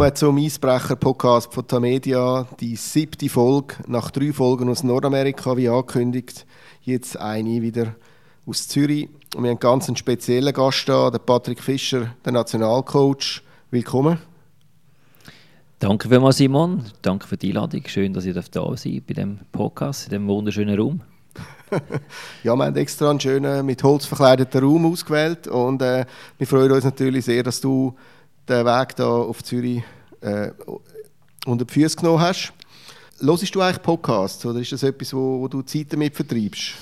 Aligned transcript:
Willkommen 0.00 0.16
zum 0.16 0.38
Eisbrecher-Podcast 0.38 1.52
von 1.52 1.68
Tamedia, 1.68 2.46
die 2.58 2.74
siebte 2.74 3.28
Folge, 3.28 3.74
nach 3.86 4.10
drei 4.10 4.32
Folgen 4.32 4.70
aus 4.70 4.82
Nordamerika, 4.82 5.58
wie 5.58 5.68
angekündigt. 5.68 6.46
Jetzt 6.80 7.18
eine 7.18 7.60
wieder 7.60 7.96
aus 8.46 8.66
Zürich. 8.66 9.10
Und 9.36 9.42
wir 9.42 9.50
haben 9.50 9.58
einen 9.58 9.58
ganz 9.58 9.98
speziellen 9.98 10.54
Gast 10.54 10.88
da, 10.88 11.10
der 11.10 11.18
Patrick 11.18 11.62
Fischer, 11.62 12.14
der 12.24 12.32
Nationalcoach. 12.32 13.42
Willkommen. 13.70 14.16
Danke 15.78 16.08
vielmals, 16.08 16.38
Simon. 16.38 16.82
Danke 17.02 17.26
für 17.26 17.36
die 17.36 17.48
Einladung. 17.48 17.82
Schön, 17.86 18.14
dass 18.14 18.24
ihr 18.24 18.32
da 18.32 18.42
sein 18.42 19.02
bei 19.06 19.12
diesem 19.12 19.40
Podcast, 19.52 20.04
in 20.04 20.10
diesem 20.12 20.28
wunderschönen 20.28 20.80
Raum. 20.80 21.02
ja, 22.42 22.56
wir 22.56 22.64
haben 22.64 22.76
extra 22.76 23.10
einen 23.10 23.20
schönen, 23.20 23.66
mit 23.66 23.82
Holz 23.82 24.06
verkleideten 24.06 24.64
Raum 24.64 24.90
ausgewählt 24.90 25.46
und 25.46 25.82
äh, 25.82 26.06
wir 26.38 26.46
freuen 26.46 26.72
uns 26.72 26.84
natürlich 26.84 27.26
sehr, 27.26 27.42
dass 27.42 27.60
du 27.60 27.94
den 28.50 28.66
Weg 28.66 28.96
da 28.96 29.06
auf 29.06 29.42
Zürich 29.42 29.82
äh, 30.20 30.50
unter 31.46 31.64
die 31.64 31.72
Füße 31.72 31.96
genommen 31.96 32.20
hast. 32.20 32.52
Hörst 33.20 33.54
du 33.54 33.60
eigentlich 33.60 33.82
Podcasts 33.82 34.44
oder 34.44 34.60
ist 34.60 34.72
das 34.72 34.82
etwas, 34.82 35.14
wo, 35.14 35.40
wo 35.40 35.48
du 35.48 35.62
Zeit 35.62 35.92
damit 35.92 36.14
vertreibst? 36.14 36.72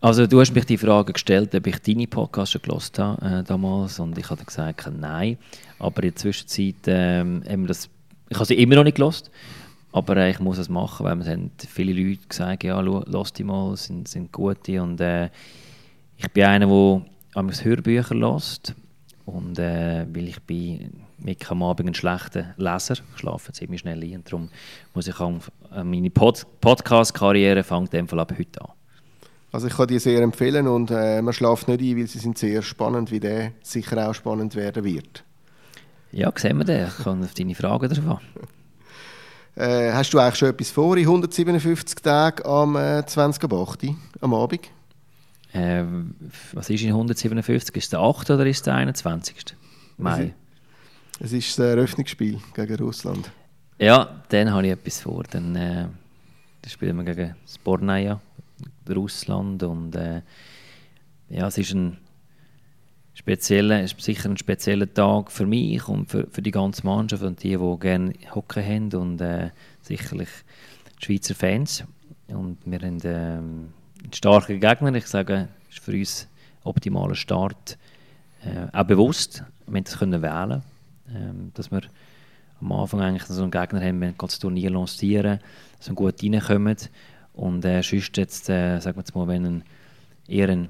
Also 0.00 0.26
du 0.26 0.38
hast 0.38 0.54
mich 0.54 0.66
die 0.66 0.76
Frage 0.76 1.14
gestellt, 1.14 1.54
ob 1.54 1.66
ich 1.66 1.78
deine 1.78 2.06
Podcasts 2.06 2.52
schon 2.52 2.62
gehört 2.62 2.98
habe 2.98 3.38
äh, 3.38 3.42
damals 3.42 3.98
und 3.98 4.16
ich 4.18 4.28
habe 4.28 4.44
gesagt, 4.44 4.90
nein. 4.98 5.38
Aber 5.78 6.02
in 6.02 6.10
der 6.10 6.16
Zwischenzeit 6.16 6.74
ähm, 6.86 7.42
haben 7.48 7.62
wir 7.62 7.68
das, 7.68 7.88
ich 8.28 8.36
habe 8.36 8.44
sie 8.44 8.54
immer 8.54 8.76
noch 8.76 8.84
nicht 8.84 8.98
gehört, 8.98 9.30
aber 9.92 10.18
äh, 10.18 10.30
ich 10.30 10.40
muss 10.40 10.58
es 10.58 10.68
machen, 10.68 11.06
weil 11.06 11.18
es 11.20 11.26
haben 11.26 11.50
viele 11.56 11.94
Leute 11.94 12.28
gesagt, 12.28 12.64
ja, 12.64 12.80
lass 12.80 13.32
die 13.32 13.44
mal, 13.44 13.76
sind, 13.78 14.06
sind 14.06 14.30
gute 14.30 14.82
und 14.82 15.00
äh, 15.00 15.30
ich 16.18 16.30
bin 16.32 16.44
einer, 16.44 17.02
der 17.34 17.64
Hörbücher 17.64 18.14
lässt 18.14 18.74
und 19.26 19.58
äh, 19.58 20.06
weil 20.12 20.28
ich 20.28 20.40
bin 20.42 21.04
mit 21.18 21.50
am 21.50 21.62
Abend 21.62 21.88
ein 21.88 21.94
schlechter 21.94 22.54
Leser, 22.56 22.94
ich 23.14 23.20
schlafe 23.20 23.52
ziemlich 23.52 23.80
schnell 23.80 24.02
ein 24.02 24.16
und 24.16 24.26
darum 24.26 24.48
muss 24.92 25.06
ich 25.06 25.18
auch, 25.18 25.34
äh, 25.74 25.82
meine 25.82 26.10
Pod 26.10 26.46
Podcast-Karriere 26.60 27.62
fängt 27.62 27.94
in 27.94 28.00
dem 28.00 28.08
Fall 28.08 28.20
ab 28.20 28.32
heute 28.38 28.60
an. 28.60 28.72
Also 29.50 29.68
ich 29.68 29.76
kann 29.76 29.86
die 29.86 30.00
sehr 30.00 30.20
empfehlen 30.20 30.66
und 30.66 30.90
äh, 30.90 31.22
man 31.22 31.32
schläft 31.32 31.68
nicht 31.68 31.80
ein, 31.80 31.96
weil 31.96 32.06
sie 32.08 32.18
sind 32.18 32.36
sehr 32.36 32.60
spannend, 32.62 33.10
wie 33.12 33.20
der 33.20 33.52
sicher 33.62 34.08
auch 34.08 34.12
spannend 34.12 34.56
werden 34.56 34.82
wird. 34.82 35.24
Ja, 36.10 36.32
sehen 36.34 36.58
wir 36.58 36.64
den. 36.64 36.88
Ich 36.88 37.04
kann 37.04 37.22
auf 37.22 37.34
deine 37.34 37.54
Fragen 37.54 37.88
davon. 37.88 38.18
äh, 39.56 39.92
hast 39.92 40.12
du 40.12 40.18
eigentlich 40.18 40.36
schon 40.36 40.48
etwas 40.48 40.70
vor 40.70 40.96
in 40.96 41.04
157 41.04 42.02
Tagen 42.02 42.44
am 42.44 42.76
äh, 42.76 43.00
20.08. 43.00 43.94
am 44.20 44.34
Abend? 44.34 44.70
Äh, 45.54 45.84
was 46.52 46.68
ist 46.68 46.82
in 46.82 46.88
157? 46.88 47.76
Ist 47.76 47.84
es 47.84 47.90
der 47.90 48.00
8. 48.00 48.30
oder 48.30 48.44
ist 48.44 48.58
es 48.58 48.62
der 48.64 48.74
21. 48.74 49.56
Mai? 49.96 50.34
Es 51.20 51.32
ist 51.32 51.58
das 51.58 51.64
Eröffnungsspiel 51.64 52.40
gegen 52.54 52.76
Russland. 52.76 53.30
Ja, 53.78 54.22
dann 54.28 54.50
habe 54.52 54.66
ich 54.66 54.72
etwas 54.72 55.00
vor. 55.00 55.22
Dann, 55.30 55.54
äh, 55.54 55.86
dann 56.62 56.70
spielen 56.70 56.96
wir 56.96 57.04
gegen 57.04 57.36
Spornaya, 57.46 58.20
Russland. 58.88 59.62
Und 59.62 59.94
äh, 59.94 60.22
ja, 61.28 61.46
es 61.46 61.58
ist 61.58 61.72
ein 61.72 61.98
spezieller, 63.14 63.80
ist 63.80 64.00
sicher 64.00 64.28
ein 64.28 64.36
spezieller 64.36 64.92
Tag 64.92 65.30
für 65.30 65.46
mich 65.46 65.86
und 65.86 66.10
für, 66.10 66.26
für 66.30 66.42
die 66.42 66.50
ganze 66.50 66.84
Mannschaft 66.84 67.22
und 67.22 67.42
die, 67.44 67.56
die 67.56 67.76
gerne 67.78 68.12
Hockey 68.34 68.62
haben 68.62 68.92
und 68.94 69.20
äh, 69.20 69.50
sicherlich 69.82 70.28
die 71.00 71.04
Schweizer 71.04 71.36
Fans. 71.36 71.84
Und 72.26 72.58
wir 72.64 72.80
haben 72.80 73.72
einen 74.04 74.12
starken 74.12 74.60
Gegner. 74.60 74.94
Ich 74.94 75.06
sage, 75.06 75.48
ist 75.68 75.80
für 75.80 75.92
uns 75.92 76.28
ein 76.62 76.68
optimaler 76.68 77.14
Start. 77.14 77.78
Äh, 78.44 78.68
auch 78.72 78.84
bewusst, 78.84 79.42
wir 79.66 79.82
das 79.82 79.98
können 79.98 80.22
wählen 80.22 80.62
ähm, 81.12 81.50
dass 81.54 81.70
wir 81.70 81.82
am 82.60 82.72
Anfang 82.72 83.00
eigentlich 83.00 83.24
so 83.24 83.42
einen 83.42 83.50
Gegner 83.50 83.80
haben, 83.80 84.00
wenn 84.00 84.12
wir 84.12 84.26
das 84.26 84.38
Turnier 84.38 84.70
lancieren, 84.70 85.40
dass 85.78 85.88
wir 85.88 85.94
gut 85.94 86.22
reinkommen. 86.22 86.76
Und 87.34 87.64
äh, 87.64 87.82
sonst 87.82 88.16
jetzt, 88.16 88.48
äh, 88.48 88.78
sagen 88.80 88.96
wir 88.96 89.00
jetzt 89.00 89.14
mal, 89.14 89.26
wenn 89.28 89.44
ein, 89.44 89.62
eher 90.28 90.48
ein 90.48 90.68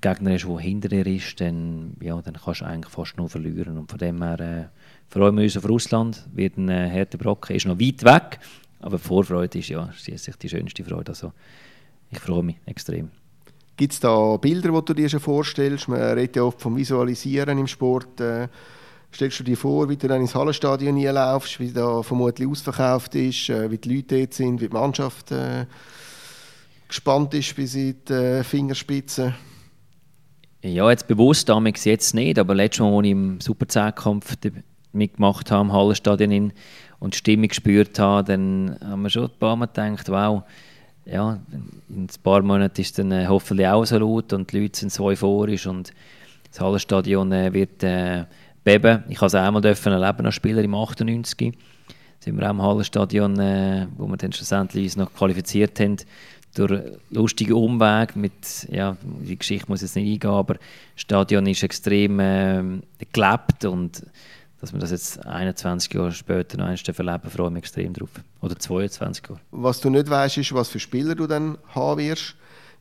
Gegner 0.00 0.34
ist, 0.34 0.44
der 0.44 0.58
hinter 0.58 0.88
dir 0.88 1.06
ist, 1.06 1.40
dann, 1.40 1.96
ja, 2.00 2.20
dann 2.20 2.34
kannst 2.34 2.60
du 2.60 2.66
eigentlich 2.66 2.92
fast 2.92 3.16
nur 3.16 3.28
verlieren. 3.28 3.78
Und 3.78 3.90
von 3.90 3.98
dem 3.98 4.22
her 4.22 4.40
äh, 4.40 4.64
freuen 5.08 5.36
wir 5.36 5.44
uns 5.44 5.56
auf 5.56 5.68
Russland. 5.68 6.26
Wird 6.34 6.56
ein 6.56 6.68
äh, 6.68 6.90
harter 6.90 7.16
Brocken, 7.16 7.56
ist 7.56 7.66
noch 7.66 7.80
weit 7.80 8.04
weg, 8.04 8.40
aber 8.80 8.98
Vorfreude 8.98 9.58
ist 9.58 9.68
ja 9.68 9.90
schließlich 9.92 10.36
die 10.36 10.48
schönste 10.48 10.84
Freude. 10.84 11.12
Also, 11.12 11.32
ich 12.10 12.18
freue 12.20 12.42
mich 12.42 12.56
extrem. 12.66 13.10
Gibt 13.76 13.92
es 13.92 14.00
da 14.00 14.36
Bilder, 14.36 14.72
die 14.72 14.84
du 14.84 14.94
dir 14.94 15.08
schon 15.08 15.20
vorstellst? 15.20 15.88
Man 15.88 16.00
redet 16.00 16.36
ja 16.36 16.42
oft 16.42 16.60
vom 16.60 16.76
Visualisieren 16.76 17.58
im 17.58 17.66
Sport. 17.66 18.20
Äh, 18.20 18.48
stellst 19.14 19.40
du 19.40 19.44
dir 19.44 19.56
vor, 19.56 19.88
wie 19.88 19.96
du 19.96 20.08
dann 20.08 20.20
ins 20.20 20.34
Hallenstadion 20.34 21.00
laufst, 21.00 21.60
wie 21.60 21.72
da 21.72 22.02
vermutlich 22.02 22.48
ausverkauft 22.48 23.14
ist, 23.14 23.48
äh, 23.48 23.70
wie 23.70 23.78
die 23.78 23.94
Leute 23.94 24.18
dort 24.18 24.34
sind, 24.34 24.60
wie 24.60 24.68
die 24.68 24.74
Mannschaft 24.74 25.30
äh, 25.30 25.66
gespannt 26.88 27.34
ist 27.34 27.54
bis 27.54 27.74
in 27.74 27.96
die 28.08 28.12
äh, 28.12 28.42
Fingerspitzen? 28.42 29.34
Ja, 30.62 30.90
jetzt 30.90 31.06
bewusst, 31.06 31.48
damals 31.48 31.84
jetzt 31.84 32.14
nicht, 32.14 32.38
aber 32.38 32.54
letztes 32.54 32.80
Mal, 32.80 32.96
als 32.96 33.06
ich 33.06 33.12
im 33.12 33.40
Super 33.40 33.68
10 33.68 33.94
mitgemacht 34.92 35.50
habe, 35.52 35.68
im 35.68 35.72
Hallenstadion 35.72 36.52
und 36.98 37.14
die 37.14 37.18
Stimmung 37.18 37.48
gespürt 37.48 37.98
habe, 38.00 38.24
dann 38.24 38.76
haben 38.84 39.02
wir 39.02 39.10
schon 39.10 39.26
ein 39.26 39.38
paar 39.38 39.54
Mal 39.54 39.66
gedacht, 39.66 40.08
wow, 40.08 40.42
ja, 41.10 41.38
in 41.88 42.04
ein 42.04 42.08
paar 42.22 42.42
Monaten 42.42 42.80
ist 42.80 42.98
dann 42.98 43.12
äh, 43.12 43.26
hoffentlich 43.26 43.66
auch 43.66 43.84
so 43.84 43.98
laut 43.98 44.32
und 44.32 44.52
die 44.52 44.60
Leute 44.60 44.78
sind 44.78 44.92
so 44.92 45.04
euphorisch 45.06 45.66
und 45.66 45.92
das 46.50 46.60
Hallenstadion 46.60 47.32
äh, 47.32 47.52
wird 47.52 47.82
äh, 47.82 48.24
beben. 48.62 49.04
Ich 49.08 49.16
habe 49.16 49.26
es 49.26 49.34
einmal 49.34 49.62
dürfen 49.62 49.92
erleben 49.92 50.26
als 50.26 50.34
Spieler 50.34 50.62
im 50.62 50.74
98. 50.74 51.54
sind 52.20 52.36
wir 52.36 52.46
auch 52.46 52.50
im 52.50 52.62
Hallenstadion, 52.62 53.38
äh, 53.40 53.86
wo 53.96 54.06
wir 54.06 54.16
dann 54.16 54.32
schlussendlich 54.32 54.84
uns 54.84 54.96
noch 54.96 55.12
qualifiziert 55.12 55.80
haben, 55.80 55.96
durch 56.54 56.82
lustige 57.10 57.56
Umweg 57.56 58.16
mit, 58.16 58.68
ja, 58.70 58.96
die 59.02 59.38
Geschichte 59.38 59.66
muss 59.68 59.80
ich 59.80 59.88
jetzt 59.88 59.96
nicht 59.96 60.12
eingehen, 60.12 60.30
aber 60.30 60.54
das 60.54 60.62
Stadion 60.96 61.46
ist 61.46 61.62
extrem 61.62 62.20
äh, 62.20 62.62
gelebt 63.12 63.64
und 63.64 64.02
dass 64.60 64.72
wir 64.72 64.80
das 64.80 64.90
jetzt 64.90 65.24
21 65.24 65.92
Jahre 65.92 66.12
später 66.12 66.58
noch 66.58 66.66
einmal 66.66 66.78
erleben, 66.86 67.30
freue 67.30 67.46
ich 67.46 67.52
mich 67.52 67.62
extrem 67.62 67.92
drauf. 67.92 68.10
Oder 68.40 68.58
22 68.58 69.28
Jahre. 69.28 69.40
Was 69.52 69.80
du 69.80 69.90
nicht 69.90 70.10
weißt, 70.10 70.38
ist, 70.38 70.52
was 70.52 70.68
für 70.68 70.80
Spieler 70.80 71.14
du 71.14 71.26
dann 71.26 71.58
haben 71.74 72.00
wirst. 72.00 72.34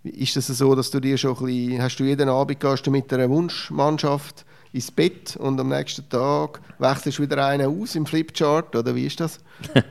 Ist 0.04 0.38
es 0.38 0.48
das 0.48 0.58
so, 0.58 0.74
dass 0.74 0.90
du 0.90 1.00
dir 1.00 1.18
schon 1.18 1.38
ein 1.38 1.46
bisschen, 1.46 1.82
hast 1.82 1.98
du 1.98 2.04
jeden 2.04 2.30
Abend 2.30 2.60
gehst 2.60 2.88
du 2.88 2.92
mit 2.92 3.12
einer 3.14 3.30
Wunschmannschaft 3.30 4.46
ins 4.74 4.92
Bett 4.92 5.36
und 5.38 5.60
am 5.60 5.70
nächsten 5.70 6.08
Tag 6.10 6.62
wechselst 6.80 7.20
du 7.20 7.24
wieder 7.24 7.46
einen 7.46 7.68
aus 7.68 7.96
im 7.96 8.06
Flipchart, 8.06 8.76
oder 8.76 8.96
wie 8.96 9.06
ist 9.06 9.20
das? 9.20 9.40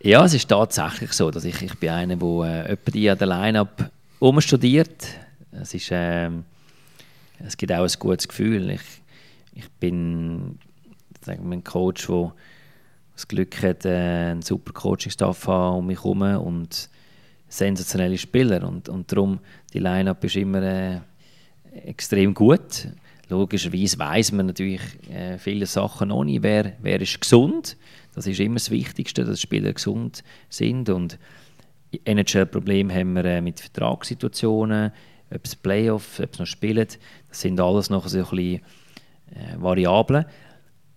ja, 0.00 0.24
es 0.24 0.34
ist 0.34 0.48
tatsächlich 0.48 1.12
so, 1.12 1.30
dass 1.30 1.44
ich, 1.44 1.62
ich 1.62 1.74
bin 1.78 1.90
einer, 1.90 2.16
der 2.16 2.70
äh, 2.70 2.76
die 2.92 3.08
an 3.08 3.18
der 3.18 3.26
Line-Up 3.26 3.90
umstudiert. 4.18 5.06
Es 5.52 5.74
ist, 5.74 5.90
äh, 5.90 6.30
es 7.38 7.56
gibt 7.56 7.72
auch 7.72 7.84
ein 7.84 7.98
gutes 7.98 8.28
Gefühl. 8.28 8.70
Ich, 8.70 8.80
ich 9.54 9.70
bin 9.72 10.58
sagen 11.24 11.48
wir, 11.48 11.56
ein 11.56 11.64
Coach, 11.64 12.06
der 12.06 12.34
das 13.14 13.28
Glück 13.28 13.62
hat, 13.62 13.84
äh, 13.84 14.30
einen 14.30 14.42
super 14.42 14.72
Coaching-Staff 14.72 15.48
um 15.48 15.86
mich 15.86 15.98
herum 15.98 16.22
und 16.22 16.90
sensationelle 17.48 18.18
Spieler. 18.18 18.66
Und, 18.66 18.88
und 18.88 19.10
darum, 19.10 19.38
die 19.72 19.78
Line-Up 19.78 20.22
ist 20.24 20.36
immer 20.36 20.62
äh, 20.62 21.00
extrem 21.84 22.34
gut. 22.34 22.88
Logischerweise 23.28 23.98
weiß 23.98 24.32
man 24.32 24.46
natürlich 24.46 24.82
äh, 25.10 25.38
viele 25.38 25.66
Sachen 25.66 26.08
noch 26.08 26.24
nicht. 26.24 26.42
Wer, 26.42 26.74
wer 26.82 27.00
ist 27.00 27.20
gesund? 27.20 27.76
Das 28.14 28.26
ist 28.26 28.40
immer 28.40 28.56
das 28.56 28.70
Wichtigste, 28.70 29.24
dass 29.24 29.40
Spieler 29.40 29.72
gesund 29.72 30.22
sind. 30.48 30.88
Und 30.90 31.18
NHL-Probleme 32.04 32.92
haben 32.92 33.14
wir 33.14 33.24
äh, 33.24 33.40
mit 33.40 33.60
Vertragssituationen, 33.60 34.92
ob 35.30 35.44
es 35.44 35.56
Playoff, 35.56 36.20
ob 36.20 36.32
es 36.32 36.38
noch 36.38 36.46
spielen. 36.46 36.86
Das 37.28 37.40
sind 37.40 37.60
alles 37.60 37.88
noch 37.88 38.06
so 38.08 38.18
ein 38.18 38.24
bisschen 38.24 38.60
äh, 39.30 39.60
Variablen. 39.60 40.24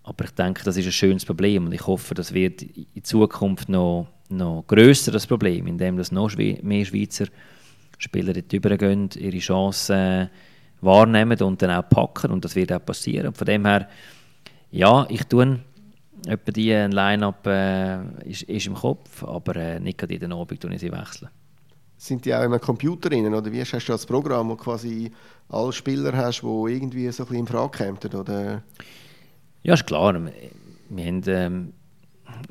Aber 0.02 0.24
ich 0.24 0.30
denke, 0.30 0.64
das 0.64 0.76
ist 0.76 0.86
ein 0.86 0.92
schönes 0.92 1.24
Problem 1.24 1.66
und 1.66 1.72
ich 1.72 1.86
hoffe, 1.86 2.14
das 2.14 2.32
wird 2.32 2.62
in 2.62 3.04
Zukunft 3.04 3.68
noch, 3.68 4.08
noch 4.30 4.64
grösser, 4.66 5.12
das 5.12 5.26
Problem, 5.26 5.66
indem 5.66 5.98
das 5.98 6.12
noch 6.12 6.34
mehr 6.36 6.84
Schweizer 6.84 7.26
Spieler 7.98 8.32
dort 8.32 8.52
übergehen, 8.52 9.10
ihre 9.16 9.38
Chancen 9.38 9.96
äh, 9.96 10.28
wahrnehmen 10.80 11.40
und 11.42 11.60
dann 11.60 11.72
auch 11.72 11.88
packen 11.88 12.30
und 12.30 12.44
das 12.44 12.54
wird 12.54 12.72
auch 12.72 12.84
passieren. 12.84 13.28
Und 13.28 13.36
von 13.36 13.46
dem 13.46 13.66
her, 13.66 13.88
ja, 14.70 15.06
ich 15.10 15.24
tue 15.24 15.58
etwa 16.26 16.52
die 16.52 16.72
Line-Up 16.72 17.46
äh, 17.46 18.28
ist, 18.28 18.42
ist, 18.42 18.66
im 18.66 18.74
Kopf, 18.74 19.22
aber 19.24 19.56
äh, 19.56 19.80
nicht 19.80 19.98
gerade 19.98 20.14
jeden 20.14 20.32
Abend 20.32 20.64
ich 20.64 20.80
sie 20.80 20.92
wechseln. 20.92 21.28
Sind 21.98 22.24
die 22.24 22.34
auch 22.34 22.44
im 22.44 22.58
Computer 22.60 23.10
drin, 23.10 23.34
oder 23.34 23.52
wie 23.52 23.60
hast 23.60 23.72
du 23.72 23.92
das 23.92 24.06
Programm, 24.06 24.48
wo 24.48 24.56
quasi 24.56 25.10
alle 25.48 25.72
Spieler 25.72 26.16
hast, 26.16 26.42
die 26.42 26.46
irgendwie 26.46 27.10
so 27.10 27.24
ein 27.24 27.26
bisschen 27.26 27.40
in 27.40 27.46
Frage 27.46 27.76
kämen, 27.76 27.98
oder? 28.14 28.62
Ja, 29.62 29.74
ist 29.74 29.86
klar. 29.86 30.14
Wir 30.14 31.06
haben, 31.06 31.22
ähm, 31.26 31.72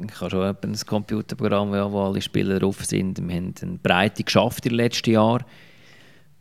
ich 0.06 0.22
habe 0.22 0.30
schon 0.30 0.44
ein 0.44 0.78
Computerprogramm, 0.86 1.72
wo 1.72 2.02
alle 2.02 2.22
Spieler 2.22 2.60
drauf 2.60 2.84
sind. 2.84 3.26
Wir 3.26 3.36
haben 3.36 3.54
eine 3.62 3.78
Breite 3.78 4.24
geschafft 4.24 4.66
in 4.66 4.72
den 4.72 4.78
letzten 4.78 5.12
Jahren. 5.12 5.46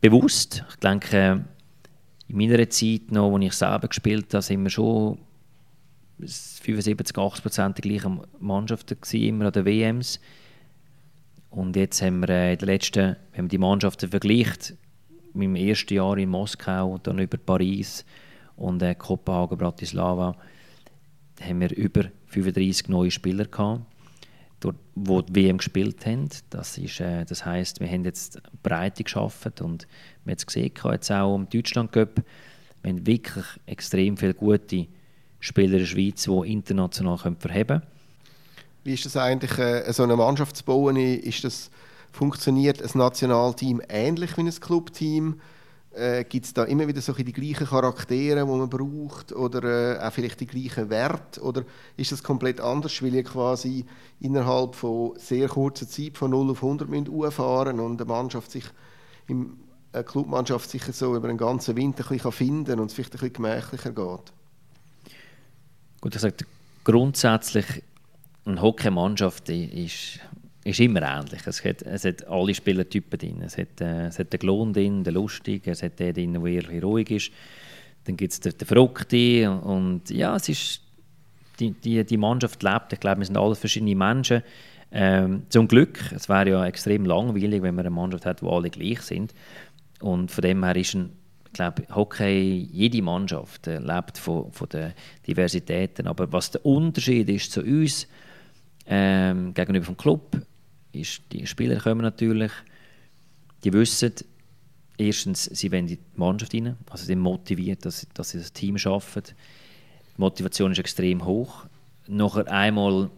Bewusst. 0.01 0.63
Ich 0.69 0.75
denke, 0.75 1.45
in 2.27 2.37
meiner 2.37 2.69
Zeit 2.69 3.09
noch, 3.11 3.33
als 3.33 3.45
ich 3.45 3.53
selber 3.53 3.87
gespielt 3.87 4.33
habe, 4.33 4.41
sind 4.41 4.63
wir 4.63 4.69
schon 4.69 5.17
75, 6.19 7.17
80 7.17 7.43
Prozent 7.43 7.77
die 7.77 7.89
gleichen 7.89 8.21
Mannschaften 8.39 8.99
gewesen, 8.99 9.23
immer 9.23 9.45
an 9.45 9.51
den 9.53 9.65
WMs. 9.65 10.19
Und 11.49 11.75
jetzt 11.75 12.01
haben 12.01 12.19
wir 12.21 12.29
äh, 12.29 12.53
in 12.53 12.59
den 12.59 12.67
letzten, 12.67 13.15
wenn 13.33 13.45
man 13.45 13.49
die 13.49 13.57
Mannschaften 13.57 14.09
vergleicht, 14.09 14.75
mit 15.33 15.45
dem 15.45 15.55
ersten 15.55 15.93
Jahr 15.93 16.17
in 16.17 16.29
Moskau, 16.29 16.97
dann 16.97 17.19
über 17.19 17.37
Paris 17.37 18.05
und 18.55 18.81
äh, 18.81 18.95
Kopenhagen, 18.95 19.57
Bratislava, 19.57 20.35
haben 21.41 21.61
wir 21.61 21.75
über 21.75 22.05
35 22.27 22.89
neue 22.89 23.11
Spieler 23.11 23.45
gehabt, 23.45 23.81
die 24.63 24.69
die 25.05 25.35
WM 25.35 25.57
gespielt 25.57 26.05
haben. 26.05 26.29
Das, 26.49 26.77
ist, 26.77 26.99
äh, 26.99 27.23
das 27.25 27.45
heisst, 27.45 27.79
wir 27.79 27.87
haben 27.87 28.03
jetzt 28.03 28.41
Breite 28.63 29.03
geschaffen 29.03 29.53
und 29.61 29.87
wir 30.25 30.31
haben 30.31 30.37
es 30.37 30.45
gesehen, 30.45 30.71
jetzt 30.91 31.11
auch 31.11 31.35
im 31.35 31.47
Deutschland 31.49 31.91
Cup, 31.91 32.23
wir 32.81 32.91
haben 32.91 33.05
wirklich 33.05 33.45
extrem 33.65 34.17
viele 34.17 34.33
gute 34.33 34.87
Spieler 35.39 35.73
in 35.73 35.79
der 35.79 35.85
Schweiz, 35.85 36.23
die 36.23 36.51
international 36.51 37.17
können 37.17 37.37
verheben 37.37 37.81
können. 37.81 37.96
Wie 38.87 38.93
ist 38.93 39.05
das 39.05 39.17
eigentlich, 39.17 39.57
äh, 39.57 39.91
so 39.91 40.03
eine 40.03 40.15
Mannschaft 40.15 40.55
zu 40.55 40.63
bauen? 40.63 40.95
Ist 40.95 41.43
das, 41.43 41.69
funktioniert 42.13 42.81
ein 42.81 42.97
Nationalteam 42.97 43.81
ähnlich 43.89 44.37
wie 44.37 44.43
ein 44.43 44.49
Clubteam? 44.49 45.41
Äh, 45.91 46.23
Gibt 46.23 46.45
es 46.45 46.53
da 46.53 46.63
immer 46.63 46.87
wieder 46.87 47.01
so 47.01 47.11
die 47.11 47.33
gleichen 47.33 47.67
Charaktere, 47.67 48.45
die 48.45 48.49
man 48.49 48.69
braucht? 48.69 49.33
Oder 49.33 49.97
äh, 49.97 49.99
auch 49.99 50.13
vielleicht 50.13 50.39
die 50.39 50.47
gleichen 50.47 50.89
Werte? 50.89 51.41
Oder 51.41 51.63
ist 51.97 52.13
das 52.13 52.23
komplett 52.23 52.61
anders, 52.61 53.01
weil 53.01 53.13
ihr 53.13 53.25
quasi 53.25 53.85
innerhalb 54.21 54.73
von 54.73 55.19
sehr 55.19 55.49
kurzer 55.49 55.89
Zeit 55.89 56.17
von 56.17 56.31
0 56.31 56.51
auf 56.51 56.63
100 56.63 56.87
müsst 56.87 57.33
fahren 57.33 57.81
und 57.81 57.99
eine 57.99 58.07
Mannschaft 58.09 58.51
sich 58.51 58.63
im 59.27 59.57
eine 59.91 60.05
Clubmannschaft 60.05 60.69
sich 60.69 60.83
so 60.83 61.13
über 61.13 61.27
den 61.27 61.37
ganzen 61.37 61.75
Winter 61.75 62.05
ein 62.05 62.15
bisschen 62.15 62.31
finden 62.31 62.65
kann 62.67 62.79
und 62.79 62.85
es 62.85 62.93
vielleicht 62.93 63.15
ein 63.15 63.19
bisschen 63.19 63.33
gemächlicher 63.33 63.91
geht? 63.91 64.33
Gut, 65.99 66.15
ich 66.15 66.21
sage, 66.21 66.45
grundsätzlich 66.85 67.83
eine 68.47 68.61
Hockeymannschaft 68.61 69.49
ist, 69.49 70.19
ist 70.63 70.79
immer 70.79 71.01
ähnlich. 71.01 71.41
Es 71.45 71.63
hat, 71.63 71.81
es 71.81 72.05
hat 72.05 72.27
alle 72.27 72.53
Spielertypen 72.53 73.17
drin. 73.17 73.41
Es 73.41 73.57
hat, 73.57 73.79
äh, 73.81 74.07
es 74.07 74.19
hat 74.19 74.33
den 74.33 74.39
Klon 74.39 74.73
drin, 74.73 75.03
den 75.03 75.13
Lustigen, 75.13 75.69
es 75.69 75.83
hat 75.83 75.99
den 75.99 76.13
drin, 76.13 76.33
der 76.33 76.45
eher 76.45 76.83
ruhig 76.83 77.09
ist. 77.11 77.31
Dann 78.03 78.17
gibt 78.17 78.33
es 78.33 78.39
den, 78.39 78.57
den 78.57 78.67
Verrückten. 78.67 79.47
Und 79.47 80.09
ja, 80.09 80.35
es 80.35 80.49
ist, 80.49 80.81
die, 81.59 81.71
die, 81.71 82.03
die 82.03 82.17
Mannschaft 82.17 82.61
lebt. 82.63 82.93
Ich 82.93 82.99
glaube, 82.99 83.19
wir 83.19 83.25
sind 83.25 83.37
alle 83.37 83.55
verschiedene 83.55 83.95
Menschen. 83.95 84.43
Ähm, 84.91 85.43
zum 85.49 85.67
Glück, 85.67 85.99
es 86.13 86.29
wäre 86.29 86.49
ja 86.49 86.65
extrem 86.65 87.05
langweilig, 87.05 87.61
wenn 87.61 87.75
man 87.75 87.85
eine 87.85 87.95
Mannschaft 87.95 88.25
hat, 88.25 88.41
wo 88.41 88.49
alle 88.51 88.69
gleich 88.69 89.01
sind. 89.01 89.33
Und 89.99 90.31
von 90.31 90.41
dem 90.41 90.63
her 90.63 90.75
ist 90.75 90.93
ein, 90.95 91.11
ich 91.45 91.53
glaube, 91.53 91.83
Hockey, 91.93 92.67
jede 92.71 93.01
Mannschaft 93.01 93.67
äh, 93.67 93.79
lebt 93.79 94.17
von, 94.17 94.51
von 94.51 94.69
den 94.69 94.93
Diversitäten. 95.25 96.07
Aber 96.07 96.31
was 96.31 96.51
der 96.51 96.65
Unterschied 96.65 97.29
ist 97.29 97.51
zu 97.51 97.61
uns 97.61 98.07
ähm, 98.87 99.53
gegenüber 99.53 99.85
dem 99.85 99.97
Club, 99.97 100.41
ist, 100.91 101.21
die 101.31 101.45
Spieler 101.45 101.79
kommen 101.79 102.01
natürlich, 102.01 102.51
die 103.63 103.73
wissen, 103.73 104.13
erstens, 104.97 105.45
sie 105.45 105.71
wollen 105.71 105.87
die 105.87 105.99
Mannschaft 106.15 106.53
rein, 106.53 106.77
also 106.89 107.05
sind 107.05 107.19
motiviert, 107.19 107.85
dass, 107.85 108.07
dass 108.13 108.31
sie 108.31 108.39
das 108.39 108.53
Team 108.53 108.77
schaffen. 108.77 109.23
Die 109.25 110.21
Motivation 110.21 110.71
ist 110.71 110.79
extrem 110.79 111.25
hoch. 111.25 111.65
Nachher 112.07 112.49
einmal 112.51 113.09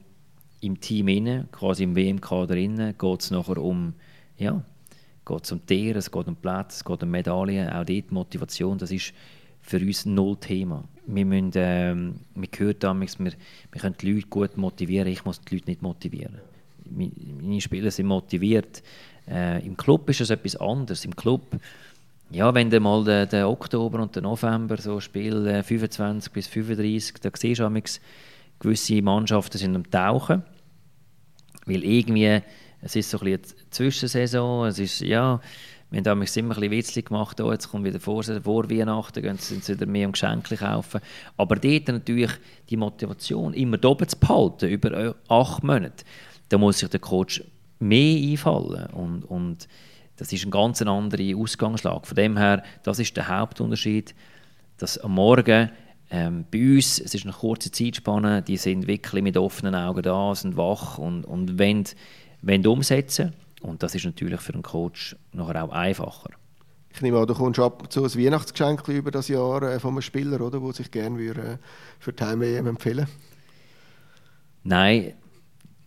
im 0.61 0.79
Team 0.79 1.07
inne, 1.07 1.47
quasi 1.51 1.83
im 1.83 1.95
WM-Kader 1.95 2.55
inne, 2.55 2.93
geht 2.93 3.21
es 3.21 3.31
nachher 3.31 3.57
um, 3.57 3.93
ja, 4.37 4.63
geht 5.25 5.51
um 5.51 5.65
Tiere, 5.65 5.99
es 5.99 6.11
geht 6.11 6.27
um 6.27 6.35
Plätze, 6.35 6.77
es 6.77 6.83
geht 6.83 7.03
um 7.03 7.09
Medaillen, 7.09 7.69
auch 7.69 7.85
dort 7.85 8.11
Motivation, 8.11 8.77
das 8.77 8.91
ist 8.91 9.13
für 9.61 9.77
uns 9.77 10.05
null 10.05 10.37
Thema. 10.37 10.83
Wir, 11.05 11.25
müssen, 11.25 11.51
ähm, 11.55 12.15
wir 12.35 12.49
hören 12.57 12.75
damals, 12.79 13.19
wir, 13.19 13.31
wir 13.71 13.81
können 13.81 13.95
die 13.99 14.11
Leute 14.11 14.27
gut 14.27 14.57
motivieren, 14.57 15.07
ich 15.07 15.25
muss 15.25 15.41
die 15.41 15.55
Leute 15.55 15.69
nicht 15.69 15.81
motivieren. 15.81 16.39
Meine 16.89 17.61
Spieler 17.61 17.91
sind 17.91 18.07
motiviert. 18.07 18.81
Äh, 19.27 19.65
Im 19.65 19.77
Club 19.77 20.09
ist 20.09 20.21
es 20.21 20.29
etwas 20.29 20.55
anderes. 20.55 21.05
Im 21.05 21.15
Club, 21.15 21.59
ja, 22.31 22.53
wenn 22.53 22.69
du 22.69 22.79
mal 22.79 23.03
den, 23.03 23.29
den 23.29 23.43
Oktober 23.43 24.01
und 24.01 24.15
den 24.15 24.23
November 24.23 24.77
so 24.77 24.99
Spiel 24.99 25.45
äh, 25.47 25.63
25 25.63 26.31
bis 26.31 26.47
35, 26.47 27.15
da 27.21 27.29
siehst 27.35 27.59
du 27.59 27.81
gewisse 28.59 29.01
Mannschaften 29.01 29.57
sind 29.57 29.75
am 29.75 29.89
Tauchen, 29.89 30.43
weil 31.65 31.83
irgendwie 31.83 32.41
es 32.81 32.95
ist 32.95 33.09
so 33.09 33.19
ein 33.19 33.25
bisschen 33.25 33.57
eine 33.57 33.69
Zwischensaison, 33.71 34.67
es 34.67 34.79
ist, 34.79 35.01
ja, 35.01 35.41
wir 35.91 35.97
haben 35.97 36.03
damals 36.03 36.37
immer 36.37 36.55
ein 36.55 36.69
bisschen 36.69 37.03
gemacht, 37.03 37.41
oh, 37.41 37.51
jetzt 37.51 37.69
kommt 37.69 37.83
wieder 37.83 37.99
vor, 37.99 38.23
vor 38.23 38.69
Weihnachten, 38.69 39.23
gehen 39.23 39.37
sie 39.39 39.67
wieder 39.67 39.87
mehr 39.87 40.05
um 40.05 40.11
Geschenke 40.11 40.55
kaufen. 40.55 41.01
Aber 41.35 41.55
dort 41.55 41.87
natürlich 41.87 42.31
die 42.69 42.77
Motivation, 42.77 43.53
immer 43.53 43.83
oben 43.83 44.07
zu 44.07 44.17
behalten, 44.17 44.69
über 44.69 44.91
äh, 44.91 45.13
acht 45.27 45.63
Monate, 45.63 46.05
da 46.49 46.59
muss 46.59 46.79
sich 46.79 46.89
der 46.89 46.99
Coach 46.99 47.43
mehr 47.79 48.31
einfallen 48.31 48.87
und, 48.91 49.23
und 49.23 49.67
das 50.17 50.31
ist 50.33 50.43
eine 50.43 50.51
ganz 50.51 50.81
andere 50.81 51.35
Ausgangslage. 51.35 52.05
Von 52.05 52.15
dem 52.15 52.37
her, 52.37 52.61
das 52.83 52.99
ist 52.99 53.15
der 53.15 53.27
Hauptunterschied, 53.27 54.13
dass 54.77 54.97
am 54.97 55.15
Morgen 55.15 55.71
ähm, 56.11 56.45
bei 56.51 56.75
uns, 56.75 56.99
es 56.99 57.15
ist 57.15 57.23
eine 57.23 57.33
kurze 57.33 57.71
Zeitspanne, 57.71 58.41
die 58.41 58.57
sind 58.57 58.85
wirklich 58.85 59.23
mit 59.23 59.37
offenen 59.37 59.75
Augen 59.75 60.01
da, 60.03 60.35
sind 60.35 60.57
wach 60.57 60.97
und, 60.97 61.23
und 61.23 61.57
wollen 61.57 61.85
wollen 62.41 62.67
umsetzen 62.67 63.33
und 63.61 63.83
das 63.83 63.95
ist 63.95 64.05
natürlich 64.05 64.41
für 64.41 64.53
einen 64.53 64.63
Coach 64.63 65.15
nachher 65.31 65.63
auch 65.63 65.71
einfacher. 65.71 66.31
Ich 66.91 67.01
nehme 67.01 67.19
an, 67.19 67.27
du 67.27 67.33
kommst 67.33 67.59
ab 67.59 67.83
und 67.83 67.93
zu 67.93 68.03
ein 68.03 68.15
Weihnachtsgeschenk 68.15 68.87
über 68.87 69.11
das 69.11 69.27
Jahr 69.27 69.61
äh, 69.63 69.79
von 69.79 69.91
einem 69.91 70.01
Spieler, 70.01 70.41
oder, 70.41 70.59
der 70.59 70.73
sich 70.73 70.89
gerne 70.91 71.17
würde, 71.17 71.41
äh, 71.41 71.57
für 71.99 72.13
die 72.13 72.23
Heim-EM 72.23 72.67
empfehlen 72.67 73.07
Nein, 74.63 75.13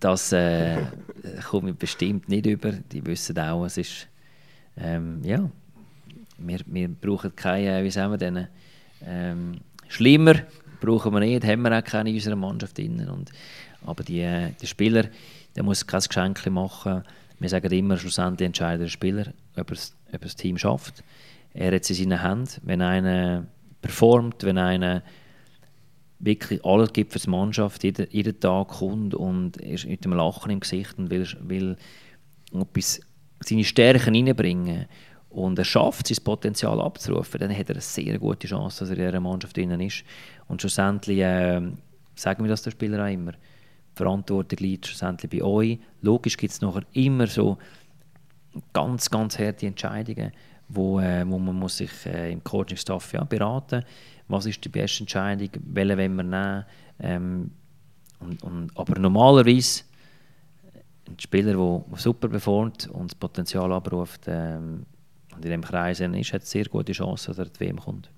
das 0.01 0.33
äh, 0.33 0.79
kommt 1.51 1.79
bestimmt 1.79 2.29
nicht 2.29 2.47
über. 2.47 2.73
Die 2.73 3.05
wissen 3.05 3.39
auch, 3.39 3.65
es 3.65 3.77
ist, 3.77 4.09
ähm, 4.77 5.21
ja, 5.23 5.51
wir, 6.39 6.61
wir 6.67 6.89
brauchen 6.89 7.35
keine, 7.37 7.81
äh, 7.81 7.85
wie 7.85 7.91
sagen 7.91 8.13
wir 8.13 8.19
denn, 8.19 8.49
ähm, 9.05 9.61
schlimmer 9.89 10.35
brauchen 10.81 11.13
wir 11.13 11.21
nicht, 11.21 11.45
haben 11.45 11.63
wir 11.63 11.79
auch 11.79 11.85
keine 11.85 12.11
in 12.11 12.17
unserer 12.17 12.37
Mannschaft 12.37 12.79
drin. 12.79 13.09
Und, 13.09 13.31
aber 13.85 14.03
die, 14.03 14.21
äh, 14.21 14.51
die 14.61 14.67
Spieler, 14.67 15.05
der 15.55 15.63
muss 15.63 15.87
kein 15.87 16.01
Geschenk 16.01 16.47
machen. 16.47 17.05
Wir 17.43 17.49
sagen 17.49 17.73
immer, 17.73 17.97
schlussendlich 17.97 18.47
entscheidet 18.47 18.85
der 18.85 18.89
Spieler, 18.89 19.33
ob 19.57 19.73
er 19.73 20.19
das 20.19 20.37
Team 20.37 20.57
schafft. 20.59 21.03
Er 21.53 21.75
hat 21.75 21.83
es 21.83 21.91
in 21.91 22.11
seinen 22.11 22.23
Händen. 22.23 22.61
Wenn 22.63 22.81
einer 22.81 23.47
performt, 23.81 24.45
wenn 24.45 24.59
einer 24.59 25.03
wirklich 26.21 26.65
alles 26.65 26.93
gibt 26.93 27.13
für 27.13 27.19
die 27.19 27.29
Mannschaft, 27.29 27.83
jeden, 27.83 28.07
jeden 28.11 28.39
Tag 28.39 28.69
kommt 28.69 29.17
und 29.17 29.57
ist 29.57 29.87
mit 29.87 30.07
einem 30.07 30.17
Lachen 30.17 30.53
im 30.53 30.61
Gesicht 30.61 30.97
und 30.99 31.11
will, 31.11 31.27
will 31.41 31.77
etwas, 32.55 33.01
seine 33.41 33.65
Stärken 33.65 34.15
reinbringen 34.15 34.87
und 35.29 35.59
er 35.59 35.65
schafft, 35.65 36.07
sein 36.07 36.23
Potenzial 36.23 36.81
abzurufen, 36.81 37.41
dann 37.41 37.51
hat 37.51 37.71
er 37.71 37.75
eine 37.75 37.81
sehr 37.81 38.21
gute 38.21 38.47
Chance, 38.47 38.85
dass 38.85 38.91
er 38.91 38.99
in 38.99 39.07
dieser 39.07 39.21
Mannschaft 39.21 39.57
drin 39.57 39.81
ist. 39.81 40.05
Und 40.47 40.61
schlussendlich 40.61 41.19
äh, 41.19 41.61
sagen 42.15 42.45
wir 42.45 42.51
das 42.51 42.63
der 42.63 42.71
Spieler 42.71 43.05
auch 43.05 43.13
immer, 43.13 43.33
Verantwortung 43.95 44.59
liegt 44.59 44.87
schlussendlich 44.87 45.31
bei 45.31 45.43
euch. 45.43 45.79
Logisch 46.01 46.37
gibt 46.37 46.53
es 46.53 46.61
nachher 46.61 46.85
immer 46.93 47.27
so 47.27 47.59
ganz, 48.73 49.11
ganz 49.11 49.39
harte 49.39 49.67
Entscheidungen, 49.67 50.33
wo, 50.69 51.01
äh, 51.01 51.25
wo 51.27 51.39
man 51.39 51.57
muss 51.59 51.79
sich 51.79 51.91
äh, 52.07 52.33
im 52.33 52.43
Coaching-Staff 52.43 53.13
ja, 53.13 53.25
beraten 53.25 53.85
was 54.33 54.47
ist 54.47 54.65
die 54.65 54.69
beste 54.69 55.01
Entscheidung, 55.01 55.51
welche 55.67 55.99
wollen 55.99 56.17
wir 56.17 56.23
nehmen. 56.25 56.65
Ähm, 56.99 57.51
und, 58.21 58.43
und, 58.43 58.77
aber 58.77 58.99
normalerweise 58.99 59.85
ein 61.09 61.19
Spieler, 61.19 61.53
der 61.53 61.99
super 61.99 62.29
performt 62.29 62.89
und 62.89 63.11
das 63.11 63.15
Potenzial 63.15 63.73
abruft 63.73 64.23
ähm, 64.27 64.87
und 65.35 65.45
in 65.45 65.51
dem 65.51 65.63
Kreis 65.63 66.01
ist, 66.01 66.33
hat 66.33 66.47
sehr 66.47 66.65
gute 66.65 66.93
Chance, 66.93 67.29
dass 67.29 67.39
er 67.39 67.47
die 67.47 67.61
WM 67.61 67.79
kommt. 67.79 68.11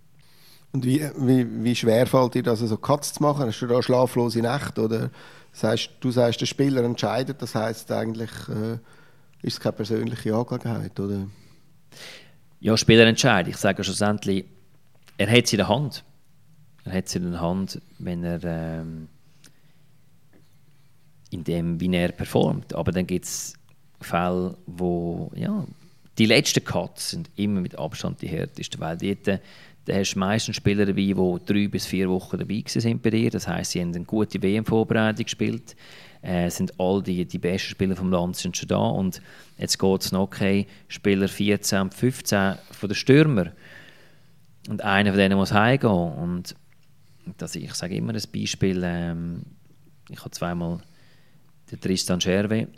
Und 0.75 0.85
wie, 0.85 1.09
wie, 1.17 1.47
wie 1.63 1.77
schwer 1.77 2.05
fällt 2.05 2.35
dir 2.35 2.43
das, 2.43 2.59
so 2.59 2.65
also 2.65 2.77
Cuts 2.77 3.13
zu 3.13 3.23
machen? 3.23 3.47
Hast 3.47 3.61
du 3.61 3.69
da 3.69 3.81
schlaflose 3.81 4.41
Nächte 4.41 4.83
oder 4.83 5.11
das 5.53 5.63
heißt, 5.63 5.91
du 6.01 6.11
sagst, 6.11 6.41
der 6.41 6.47
Spieler 6.47 6.83
entscheidet, 6.83 7.41
das 7.41 7.55
heißt 7.55 7.93
eigentlich 7.93 8.31
äh, 8.49 8.79
ist 9.43 9.53
es 9.53 9.61
keine 9.61 9.75
persönliche 9.75 10.35
Angelegenheit, 10.35 10.99
oder? 10.99 11.29
Ja, 12.59 12.77
Spieler 12.77 13.07
entscheidet. 13.07 13.55
Ich 13.55 13.61
sage 13.61 13.85
schlussendlich, 13.85 14.47
er 15.17 15.31
hat 15.31 15.45
es 15.45 15.53
in 15.53 15.59
der 15.59 15.69
Hand. 15.69 16.03
Er 16.83 16.95
hat 16.95 17.07
es 17.07 17.15
in 17.15 17.31
der 17.31 17.41
Hand, 17.41 17.81
wenn 18.01 18.25
er 18.25 18.43
ähm, 18.43 19.07
in 21.31 21.45
dem, 21.45 21.79
wie 21.79 21.95
er 21.95 22.11
performt. 22.11 22.75
Aber 22.75 22.91
dann 22.91 23.07
gibt 23.07 23.27
es 23.27 23.55
Fälle, 24.01 24.57
wo 24.67 25.31
ja, 25.37 25.65
die 26.19 26.27
letzten 26.27 26.65
Cuts 26.65 27.11
sind 27.11 27.31
immer 27.37 27.61
mit 27.61 27.79
Abstand 27.79 28.23
die 28.23 28.29
härtesten, 28.29 28.81
weil 28.81 28.97
dort 28.97 29.41
dann 29.85 29.97
hast 29.97 30.15
du 30.15 30.19
meistens 30.19 30.57
Spieler 30.57 30.87
dabei, 30.87 31.03
die 31.03 31.39
drei 31.45 31.69
bis 31.69 31.87
vier 31.87 32.09
Wochen 32.09 32.39
dabei 32.39 32.63
sind 32.67 33.03
bei 33.03 33.11
dir. 33.11 33.31
Das 33.31 33.47
heisst, 33.47 33.73
sie 33.73 33.81
haben 33.81 33.95
eine 33.95 34.05
gute 34.05 34.43
WM-Vorbereitung 34.43 35.25
gespielt. 35.25 35.77
Äh, 36.23 36.49
sind 36.49 36.73
all 36.81 37.03
die, 37.03 37.27
die 37.27 37.39
besten 37.39 37.69
Spieler 37.69 37.97
vom 37.97 38.11
Land 38.11 38.37
sind 38.37 38.57
schon 38.57 38.69
da. 38.69 38.79
Und 38.79 39.21
jetzt 39.59 39.79
geht 39.79 40.01
es 40.01 40.11
noch, 40.13 40.23
okay, 40.23 40.67
Spieler 40.89 41.29
14 41.29 41.83
und 41.83 41.95
15 41.95 42.55
von 42.71 42.89
den 42.89 42.95
Stürmer. 42.95 43.53
Und 44.71 44.83
einer 44.83 45.11
von 45.11 45.19
denen 45.19 45.37
muss 45.37 45.53
heimgehen. 45.53 45.93
Und 45.93 46.55
ich, 47.27 47.65
ich 47.65 47.75
sage 47.75 47.97
immer 47.97 48.15
ein 48.15 48.23
Beispiel, 48.33 48.83
ähm, 48.83 49.43
ich 50.09 50.21
habe 50.21 50.31
zweimal 50.31 50.79
den 51.71 51.81
Tristan 51.81 52.21
Scherwe 52.21 52.69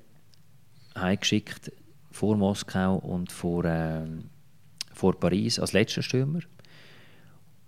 heimgeschickt 0.96 1.70
vor 2.10 2.36
Moskau 2.36 2.96
und 2.96 3.30
vor, 3.30 3.64
ähm, 3.64 4.30
vor 4.92 5.20
Paris 5.20 5.60
als 5.60 5.72
letzter 5.72 6.02
Stürmer. 6.02 6.40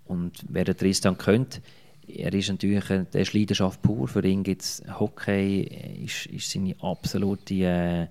Und 0.09 0.43
wer 0.49 0.65
den 0.65 0.75
Tristan 0.75 1.17
kennt, 1.17 1.61
er 2.07 2.33
ist 2.33 2.49
natürlich 2.49 2.83
der 2.85 3.21
ist 3.21 3.33
Leidenschaft 3.33 3.81
pur. 3.83 4.07
Für 4.07 4.25
ihn 4.25 4.41
gibt 4.41 4.81
Hockey 4.99 5.61
ist, 6.03 6.25
ist 6.25 6.49
seine 6.49 6.75
absolute, 6.81 7.53
äh, 7.53 8.07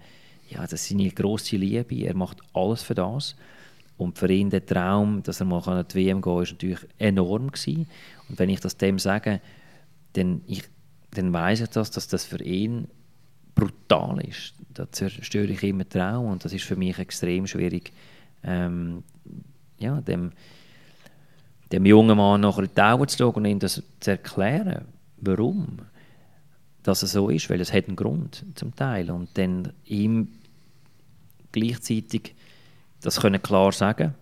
ja, 0.48 0.62
das 0.62 0.74
ist 0.74 0.88
seine 0.90 1.10
grosse 1.10 1.56
Liebe. 1.56 1.96
Er 1.96 2.14
macht 2.14 2.38
alles 2.54 2.84
für 2.84 2.94
das. 2.94 3.34
Und 3.96 4.16
für 4.16 4.32
ihn 4.32 4.48
der 4.48 4.64
Traum, 4.64 5.24
dass 5.24 5.40
er 5.40 5.46
mal 5.46 5.60
an 5.64 5.84
die 5.88 5.96
WM 5.96 6.22
gehen 6.22 6.22
kann, 6.22 6.42
ist 6.44 6.52
natürlich 6.52 6.86
enorm 6.98 7.50
gewesen. 7.50 7.88
Und 8.28 8.38
wenn 8.38 8.48
ich 8.48 8.60
das 8.60 8.76
dem 8.76 9.00
sage, 9.00 9.40
dann, 10.12 10.42
dann 11.10 11.32
weiß 11.32 11.62
ich 11.62 11.70
das, 11.70 11.90
dass 11.90 12.06
das 12.06 12.24
für 12.24 12.40
ihn 12.40 12.86
brutal 13.56 14.20
ist. 14.20 14.54
Da 14.72 14.90
zerstöre 14.92 15.48
ich 15.48 15.64
immer 15.64 15.88
Traum 15.88 16.26
und 16.26 16.44
das 16.44 16.52
ist 16.52 16.64
für 16.64 16.76
mich 16.76 16.96
extrem 17.00 17.48
schwierig, 17.48 17.92
ähm, 18.44 19.02
ja, 19.80 20.00
dem, 20.00 20.30
dem 21.72 21.87
jungen 21.87 22.16
Mann 22.16 22.40
nachher 22.40 22.64
in 22.64 22.70
die 22.75 22.80
Augen 22.80 23.08
zu 23.08 23.18
schauen 23.18 23.34
und 23.34 23.44
ihm 23.44 23.58
das 23.58 23.82
zu 24.00 24.10
erklären, 24.10 24.87
warum 25.18 25.80
dass 26.82 27.02
es 27.02 27.12
so 27.12 27.28
ist, 27.28 27.50
weil 27.50 27.60
es 27.60 27.72
hat 27.72 27.87
einen 27.87 27.96
Grund 27.96 28.46
zum 28.54 28.75
Teil. 28.75 29.10
Und 29.10 29.37
dann 29.37 29.75
ihm 29.84 30.28
gleichzeitig 31.52 32.34
das 33.00 33.20
können 33.20 33.42
klar 33.42 33.72
sagen, 33.72 34.14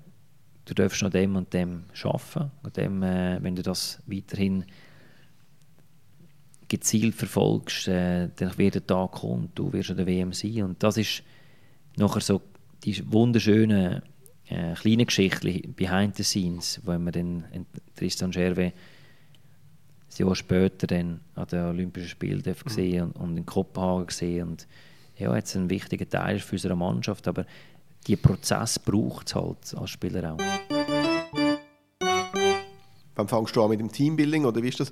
du 0.65 0.75
darfst 0.75 1.03
an 1.03 1.11
dem 1.11 1.37
und 1.37 1.53
dem 1.53 1.85
arbeiten, 2.03 2.50
an 2.62 2.73
dem, 2.76 3.03
äh, 3.03 3.43
wenn 3.43 3.57
du 3.57 3.62
das 3.62 4.03
weiterhin 4.07 4.65
gezielt 6.69 7.15
verfolgst, 7.15 7.88
äh, 7.88 8.29
dann 8.37 8.59
wird 8.59 8.75
der 8.75 8.87
Tag 8.87 9.12
kommen, 9.12 9.50
du 9.55 9.73
wirst 9.73 9.91
an 9.91 9.97
der 9.97 10.07
WM 10.07 10.33
sein. 10.33 10.65
Und 10.65 10.83
das 10.83 10.97
ist 10.97 11.23
nachher 11.97 12.21
so 12.21 12.43
die 12.85 13.11
wunderschönen 13.11 14.03
äh, 14.49 14.75
kleine 14.75 15.07
Geschichten 15.07 15.75
behind 15.75 16.17
the 16.17 16.23
scenes, 16.23 16.81
wo 16.85 16.97
wir 16.97 17.12
dann 17.12 17.45
Tristan 17.97 18.33
Scherwe 18.33 18.73
ein 20.19 20.26
Jahr 20.26 20.35
später 20.35 20.87
dann 20.87 21.21
an 21.35 21.47
den 21.49 21.65
Olympischen 21.65 22.09
Spielen 22.09 22.43
mhm. 22.45 22.65
gesehen 22.65 23.03
und, 23.12 23.17
und 23.17 23.37
in 23.37 23.47
Kopenhagen 23.47 24.07
gesehen 24.07 24.49
und 24.49 24.67
ja, 25.19 25.35
jetzt 25.35 25.55
ein 25.57 25.71
wichtiger 25.71 26.09
Teil 26.09 26.38
für 26.38 26.57
unsere 26.57 26.76
Mannschaft, 26.76 27.26
aber 27.26 27.47
die 28.07 28.17
Prozess 28.17 28.79
braucht 28.79 29.29
es 29.29 29.35
halt 29.35 29.75
als 29.76 29.91
Spieler 29.91 30.35
auch. 30.35 30.38
Wann 33.15 33.29
fängst 33.29 33.57
du 33.57 33.62
an 33.62 33.71
mit 33.71 33.81
dem 33.81 33.91
Teambuilding 33.91 34.45
oder 34.45 34.62
wie 34.62 34.69
ist 34.69 34.81
das? 34.81 34.91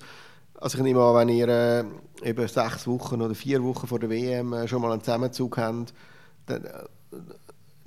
Also 0.54 0.78
ich 0.78 0.84
nehme 0.84 1.02
an, 1.02 1.14
wenn 1.14 1.28
ihr 1.28 1.49
äh, 1.49 1.84
eben 2.23 2.49
sechs 2.49 2.87
Wochen 2.87 3.20
oder 3.20 3.34
vier 3.34 3.62
Wochen 3.62 3.87
vor 3.87 3.99
der 3.99 4.08
WM 4.08 4.54
äh, 4.54 4.66
schon 4.66 4.80
mal 4.80 4.92
einen 4.92 5.02
Zusammenzug 5.02 5.58
habt, 5.58 5.92
dann, 6.46 6.64
äh, 6.64 6.84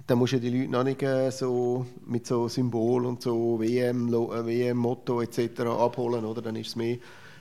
dann 0.08 0.18
musst 0.18 0.34
du 0.34 0.40
die 0.40 0.50
Leute 0.50 0.72
noch 0.72 0.84
nicht 0.84 1.04
äh, 1.04 1.30
so 1.32 1.86
mit 2.06 2.26
so 2.26 2.48
Symbol 2.48 3.06
und 3.06 3.22
so 3.22 3.60
WM, 3.60 4.08
äh, 4.08 4.46
WM-Motto 4.46 5.22
etc. 5.22 5.62
abholen, 5.62 6.24
oder? 6.24 6.42
Dann 6.42 6.56
ist 6.56 6.70
es 6.70 6.76
mehr 6.78 6.98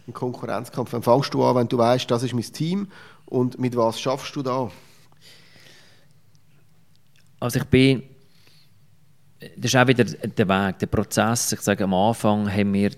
ein 0.06 0.12
Konkurrenzkampf. 0.12 0.90
Dann 0.90 1.02
fängst 1.02 1.32
du 1.32 1.44
an, 1.44 1.54
wenn 1.54 1.68
du 1.68 1.78
weißt, 1.78 2.10
das 2.10 2.24
ist 2.24 2.34
mein 2.34 2.42
Team 2.42 2.88
und 3.24 3.58
mit 3.60 3.76
was 3.76 4.00
schaffst 4.00 4.34
du 4.34 4.42
da? 4.42 4.70
Also 7.38 7.60
ich 7.60 7.64
bin, 7.66 8.02
das 9.38 9.66
ist 9.72 9.76
auch 9.76 9.86
wieder 9.86 10.04
der 10.04 10.48
Weg, 10.48 10.78
der 10.80 10.86
Prozess. 10.86 11.52
Ich 11.52 11.60
sage, 11.60 11.84
am 11.84 11.94
Anfang 11.94 12.50
haben 12.50 12.72
wir 12.72 12.90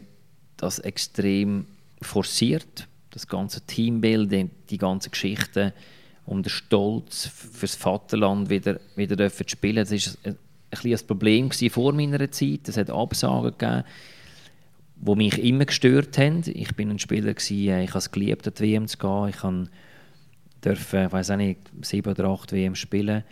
das 0.57 0.79
extrem 0.79 1.67
forciert, 2.01 2.89
das 3.11 3.27
ganze 3.27 3.61
Teambuilding, 3.61 4.51
die 4.71 4.79
ganze 4.79 5.11
Geschichte 5.11 5.75
um 6.29 6.43
den 6.43 6.51
Stolz 6.51 7.27
fürs 7.27 7.75
Vaterland 7.75 8.51
wieder, 8.51 8.79
wieder 8.97 9.31
zu 9.33 9.45
spielen. 9.47 9.77
Das 9.77 9.91
war 9.91 10.15
ein, 10.25 10.37
ein, 10.71 10.93
ein 10.93 11.07
Problem 11.07 11.51
vor 11.51 11.93
meiner 11.95 12.31
Zeit. 12.31 12.69
Es 12.69 12.77
hat 12.77 12.91
Absagen 12.91 13.57
gegeben, 13.57 13.85
die 14.97 15.15
mich 15.15 15.43
immer 15.43 15.65
gestört 15.65 16.19
haben. 16.19 16.43
Ich 16.45 16.77
bin 16.77 16.91
ein 16.91 16.99
Spieler, 16.99 17.33
gewesen, 17.33 17.81
ich 17.81 17.89
habe 17.89 17.99
es 17.99 18.11
geliebt, 18.11 18.47
an 18.47 18.55
die 18.59 18.63
WM 18.63 18.87
zu 18.87 18.99
gehen. 18.99 19.29
Ich 19.29 20.61
durfte, 20.61 21.05
ich 21.07 21.13
weiß 21.13 21.31
nicht, 21.31 21.61
sieben 21.81 22.11
oder 22.11 22.29
acht 22.29 22.53
WM 22.53 22.75
spielen. 22.75 23.25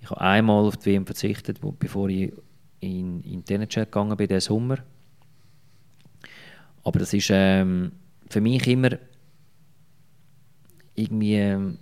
Ich 0.00 0.10
habe 0.10 0.20
einmal 0.20 0.64
auf 0.64 0.76
die 0.76 0.92
WM 0.92 1.06
verzichtet, 1.06 1.58
bevor 1.80 2.08
ich 2.08 2.32
in, 2.78 3.20
in 3.24 3.44
den 3.44 3.68
Chat 3.68 3.90
gegangen 3.90 4.16
bin, 4.16 4.28
diesen 4.28 4.40
Sommer. 4.40 4.78
Aber 6.84 7.00
das 7.00 7.12
ist 7.12 7.30
ähm, 7.32 7.90
für 8.30 8.40
mich 8.40 8.64
immer 8.68 8.90
irgendwie 10.94 11.34
ähm, 11.34 11.78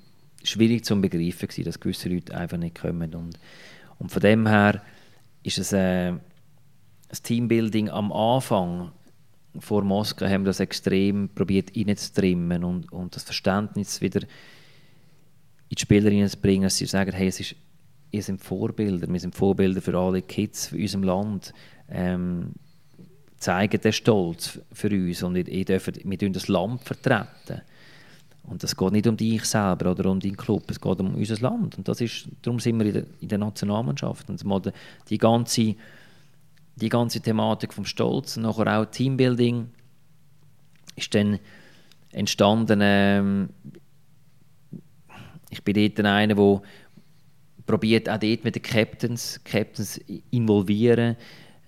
schwierig 0.48 0.84
zu 0.84 1.00
begreifen 1.00 1.48
gewesen, 1.48 1.64
dass 1.64 1.80
gewisse 1.80 2.08
Leute 2.08 2.36
einfach 2.36 2.58
nicht 2.58 2.80
kommen. 2.80 3.14
Und, 3.14 3.38
und 3.98 4.10
von 4.10 4.22
dem 4.22 4.46
her 4.46 4.82
ist 5.42 5.58
es 5.58 5.72
äh, 5.72 6.12
das 7.08 7.22
Teambuilding 7.22 7.88
am 7.90 8.12
Anfang 8.12 8.92
vor 9.58 9.82
Moskau 9.82 10.26
haben 10.26 10.42
wir 10.42 10.50
das 10.50 10.60
extrem 10.60 11.30
probiert 11.30 11.70
reinzutrimmen 11.74 12.62
und, 12.62 12.92
und 12.92 13.16
das 13.16 13.22
Verständnis 13.22 14.02
wieder 14.02 14.20
in 14.20 15.76
die 15.76 15.80
Spieler 15.80 16.28
zu 16.28 16.36
bringen, 16.36 16.64
dass 16.64 16.76
sie 16.76 16.84
sagen, 16.84 17.12
hey, 17.12 17.28
es 17.28 17.40
ist 17.40 17.56
ihr 18.10 18.22
sind 18.22 18.40
Vorbilder, 18.40 19.08
wir 19.12 19.20
sind 19.20 19.34
Vorbilder 19.34 19.82
für 19.82 19.96
alle 19.96 20.22
Kids 20.22 20.68
für 20.68 20.76
unserem 20.76 21.04
Land. 21.04 21.52
Ähm, 21.88 22.52
zeigen 23.38 23.80
den 23.80 23.92
Stolz 23.92 24.58
für 24.72 24.88
uns 24.88 25.22
und 25.22 25.36
ihr, 25.36 25.46
ihr 25.46 25.64
dürft, 25.64 26.04
wir 26.04 26.18
dürfen 26.18 26.32
das 26.32 26.48
Land 26.48 26.82
vertreten. 26.82 27.62
Und 28.46 28.62
es 28.62 28.76
geht 28.76 28.92
nicht 28.92 29.06
um 29.06 29.16
dich 29.16 29.44
selber 29.44 29.90
oder 29.90 30.10
um 30.10 30.20
deinen 30.20 30.36
Club, 30.36 30.64
es 30.70 30.80
geht 30.80 31.00
um 31.00 31.14
unser 31.14 31.36
Land. 31.40 31.78
Und 31.78 31.88
das 31.88 32.00
ist, 32.00 32.28
darum 32.42 32.60
sind 32.60 32.78
wir 32.78 32.86
in 32.86 32.92
der, 32.92 33.04
in 33.20 33.28
der 33.28 33.38
Nationalmannschaft. 33.38 34.28
Und 34.28 34.44
mal 34.44 34.62
die, 35.08 35.18
ganze, 35.18 35.74
die 36.76 36.88
ganze 36.88 37.20
Thematik 37.20 37.74
vom 37.74 37.84
Stolz 37.84 38.36
und 38.36 38.44
nachher 38.44 38.78
auch 38.78 38.84
Teambuilding 38.86 39.68
ist 40.94 41.14
dann 41.14 41.40
entstanden. 42.12 42.80
Ähm, 42.82 43.48
ich 45.50 45.62
bin 45.62 45.74
dort 45.74 46.06
einer, 46.06 46.34
der 46.34 46.62
probiert 47.66 48.08
auch 48.08 48.18
dort 48.18 48.44
mit 48.44 48.54
den 48.54 48.62
Captains, 48.62 49.40
Captains 49.44 50.00
involvieren. 50.30 51.16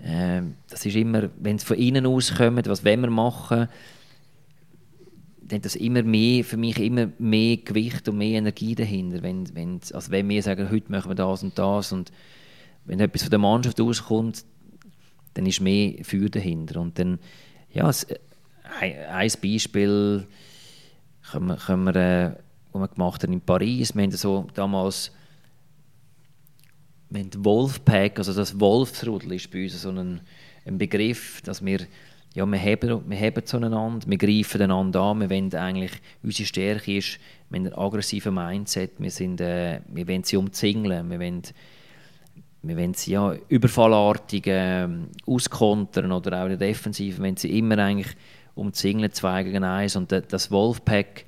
Ähm, 0.01 0.55
das 0.69 0.87
ist 0.87 0.95
immer, 0.95 1.29
wenn 1.41 1.57
es 1.57 1.65
von 1.65 1.77
innen 1.77 2.07
aus 2.07 2.35
kommt, 2.35 2.69
was 2.69 2.85
wollen 2.85 3.01
wir 3.01 3.11
machen, 3.11 3.59
dann 3.59 3.69
hat 5.57 5.65
das 5.65 5.77
immer 5.77 6.03
mehr, 6.03 6.45
für 6.45 6.57
mich 6.57 6.79
immer 6.79 7.09
mehr 7.19 7.57
Gewicht 7.59 8.09
und 8.09 8.19
mehr 8.19 8.39
Energie 8.39 8.75
dahinter. 8.75 9.23
Wenn, 9.23 9.55
wenn, 9.55 9.81
also 9.93 10.11
wenn 10.11 10.29
wir 10.29 10.43
sagen, 10.43 10.71
heute 10.71 10.91
machen 10.93 11.11
wir 11.11 11.15
das 11.15 11.43
und 11.43 11.59
das 11.59 11.93
und 11.93 12.13
wenn 12.85 13.01
etwas 13.01 13.23
von 13.23 13.31
der 13.31 13.39
Mannschaft 13.39 13.81
auskommt, 13.81 14.45
dann 15.35 15.47
ist 15.47 15.61
mehr 15.61 16.05
Feuer 16.05 16.29
dahinter. 16.29 16.81
Und 16.81 16.99
dann, 16.99 17.19
ja, 17.73 17.89
es, 17.89 18.07
ein, 18.81 19.33
Beispiel 19.43 20.27
können 21.31 21.47
wir, 21.47 21.57
können 21.57 21.85
wir, 21.85 21.97
äh, 21.97 22.33
was 22.73 22.83
wir 22.83 22.89
gemacht 22.89 23.23
haben 23.23 23.33
in 23.33 23.41
Paris, 23.41 23.95
wir 23.95 24.03
haben 24.03 24.11
so 24.13 24.47
damals 24.55 25.13
wir 27.11 27.21
haben 27.21 27.45
Wolfpack, 27.45 28.19
also 28.19 28.35
das 28.35 28.61
Wolfsrudel 28.61 29.33
ist 29.33 29.51
bei 29.51 29.65
uns 29.65 29.81
so 29.81 29.91
ein, 29.91 30.21
ein 30.67 30.77
Begriff, 30.77 31.41
dass 31.43 31.65
wir 31.65 31.81
ja, 32.39 32.47
wir 32.47 32.61
haben, 32.61 33.11
wir 33.11 33.19
haben 33.19 33.47
zueinander, 33.47 34.07
wir 34.07 34.17
greifen 34.17 34.63
einander 34.63 35.01
an, 35.01 35.21
wir 35.21 35.31
wollen 35.31 35.53
eigentlich, 35.55 35.91
unsere 36.23 36.47
Stärke 36.47 36.97
ist, 36.97 37.19
wir 37.51 37.59
haben 37.59 37.67
ein 37.67 37.75
aggressives 37.75 38.33
Mindset, 38.33 38.93
wir, 38.99 39.11
sind, 39.11 39.41
äh, 39.41 39.81
wir 39.89 40.07
wollen 40.07 40.23
sie 40.23 40.37
umzingeln, 40.37 41.11
wir 41.11 41.19
wollen, 41.19 41.43
wir 42.63 42.77
wollen 42.77 42.95
sie 42.95 43.13
ja, 43.13 43.35
überfallartig 43.49 44.47
äh, 44.47 44.87
auskontern 45.27 46.13
oder 46.13 46.41
auch 46.41 46.45
in 46.45 46.59
der 46.59 46.69
Defensive, 46.69 47.19
wir 47.19 47.25
wollen 47.25 47.37
sie 47.37 47.59
immer 47.59 47.79
eigentlich 47.79 48.15
umzingeln, 48.55 49.11
zwei 49.11 49.43
gegen 49.43 49.65
eins 49.65 49.97
und 49.97 50.13
das 50.13 50.51
Wolfpack 50.53 51.25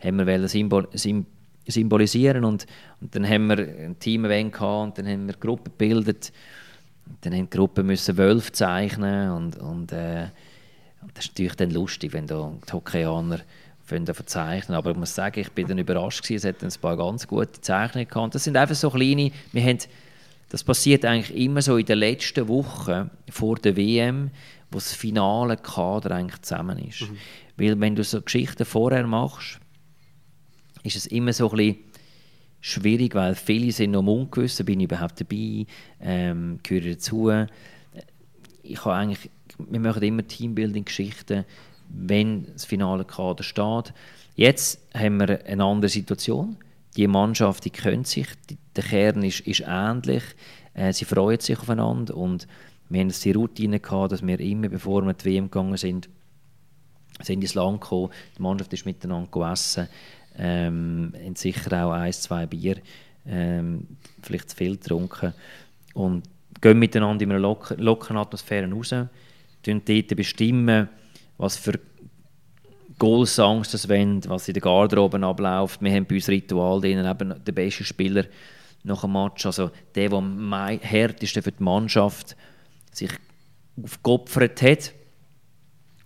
haben 0.00 0.26
wir 0.26 0.48
symbol, 0.48 0.88
symbol 0.94 1.26
symbolisieren. 1.70 2.44
Und, 2.44 2.66
und 3.00 3.14
dann 3.14 3.28
haben 3.28 3.48
wir 3.48 3.58
ein 3.58 3.98
Team 3.98 4.24
gehabt 4.24 4.62
und 4.62 4.98
dann 4.98 5.06
haben 5.06 5.26
wir 5.26 5.34
eine 5.34 5.40
Gruppe 5.40 5.70
gebildet. 5.70 6.32
Dann 7.22 7.34
haben 7.34 7.50
die 7.50 7.56
Gruppe 7.56 7.82
müssen 7.82 8.16
Wölfe 8.16 8.52
zeichnen 8.52 9.30
und, 9.30 9.56
und, 9.56 9.92
äh, 9.92 10.28
und 11.02 11.16
das 11.16 11.24
ist 11.24 11.30
natürlich 11.32 11.56
dann 11.56 11.70
lustig, 11.70 12.12
wenn 12.12 12.26
da 12.26 12.52
die 12.68 12.72
Hockeyaner 12.72 13.40
verzeichnen. 13.86 14.76
Aber 14.76 14.92
ich 14.92 14.96
muss 14.96 15.14
sagen, 15.14 15.40
ich 15.40 15.50
bin 15.50 15.66
dann 15.66 15.78
überrascht 15.78 16.22
gewesen, 16.22 16.36
es 16.36 16.44
hat 16.44 16.62
ein 16.62 16.80
paar 16.80 16.96
ganz 16.96 17.26
gute 17.26 17.60
Zeichnungen 17.60 18.08
gehabt. 18.08 18.34
Das 18.34 18.44
sind 18.44 18.56
einfach 18.56 18.74
so 18.74 18.90
kleine, 18.90 19.32
wir 19.52 19.62
haben, 19.62 19.78
das 20.48 20.64
passiert 20.64 21.04
eigentlich 21.04 21.36
immer 21.36 21.62
so 21.62 21.76
in 21.76 21.86
den 21.86 21.98
letzten 21.98 22.48
Wochen 22.48 23.10
vor 23.28 23.56
der 23.56 23.76
WM, 23.76 24.30
wo 24.70 24.78
das 24.78 24.92
finale 24.92 25.56
Kader 25.56 26.12
eigentlich 26.12 26.42
zusammen 26.42 26.78
ist. 26.78 27.02
Mhm. 27.02 27.16
Weil 27.56 27.80
wenn 27.80 27.96
du 27.96 28.04
so 28.04 28.22
Geschichten 28.22 28.64
vorher 28.64 29.06
machst, 29.06 29.58
ist 30.82 30.96
es 30.96 31.06
immer 31.06 31.32
so 31.32 31.50
ein 31.50 31.56
bisschen 31.56 31.89
schwierig, 32.60 33.14
weil 33.14 33.34
viele 33.34 33.72
sind 33.72 33.92
noch 33.92 34.06
ungewiss, 34.06 34.62
bin 34.64 34.80
ich 34.80 34.84
überhaupt 34.84 35.20
dabei, 35.20 35.66
ähm, 36.00 36.58
gehöre 36.62 36.92
dazu. 36.92 37.30
Ich 38.62 38.84
habe 38.84 38.94
eigentlich, 38.94 39.30
wir 39.58 39.80
machen 39.80 40.02
immer 40.02 40.26
Teambuilding-Geschichten, 40.26 41.44
wenn 41.88 42.46
das 42.52 42.64
finale 42.64 43.04
Kader 43.04 43.42
steht. 43.42 43.94
Jetzt 44.36 44.80
haben 44.94 45.18
wir 45.18 45.44
eine 45.46 45.64
andere 45.64 45.88
Situation. 45.88 46.56
Die 46.96 47.06
Mannschaft 47.06 47.64
die 47.64 47.70
kennt 47.70 48.06
sich, 48.06 48.26
die, 48.48 48.58
der 48.76 48.84
Kern 48.84 49.22
ist, 49.22 49.40
ist 49.40 49.64
ähnlich, 49.66 50.22
äh, 50.74 50.92
sie 50.92 51.04
freuen 51.04 51.38
sich 51.38 51.58
aufeinander 51.58 52.16
und 52.16 52.46
wir 52.88 53.00
haben 53.00 53.12
die 53.12 53.32
Routine 53.32 53.78
gehabt, 53.78 54.12
dass 54.12 54.26
wir 54.26 54.40
immer, 54.40 54.68
bevor 54.68 55.02
wir 55.06 55.14
die 55.14 55.24
WM 55.24 55.44
gegangen 55.44 55.76
sind, 55.76 56.08
sind 57.22 57.42
ins 57.42 57.54
Land 57.54 57.80
gekommen, 57.80 58.10
die 58.36 58.42
Mannschaft 58.42 58.72
ist 58.72 58.86
miteinander 58.86 59.30
gegessen, 59.30 59.88
ähm, 60.40 61.12
sicher 61.34 61.84
auch 61.84 61.92
ein, 61.92 62.12
zwei 62.12 62.46
Bier, 62.46 62.76
ähm, 63.26 63.86
vielleicht 64.22 64.50
zu 64.50 64.56
viel 64.56 64.76
getrunken. 64.76 65.34
Und 65.92 66.22
gehen 66.60 66.78
miteinander 66.78 67.22
in 67.22 67.30
einer 67.30 67.40
locker, 67.40 67.76
lockeren 67.76 68.16
Atmosphäre 68.16 68.70
raus, 68.70 68.94
bestimmen 69.62 69.82
dort 69.84 70.16
bestimmen, 70.16 70.88
was 71.36 71.56
für 71.56 71.78
Goal-Songs 72.98 73.70
das 73.70 73.88
wollen, 73.88 74.22
was 74.28 74.48
in 74.48 74.54
der 74.54 74.62
Garderobe 74.62 75.24
abläuft. 75.24 75.82
Wir 75.82 75.92
haben 75.92 76.06
bei 76.06 76.16
uns 76.16 76.28
Ritual 76.28 76.80
drin, 76.80 77.04
eben 77.04 77.44
der 77.44 77.52
beste 77.52 77.84
Spieler 77.84 78.24
nach 78.82 79.02
dem 79.02 79.12
Match, 79.12 79.44
also 79.44 79.70
der, 79.94 80.08
der 80.08 80.18
am 80.18 80.54
härtesten 80.80 81.42
für 81.42 81.52
die 81.52 81.62
Mannschaft 81.62 82.36
sich 82.92 83.10
aufgeopfert 83.82 84.62
hat, 84.62 84.92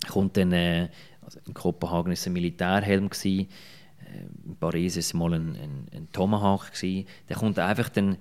kommt 0.09 0.37
dann, 0.37 0.53
äh, 0.53 0.89
also 1.23 1.39
in 1.47 1.55
Kopenhagen 1.55 2.07
war 2.07 2.13
es 2.13 2.27
ein 2.27 2.33
Militärhelm, 2.33 3.09
gewesen, 3.09 3.49
in 4.45 4.57
Paris 4.57 4.97
es 4.97 5.15
mal 5.15 5.35
ein, 5.35 5.57
ein, 5.57 5.87
ein 5.93 6.09
Tomahawk, 6.13 6.73
gewesen. 6.73 7.07
der 7.29 7.37
kommt 7.37 7.59
einfach 7.59 7.91
ein 7.97 8.17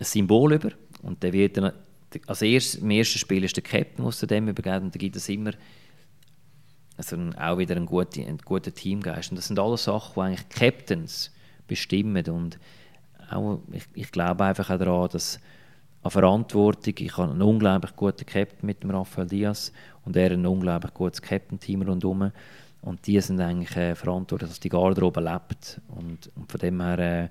Symbol 0.00 0.54
über 0.54 0.70
und 1.02 1.22
der 1.22 1.32
wird 1.32 1.56
dann, 1.56 1.72
als 2.26 2.42
erstes, 2.42 2.80
im 2.80 2.90
ersten 2.90 3.18
Spiel 3.18 3.44
ist 3.44 3.56
der 3.56 3.62
Captain, 3.62 4.04
der 4.08 4.28
dem 4.28 4.48
übergeht 4.48 4.82
und 4.82 4.94
da 4.94 4.98
gibt 4.98 5.16
es 5.16 5.28
immer 5.28 5.52
also 7.00 7.16
auch 7.38 7.56
wieder 7.56 7.76
ein 7.76 7.86
guter, 7.86 8.20
ein 8.20 8.36
guter 8.38 8.74
Teamgeist. 8.74 9.30
Und 9.30 9.38
das 9.38 9.46
sind 9.46 9.58
alles 9.58 9.84
Sachen, 9.84 10.12
die 10.14 10.20
eigentlich 10.20 10.48
Captains 10.50 11.32
bestimmen. 11.66 12.28
Und 12.28 12.58
auch, 13.30 13.60
ich, 13.72 13.84
ich 13.94 14.12
glaube 14.12 14.44
einfach 14.44 14.68
auch 14.68 14.78
daran, 14.78 15.08
dass 15.10 15.40
an 16.02 16.10
Verantwortung, 16.10 16.94
ich 16.98 17.16
habe 17.16 17.30
einen 17.30 17.40
unglaublich 17.40 17.96
guten 17.96 18.26
Captain 18.26 18.66
mit 18.66 18.82
dem 18.82 18.90
Rafael 18.90 19.26
Diaz 19.26 19.72
und 20.04 20.16
er 20.16 20.30
ein 20.32 20.46
unglaublich 20.46 20.92
gutes 20.92 21.22
Captain-Team 21.22 21.82
rundherum 21.82 22.32
und 22.82 23.06
die 23.06 23.20
sind 23.20 23.40
eigentlich 23.40 23.76
äh, 23.76 23.94
verantwortlich, 23.94 24.50
dass 24.50 24.60
die 24.60 24.68
Garderobe 24.68 25.20
lebt 25.20 25.80
und, 25.88 26.30
und 26.34 26.50
von 26.50 26.60
dem 26.60 26.80
her 26.80 26.98
äh, 26.98 27.28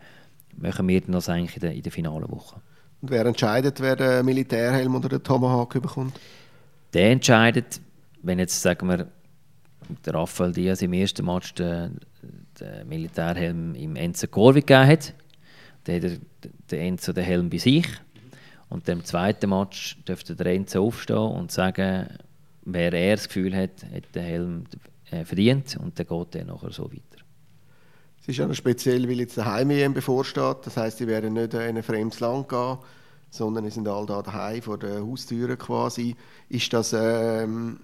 machen 0.57 0.87
wir 0.87 1.01
das 1.01 1.29
eigentlich 1.29 1.55
in 1.55 1.61
der, 1.61 1.73
in 1.73 1.81
der 1.81 1.91
finalen 1.91 2.29
Woche. 2.29 2.61
Und 3.01 3.11
wer 3.11 3.25
entscheidet, 3.25 3.79
wer 3.79 3.95
den 3.95 4.25
Militärhelm 4.25 4.95
oder 4.95 5.09
den 5.09 5.23
Tomahawk 5.23 5.81
bekommt? 5.81 6.19
Der 6.93 7.11
entscheidet, 7.11 7.79
wenn 8.21 8.39
jetzt, 8.39 8.61
sagen 8.61 8.87
wir, 8.87 9.07
der 10.05 10.13
Rafael 10.13 10.51
Diaz 10.51 10.81
im 10.81 10.93
ersten 10.93 11.25
Match 11.25 11.53
den, 11.55 11.99
den 12.59 12.87
Militärhelm 12.87 13.75
im 13.75 13.95
Enzo 13.95 14.27
Corvi 14.27 14.61
gegeben 14.61 14.87
hat, 14.87 15.13
dann 15.85 16.01
hat 16.01 16.19
der 16.69 16.81
Enzo 16.81 17.13
den 17.13 17.23
Helm 17.23 17.49
bei 17.49 17.57
sich. 17.57 17.87
Und 18.69 18.87
im 18.87 19.03
zweiten 19.03 19.49
Match 19.49 19.97
dürfte 20.07 20.35
der 20.35 20.47
Enzo 20.47 20.85
aufstehen 20.85 21.17
und 21.17 21.51
sagen, 21.51 22.07
wer 22.65 22.93
er 22.93 23.15
das 23.15 23.27
Gefühl 23.27 23.55
hat, 23.55 23.83
hat 23.93 24.13
den 24.13 24.23
Helm 24.23 24.63
äh, 25.11 25.25
verdient 25.25 25.77
und 25.77 25.97
dann 25.99 26.07
geht 26.07 26.35
er 26.35 26.45
nachher 26.45 26.71
so 26.71 26.91
weiter. 26.91 27.23
Es 28.21 28.27
ist 28.27 28.37
ja 28.37 28.47
noch 28.47 28.55
speziell, 28.55 29.07
weil 29.07 29.19
jetzt 29.19 29.37
der 29.37 29.45
Heim-EM 29.45 29.93
bevorsteht. 29.93 30.57
Das 30.63 30.77
heißt, 30.77 30.97
sie 30.97 31.07
werden 31.07 31.33
nicht 31.33 31.53
in 31.53 31.77
ein 31.77 31.83
fremdes 31.83 32.19
Land 32.19 32.49
gehen, 32.49 32.77
sondern 33.29 33.63
sie 33.65 33.71
sind 33.71 33.87
alle 33.87 34.05
da 34.05 34.21
daheim 34.21 34.61
vor 34.61 34.77
der 34.77 35.01
Haustüre 35.01 35.57
quasi. 35.57 36.15
Ist 36.49 36.71
das, 36.73 36.93
ähm, 36.93 37.79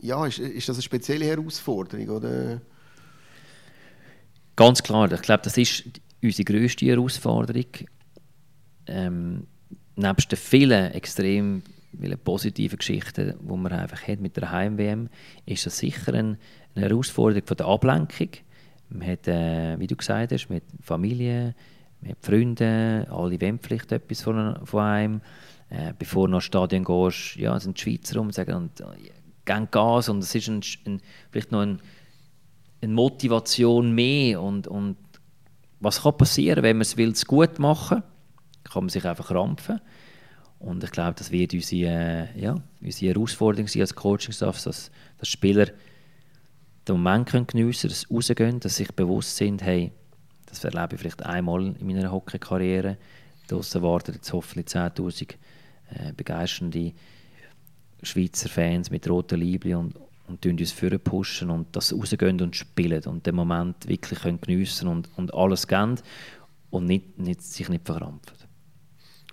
ja, 0.00 0.26
ist, 0.26 0.38
ist 0.38 0.68
das 0.68 0.76
eine 0.76 0.82
spezielle 0.82 1.24
Herausforderung? 1.24 2.08
Oder? 2.08 2.60
Ganz 4.56 4.82
klar. 4.82 5.10
Ich 5.10 5.22
glaube, 5.22 5.42
das 5.42 5.56
ist 5.56 5.84
unsere 6.22 6.44
grösste 6.44 6.86
Herausforderung. 6.86 7.66
Ähm, 8.86 9.46
nebst 9.96 10.30
den 10.30 10.38
vielen 10.38 10.92
extrem 10.92 11.62
vielen 11.98 12.18
positiven 12.18 12.78
Geschichten, 12.78 13.34
die 13.40 13.56
man 13.56 13.72
einfach 13.72 14.06
hat 14.06 14.20
mit 14.20 14.36
der 14.36 14.50
Heim-WM, 14.50 15.08
ist 15.46 15.66
das 15.66 15.78
sicher 15.78 16.14
eine, 16.14 16.38
eine 16.74 16.88
Herausforderung 16.88 17.46
von 17.46 17.56
der 17.56 17.66
Ablenkung. 17.66 18.28
Man 18.90 19.08
hat, 19.08 19.28
äh, 19.28 19.78
wie 19.78 19.86
du 19.86 19.96
gesagt 19.96 20.32
hast, 20.32 20.48
mit 20.48 20.64
Familie, 20.80 21.54
mit 22.00 22.16
Freunden, 22.20 23.06
alle 23.08 23.40
wollen 23.40 23.58
vielleicht 23.58 23.92
etwas 23.92 24.22
von, 24.22 24.58
von 24.64 24.80
einem. 24.82 25.20
Äh, 25.68 25.92
bevor 25.96 26.26
du 26.26 26.32
nach 26.32 26.42
Stadion 26.42 26.84
gehst, 26.84 27.36
ja, 27.36 27.58
sind 27.60 27.76
die 27.76 27.82
Schweizer 27.82 28.18
rum 28.18 28.32
sagen, 28.32 28.54
und, 28.54 28.80
äh, 28.80 28.84
gehen 29.44 29.68
Gas 29.70 30.08
und 30.08 30.18
es 30.18 30.34
ist 30.34 30.48
ein, 30.48 30.62
ein, 30.86 31.00
vielleicht 31.30 31.52
noch 31.52 31.60
ein, 31.60 31.80
eine 32.82 32.92
Motivation 32.92 33.92
mehr 33.92 34.40
und, 34.40 34.66
und 34.66 34.96
was 35.80 36.02
kann 36.02 36.16
passieren, 36.16 36.62
wenn 36.62 36.76
man 36.76 36.82
es 36.82 36.96
will, 36.96 37.14
gut 37.26 37.58
machen 37.58 38.02
kann 38.64 38.84
man 38.84 38.88
sich 38.88 39.04
einfach 39.04 39.30
rampfen 39.30 39.80
und 40.60 40.84
ich 40.84 40.92
glaube, 40.92 41.14
das 41.16 41.30
wird 41.30 41.54
unsere, 41.54 42.28
äh, 42.34 42.40
ja, 42.40 42.54
unsere 42.82 43.14
Herausforderung 43.14 43.66
sein 43.66 43.80
als 43.80 43.94
Coaching-Staff, 43.94 44.62
dass, 44.62 44.90
dass 45.18 45.28
Spieler 45.28 45.66
den 46.86 46.96
Moment 46.96 47.28
können 47.28 47.46
geniessen 47.46 47.88
können, 47.88 47.90
dass 47.90 48.00
sie 48.02 48.14
rausgehen, 48.14 48.60
dass 48.60 48.76
sie 48.76 48.84
sich 48.84 48.94
bewusst 48.94 49.36
sind, 49.36 49.62
hey, 49.62 49.90
das 50.46 50.62
erlebe 50.62 50.94
ich 50.94 51.00
vielleicht 51.00 51.24
einmal 51.24 51.74
in 51.78 51.86
meiner 51.86 52.12
Hockey-Karriere, 52.12 52.98
draussen 53.48 53.82
warten 53.82 54.12
jetzt 54.14 54.32
hoffentlich 54.32 54.66
10'000 54.66 55.34
äh, 55.94 56.12
begeisternde 56.12 56.92
Schweizer 58.02 58.48
Fans 58.48 58.90
mit 58.90 59.08
roten 59.08 59.40
Liebli 59.40 59.74
und, 59.74 59.94
und 60.28 60.44
uns 60.44 60.74
pushen 61.04 61.50
und 61.50 61.74
das 61.74 61.92
rausgehen 61.92 62.40
und 62.40 62.54
spielen 62.54 63.02
und 63.04 63.26
den 63.26 63.34
Moment 63.34 63.88
wirklich 63.88 64.20
können 64.20 64.40
geniessen 64.40 64.88
und, 64.88 65.08
und 65.16 65.32
alles 65.32 65.66
geben 65.66 65.96
und 66.70 66.84
nicht, 66.84 67.18
nicht, 67.18 67.42
sich 67.42 67.68
nicht 67.68 67.86
verkrampfen. 67.86 68.39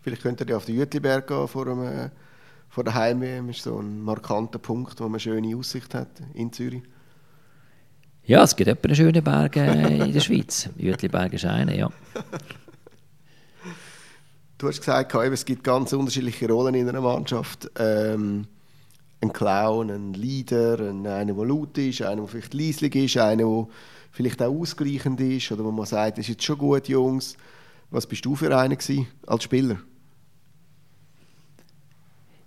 Vielleicht 0.07 0.23
könnt 0.23 0.39
ihr 0.39 0.47
ja 0.47 0.55
auf 0.55 0.63
den 0.63 0.75
Jütliberg 0.75 1.27
gehen 1.27 1.49
vor, 1.49 1.67
einem, 1.67 2.11
vor 2.69 2.85
der 2.85 2.93
Heim 2.93 3.19
Das 3.19 3.57
ist 3.57 3.63
so 3.63 3.77
ein 3.77 4.01
markanter 4.01 4.57
Punkt, 4.57 5.01
wo 5.01 5.03
man 5.03 5.15
eine 5.15 5.19
schöne 5.19 5.53
Aussicht 5.57 5.93
hat 5.93 6.07
in 6.33 6.53
Zürich. 6.53 6.81
Ja, 8.23 8.41
es 8.41 8.55
gibt 8.55 8.69
etwa 8.69 8.87
einen 8.87 8.95
schönen 8.95 9.21
Berg 9.21 9.57
äh, 9.57 10.05
in 10.05 10.13
der 10.13 10.21
Schweiz. 10.21 10.69
Jütliberg 10.77 11.33
ist 11.33 11.43
einer, 11.43 11.75
ja. 11.75 11.91
Du 14.57 14.69
hast 14.69 14.79
gesagt, 14.79 15.13
es 15.13 15.43
gibt 15.43 15.65
ganz 15.65 15.91
unterschiedliche 15.91 16.47
Rollen 16.47 16.75
in 16.75 16.87
einer 16.87 17.01
Mannschaft. 17.01 17.69
Ähm, 17.77 18.47
ein 19.19 19.33
Clown, 19.33 19.89
ein 19.89 20.13
Leader, 20.13 20.79
einer, 20.79 21.25
der 21.25 21.45
laut 21.45 21.77
ist, 21.77 22.01
einer, 22.01 22.21
der 22.21 22.27
vielleicht 22.29 22.53
leislich 22.53 22.95
ist, 22.95 23.17
einer, 23.17 23.43
der 23.43 23.67
vielleicht 24.13 24.41
auch 24.41 24.57
ausgleichend 24.57 25.19
ist 25.19 25.51
oder 25.51 25.65
wo 25.65 25.71
man 25.71 25.85
sagt, 25.85 26.17
das 26.17 26.23
ist 26.23 26.29
jetzt 26.29 26.45
schon 26.45 26.59
gut, 26.59 26.87
Jungs. 26.87 27.35
Was 27.89 28.07
bist 28.07 28.23
du 28.23 28.37
für 28.37 28.57
einer 28.57 28.77
als 29.25 29.43
Spieler? 29.43 29.77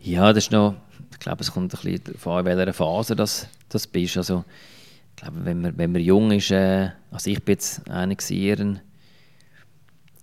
Ja, 0.03 0.33
das 0.33 0.45
ist 0.45 0.53
noch, 0.53 0.77
ich 1.13 1.19
glaube, 1.19 1.43
es 1.43 1.53
kommt 1.53 1.75
ein 1.75 1.81
bisschen 1.81 2.13
davon 2.13 2.41
in 2.41 2.57
welcher 2.57 2.73
Phase 2.73 3.15
das, 3.15 3.49
das 3.69 3.87
bist. 3.87 4.17
Also, 4.17 4.45
ich 5.11 5.23
glaube, 5.23 5.45
wenn 5.45 5.61
man, 5.61 5.77
wenn 5.77 5.93
man 5.93 6.01
jung 6.01 6.31
ist, 6.31 6.51
äh, 6.51 6.91
also 7.11 7.31
ich 7.31 7.45
bin 7.45 7.55
jetzt 7.55 7.89
einer 7.91 8.15
gewesen, 8.15 8.81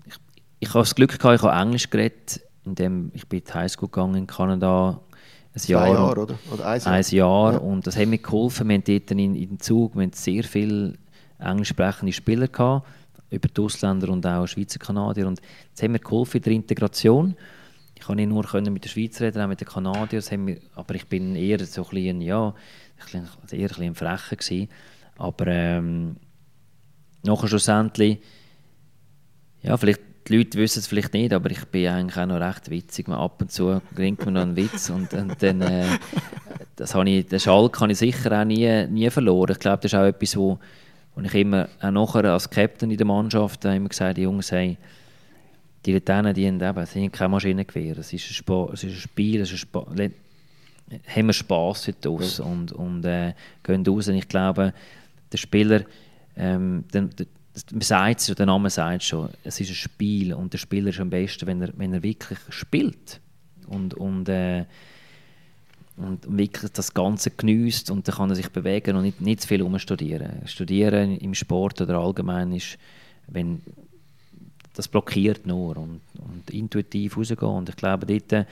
ich, 0.06 0.16
ich 0.60 0.70
habe 0.70 0.80
das 0.80 0.96
Glück 0.96 1.20
gehabt, 1.20 1.36
ich 1.36 1.44
habe 1.44 1.62
Englisch 1.62 1.90
geredet, 1.90 2.42
indem 2.66 3.12
ich 3.14 3.28
bin 3.28 3.40
in 3.40 3.46
die 3.46 3.54
Highschool 3.54 3.90
gegangen 3.90 4.16
in 4.16 4.28
Kanada, 4.28 5.00
ein 5.54 5.62
Jahr, 5.68 5.88
Jahr 5.88 6.18
oder? 6.18 6.40
oder 6.52 6.66
ein 6.68 6.82
Jahr. 6.82 6.94
Ein 6.94 7.06
Jahr 7.10 7.54
ja. 7.54 7.60
und 7.60 7.88
das 7.88 7.98
hat 7.98 8.08
mir 8.08 8.18
geholfen. 8.18 8.68
Wir 8.68 8.78
hatten 8.78 8.92
dort 8.92 9.12
in, 9.12 9.36
in 9.36 9.50
den 9.50 9.60
Zug 9.60 9.96
wir 9.96 10.04
hatten 10.04 10.14
sehr 10.14 10.44
viele 10.44 10.94
englisch 11.40 11.70
sprechende 11.70 12.14
Spieler 12.14 12.48
gehabt, 12.48 12.88
über 13.30 13.48
die 13.48 13.62
Ausländer 13.62 14.10
und 14.10 14.26
auch 14.26 14.48
Schweizer 14.48 14.80
Kanadier 14.80 15.28
und 15.28 15.40
das 15.74 15.84
hat 15.84 15.90
mir 15.90 16.00
geholfen 16.00 16.38
in 16.38 16.44
der 16.44 16.54
Integration. 16.54 17.36
Ich 18.00 18.04
konnte 18.04 18.22
nicht 18.22 18.30
nur 18.30 18.44
können 18.44 18.74
mit 18.74 18.86
den 18.86 18.90
Schweizer 18.90 19.26
reden, 19.26 19.42
auch 19.42 19.48
mit 19.48 19.60
den 19.60 19.68
Kanadiern, 19.68 20.24
aber 20.76 20.94
ich 20.94 21.08
bin 21.08 21.36
eher 21.36 21.66
so 21.66 21.84
ein 21.84 21.90
bisschen, 21.90 22.22
ja, 22.22 22.54
eher 23.52 23.80
ein 23.80 23.96
Frecher 23.96 24.36
gewesen. 24.36 24.70
Aber 25.18 25.48
ähm, 25.48 26.18
nachher 27.24 27.48
schlussendlich, 27.48 28.20
ja, 29.64 29.76
vielleicht 29.78 30.02
die 30.28 30.38
Leute 30.38 30.60
wissen 30.60 30.80
es 30.80 30.88
vielleicht 30.88 31.14
nicht, 31.14 31.34
aber 31.34 31.50
ich 31.50 31.66
bin 31.66 31.88
eigentlich 31.88 32.18
auch 32.18 32.28
noch 32.28 32.40
recht 32.40 32.70
witzig. 32.70 33.10
Ab 33.10 33.42
und 33.42 33.52
zu 33.52 33.82
bringt 33.96 34.24
mir 34.24 34.32
noch 34.32 34.42
einen 34.42 34.56
Witz 34.56 34.92
und, 34.92 35.12
und 35.14 35.42
dann, 35.42 35.62
äh, 35.62 35.98
das 36.76 36.94
habe 36.94 37.10
ich, 37.10 37.26
den 37.26 37.40
Schalk 37.40 37.80
habe 37.82 37.92
ich 37.92 37.98
sicher 37.98 38.40
auch 38.40 38.46
nie, 38.46 38.86
nie 38.88 39.10
verloren. 39.10 39.54
Ich 39.54 39.60
glaube, 39.60 39.82
das 39.82 39.92
ist 39.92 39.98
auch 39.98 40.06
etwas, 40.06 40.38
wo, 40.38 40.60
wo 41.16 41.22
ich 41.22 41.34
immer, 41.34 41.68
auch 41.82 41.92
nachher 41.92 42.26
als 42.26 42.48
Captain 42.48 42.92
in 42.92 42.98
der 42.98 43.08
Mannschaft, 43.08 43.66
immer 43.66 43.90
gesagt, 43.90 44.18
die 44.18 44.24
Jungs, 44.24 44.52
hey, 44.52 44.78
die 45.88 45.94
Veterinen, 45.94 46.34
die 46.34 46.48
haben 46.48 46.62
eben, 46.62 46.86
sind 46.86 47.14
kein 47.14 47.32
Maschinengewehr. 47.32 47.98
Es 47.98 48.14
ist 48.14 48.30
ein, 48.30 48.34
Sp 48.36 48.70
es 48.74 48.84
ist 48.84 48.94
ein 48.94 49.00
Spiel, 49.00 49.42
es 49.42 49.52
ist 49.52 49.64
ein 49.64 49.70
Sp 49.72 50.12
haben 51.08 51.28
wir 51.28 51.34
Spass 51.34 51.88
heute 51.88 52.10
raus 52.10 52.40
und, 52.40 52.72
und 52.72 53.04
äh, 53.04 53.34
gehen 53.64 53.86
raus. 53.86 54.08
Und 54.08 54.16
ich 54.16 54.28
glaube, 54.28 54.74
der 55.32 55.38
Spieler, 55.38 55.82
ähm, 56.38 56.86
der, 56.94 57.04
der, 57.04 57.26
man 57.72 57.82
sagt 57.82 58.22
es, 58.22 58.28
der 58.28 58.46
Name 58.46 58.70
sagt 58.70 59.04
schon, 59.04 59.30
es 59.44 59.60
ist 59.60 59.70
ein 59.70 59.76
Spiel 59.76 60.34
und 60.34 60.54
der 60.54 60.60
Spieler 60.60 60.90
ist 60.90 61.00
am 61.00 61.10
besten, 61.10 61.48
wenn 61.48 61.62
er, 61.62 61.74
wenn 61.76 61.94
er 61.94 62.04
wirklich 62.04 62.40
spielt. 62.50 63.20
Und, 63.68 63.96
und 63.96 64.30
äh, 64.30 64.66
und 65.98 66.38
wirklich 66.38 66.72
das 66.74 66.94
Ganze 66.94 67.32
genießt 67.32 67.90
und 67.90 68.08
dann 68.08 68.14
kann 68.14 68.30
er 68.30 68.36
sich 68.36 68.50
bewegen 68.50 68.96
und 68.96 69.02
nicht, 69.02 69.20
nicht 69.20 69.42
zu 69.42 69.48
viel 69.48 69.64
umstudieren. 69.64 70.44
Studieren 70.46 71.18
im 71.18 71.34
Sport 71.34 71.82
oder 71.82 71.98
allgemein 71.98 72.52
ist, 72.52 72.78
wenn 73.28 73.64
das 74.78 74.88
blockiert 74.88 75.46
nur 75.46 75.78
und, 75.78 76.02
und 76.20 76.50
intuitiv 76.52 77.18
rausgehen. 77.18 77.52
Und 77.52 77.70
ich 77.70 77.76
glaube, 77.76 78.06
dort 78.06 78.34
äh, 78.34 78.46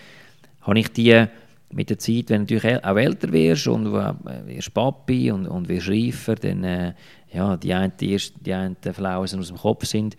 habe 0.62 0.80
ich 0.80 0.92
die 0.92 1.26
mit 1.72 1.90
der 1.90 2.00
Zeit, 2.00 2.30
wenn 2.30 2.46
du 2.46 2.56
natürlich 2.56 2.84
auch 2.84 2.98
älter 2.98 3.32
wirst 3.32 3.68
und 3.68 3.88
äh, 3.88 4.14
wirst 4.48 4.74
Papi 4.74 5.32
und, 5.32 5.48
und 5.48 5.68
wirst 5.68 5.90
reifer, 5.90 6.36
dann 6.36 6.64
äh, 6.64 6.94
ja, 7.32 7.58
die 7.58 7.74
einen, 7.74 7.94
die, 8.00 8.18
die 8.42 8.54
einen 8.54 8.78
Flausen 8.94 9.40
aus 9.40 9.48
dem 9.48 9.58
Kopf 9.58 9.86
sind, 9.86 10.16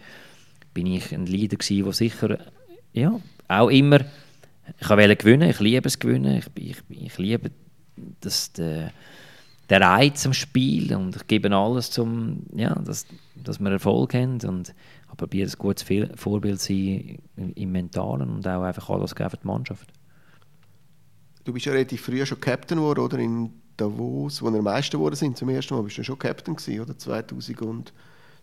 bin 0.75 0.87
ich 0.87 1.13
ein 1.13 1.27
Leader 1.27 1.57
gewesen, 1.57 1.85
der 1.85 1.93
sicher 1.93 2.39
ja, 2.93 3.21
auch 3.49 3.71
immer 3.71 4.01
ich 4.81 4.89
wollte 4.89 5.17
gewinnen, 5.17 5.51
ich 5.51 5.61
liebe 5.61 5.87
es 5.87 5.99
gewinnen, 5.99 6.39
ich, 6.39 6.47
ich, 6.55 6.77
ich 6.89 7.19
liebe 7.19 7.51
das, 8.21 8.53
der, 8.53 8.93
der 9.69 9.81
Reiz 9.81 10.27
am 10.27 10.33
Spiel 10.33 10.95
und 10.95 11.17
ich 11.17 11.27
gebe 11.27 11.55
alles, 11.55 11.91
zum, 11.91 12.43
ja, 12.55 12.75
dass, 12.75 13.07
dass 13.35 13.61
wir 13.61 13.71
Erfolg 13.71 14.15
haben 14.15 14.41
und 14.43 14.75
ich 15.17 15.19
probiere 15.19 15.49
ein 15.49 15.55
gutes 15.59 15.85
Vorbild 16.15 16.61
sein 16.61 17.19
im, 17.55 17.73
Mentalen 17.73 18.29
und 18.29 18.47
auch 18.47 18.63
einfach 18.63 18.91
alles 18.91 19.15
geben 19.15 19.31
für 19.31 19.37
die 19.39 19.47
Mannschaft. 19.47 19.89
Du 21.45 21.55
bist 21.55 21.65
ja 21.65 21.73
relativ 21.73 22.03
früh 22.03 22.25
schon 22.27 22.39
Captain 22.39 22.77
geworden, 22.77 23.01
oder? 23.01 23.19
In 23.19 23.51
Davos, 23.79 24.43
wo 24.43 24.51
wir 24.51 24.59
am 24.59 24.65
meisten 24.65 24.99
geworden 24.99 25.15
sind, 25.15 25.39
zum 25.39 25.49
ersten 25.49 25.75
Mal 25.75 25.83
bist 25.83 25.97
du 25.97 26.05
schon 26.05 26.19
Captain 26.19 26.55
gewesen, 26.55 26.81
oder? 26.81 26.99
2003? 26.99 27.93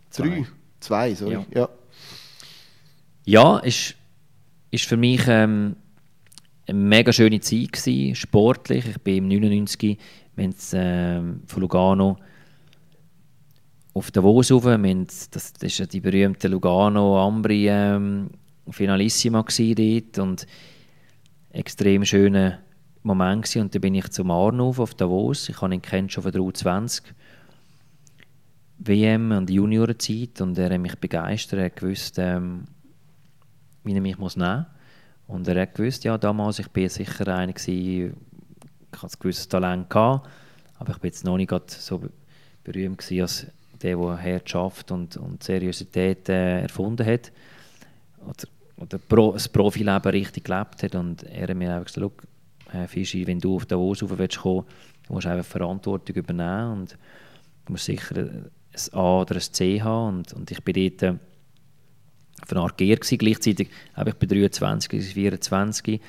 Zwei, 0.10 0.46
Zwei 0.80 1.16
sorry. 1.16 1.34
Ja, 1.34 1.46
ja. 1.54 1.70
ja 3.26 3.60
ist, 3.60 3.96
ist 4.72 4.86
für 4.86 4.98
mich... 4.98 5.22
Ähm, 5.28 5.76
eine 6.66 6.80
mega 6.80 7.12
schöne 7.12 7.42
Zeit 7.42 7.74
gewesen, 7.74 8.16
sportlich. 8.16 8.88
Ich 8.88 9.02
bin 9.02 9.18
im 9.18 9.28
99 9.28 9.98
wir 10.38 10.46
haben, 10.46 10.54
äh, 10.54 11.22
von 11.46 11.62
Lugano 11.62 12.18
auf 13.94 14.12
Davos 14.12 14.52
rauf. 14.52 14.66
Wir 14.66 14.74
haben, 14.74 15.06
das, 15.06 15.30
das 15.30 15.54
ist 15.62 15.78
ja 15.78 15.86
die 15.86 16.02
berühmte 16.02 16.48
Lugano-Ambri 16.48 17.68
ähm, 17.70 18.30
Finalissima 18.70 19.44
dort 19.44 20.20
und 20.20 20.48
extrem 21.52 22.04
schöner 22.06 22.60
Moment 23.04 23.44
gewesen. 23.44 23.62
Und 23.62 23.76
dann 23.76 23.82
bin 23.82 23.96
ich 23.96 24.10
zum 24.10 24.32
Arnulf 24.32 24.80
auf 24.80 24.96
Davos. 24.96 25.50
Ich 25.50 25.62
habe 25.62 25.74
ihn 25.74 25.82
kennt 25.82 26.12
schon 26.12 26.24
von 26.24 26.32
der 26.32 26.42
U20 26.42 27.04
WM 28.80 29.32
und 29.32 29.50
Juniorenzeit 29.50 30.42
und 30.42 30.58
er 30.58 30.74
hat 30.74 30.82
mich 30.82 30.98
begeistert. 30.98 31.60
Er 31.60 31.70
gewusst, 31.70 32.18
ähm, 32.18 32.66
wie 33.84 33.94
er 33.94 34.02
mich 34.02 34.18
muss 34.18 34.36
nehmen 34.36 34.58
muss. 34.58 34.68
Und 35.28 35.48
er 35.48 35.62
hat 35.62 35.76
gewusst, 35.76 36.04
ja, 36.04 36.18
damals, 36.18 36.60
ich 36.60 36.68
bin 36.70 36.90
sicher 36.90 37.28
einer 37.28 37.54
gewesen, 37.54 38.18
ich 38.92 39.02
hatte 39.02 39.16
ein 39.16 39.20
gewisses 39.20 39.48
Talent 39.48 39.90
gehabt, 39.90 40.28
aber 40.80 40.92
ich 40.92 40.98
bin 40.98 41.10
jetzt 41.10 41.24
noch 41.24 41.38
nicht 41.38 41.52
so 41.70 42.02
berühmt 42.64 42.98
gewesen, 42.98 43.22
als 43.22 43.48
der, 43.84 43.98
der 43.98 44.18
Herrschaft 44.18 44.92
und, 44.92 45.18
und 45.18 45.44
Seriosität 45.44 46.30
äh, 46.30 46.62
erfunden 46.62 47.06
hat. 47.06 47.32
Oder, 48.26 48.48
oder 48.78 48.98
Pro, 48.98 49.34
das 49.34 49.50
Profileben 49.50 50.12
richtig 50.12 50.46
gelebt 50.46 50.84
hat. 50.84 50.96
Und 50.96 51.24
er 51.24 51.48
hat 51.48 51.56
mir 51.56 51.76
einfach 51.76 51.94
gesagt, 51.94 52.28
äh, 52.74 52.88
Fischi, 52.88 53.28
wenn 53.28 53.40
du 53.40 53.58
auf 53.58 53.66
Davos 53.66 54.02
rauf 54.02 54.18
willst 54.18 54.40
kommen, 54.40 54.66
du 55.08 55.14
musst 55.14 55.28
einfach 55.28 55.46
Verantwortung 55.46 56.16
übernehmen 56.16 56.80
und 56.80 56.98
du 57.66 57.74
musst 57.74 57.86
sicher 57.86 58.16
ein 58.18 58.50
A 58.94 59.22
oder 59.22 59.36
ein 59.36 59.42
C 59.42 59.82
haben. 59.82 60.18
Und, 60.18 60.34
und 60.34 60.50
ich 60.50 60.64
bin 60.64 60.74
dort 60.74 61.04
äh, 61.04 61.18
eine 62.50 62.60
Art 62.62 62.78
Gier. 62.78 62.98
Gleichzeitig, 62.98 63.70
ich 63.70 64.14
bin 64.16 64.30
23, 64.30 65.14
24, 65.14 66.02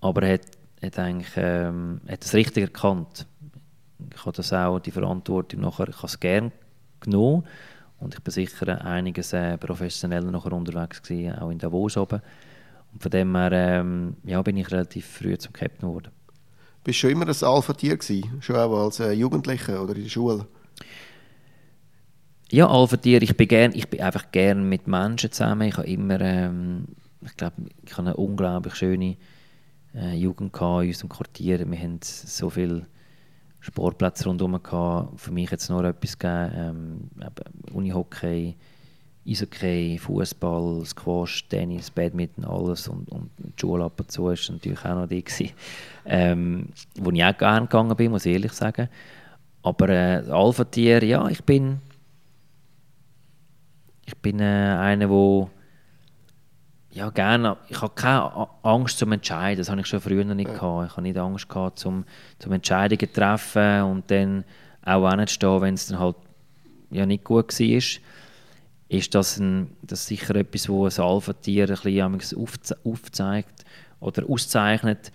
aber 0.00 0.22
er 0.22 0.34
hat, 0.34 0.46
hat 0.82 0.98
eigentlich 0.98 1.32
ähm, 1.36 2.00
hat 2.08 2.22
das 2.22 2.34
richtig 2.34 2.64
erkannt. 2.64 3.26
Ich 4.14 4.24
habe 4.24 4.36
das 4.36 4.52
auch, 4.52 4.80
die 4.80 4.90
Verantwortung 4.90 5.60
nachher, 5.60 5.88
ich 5.88 5.96
habe 5.96 6.06
es 6.06 6.18
gerne 6.18 6.52
genommen 7.02 7.44
und 8.02 8.14
ich 8.14 8.20
bin 8.20 8.32
sicher 8.32 8.84
einiges 8.84 9.32
äh, 9.32 9.56
professioneller 9.56 10.30
nachher 10.30 10.52
unterwegs 10.52 11.02
gewesen, 11.02 11.38
auch 11.38 11.50
in 11.50 11.58
Davos 11.58 11.96
oben. 11.96 12.20
Und 12.92 13.02
von 13.02 13.10
dem 13.10 13.34
her 13.36 13.52
ähm, 13.52 14.16
ja, 14.24 14.42
bin 14.42 14.56
ich 14.56 14.70
relativ 14.70 15.06
früh 15.06 15.38
zum 15.38 15.52
Captain 15.52 15.88
geworden. 15.88 16.10
Bist 16.84 16.98
du 16.98 17.00
schon 17.00 17.10
immer 17.10 17.28
ein 17.28 17.42
Alpha-Tier 17.42 17.96
gewesen? 17.96 18.42
Schon 18.42 18.56
auch 18.56 18.84
als 18.84 18.98
äh, 18.98 19.12
Jugendlicher 19.12 19.80
oder 19.80 19.94
in 19.94 20.02
der 20.02 20.10
Schule? 20.10 20.46
Ja, 22.50 22.68
Alpha-Tier, 22.68 23.22
ich 23.22 23.36
bin 23.36 23.46
gern, 23.46 23.72
ich 23.72 23.88
bin 23.88 24.00
einfach 24.00 24.32
gern 24.32 24.68
mit 24.68 24.88
Menschen 24.88 25.30
zusammen. 25.30 25.68
Ich 25.68 25.76
habe 25.76 25.86
immer, 25.86 26.20
ähm, 26.20 26.88
ich 27.24 27.36
glaube, 27.36 27.54
ich 27.84 27.92
habe 27.92 28.08
eine 28.08 28.16
unglaublich 28.16 28.74
schöne 28.74 29.16
äh, 29.94 30.16
Jugend 30.16 30.54
in 30.56 30.66
unserem 30.66 31.08
Quartier. 31.08 31.70
Wir 31.70 31.78
haben 31.78 32.00
so 32.02 32.50
viele 32.50 32.86
Sportplätze 33.62 34.26
rundherum 34.26 34.62
gehabt. 34.62 35.20
Für 35.20 35.30
mich 35.30 35.50
jetzt 35.50 35.70
noch 35.70 35.82
etwas 35.84 36.18
gegeben, 36.18 37.10
ähm, 37.16 37.32
Unihockey, 37.72 38.56
Eishockey, 39.26 39.98
Fußball, 39.98 40.84
Squash, 40.84 41.48
Tennis, 41.48 41.90
Badminton, 41.90 42.44
alles 42.44 42.88
und, 42.88 43.08
und 43.10 43.30
die 43.38 43.52
Schule 43.58 43.84
ab 43.84 43.98
und 43.98 44.10
zu 44.10 44.24
war 44.24 44.34
natürlich 44.50 44.84
auch 44.84 44.94
noch 44.96 45.06
die 45.06 45.24
ähm, 46.04 46.68
wo 46.96 47.10
ich 47.12 47.24
auch 47.24 47.38
gerne 47.38 47.66
gegangen 47.66 47.96
bin, 47.96 48.10
muss 48.10 48.26
ich 48.26 48.32
ehrlich 48.32 48.52
sagen. 48.52 48.88
Aber 49.62 49.88
äh, 49.88 50.24
Alpha-Tier, 50.28 51.04
ja, 51.04 51.28
ich 51.28 51.44
bin 51.44 51.78
ich 54.04 54.16
bin 54.18 54.40
äh, 54.40 54.42
einer, 54.42 55.06
der 55.06 55.50
ja, 56.92 57.08
gerne, 57.08 57.56
ich 57.68 57.80
habe 57.80 57.94
keine 57.94 58.48
Angst 58.62 58.98
zum 58.98 59.12
Entscheiden, 59.12 59.58
das 59.58 59.70
habe 59.70 59.80
ich 59.80 59.86
schon 59.86 60.00
früher 60.00 60.24
noch 60.24 60.34
nicht 60.34 60.48
ja. 60.48 60.54
gehabt. 60.54 60.90
Ich 60.90 60.92
habe 60.92 61.02
nicht 61.02 61.16
Angst 61.16 61.48
gehabt 61.48 61.78
zum, 61.78 62.04
zum 62.38 62.52
Entscheidungen 62.52 63.00
zu 63.00 63.12
treffen 63.12 63.82
und 63.82 64.10
dann 64.10 64.44
auch 64.84 65.06
anzustehen, 65.06 65.60
wenn 65.62 65.74
es 65.74 65.86
dann 65.86 65.98
halt 65.98 66.16
ja, 66.90 67.06
nicht 67.06 67.24
gut 67.24 67.58
war. 67.58 67.82
Ist 68.88 69.14
das, 69.14 69.38
ein, 69.38 69.70
das 69.82 70.06
sicher 70.06 70.36
etwas, 70.36 70.68
was 70.68 71.00
ein 71.00 71.06
Alpha-Tier 71.06 71.70
ein 71.70 72.18
bisschen 72.18 72.38
aufze 72.38 72.76
aufzeigt 72.84 73.64
oder 74.00 74.28
auszeichnet, 74.28 75.12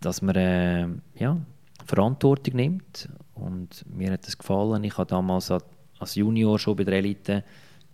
dass 0.00 0.22
man 0.22 0.36
äh, 0.36 0.86
ja, 1.16 1.36
Verantwortung 1.84 2.54
nimmt 2.54 3.08
und 3.34 3.84
mir 3.92 4.12
hat 4.12 4.24
das 4.24 4.38
gefallen. 4.38 4.84
Ich 4.84 4.96
habe 4.98 5.08
damals 5.08 5.50
als 5.98 6.14
Junior 6.14 6.60
schon 6.60 6.76
bei 6.76 6.84
der 6.84 6.94
Elite 6.94 7.42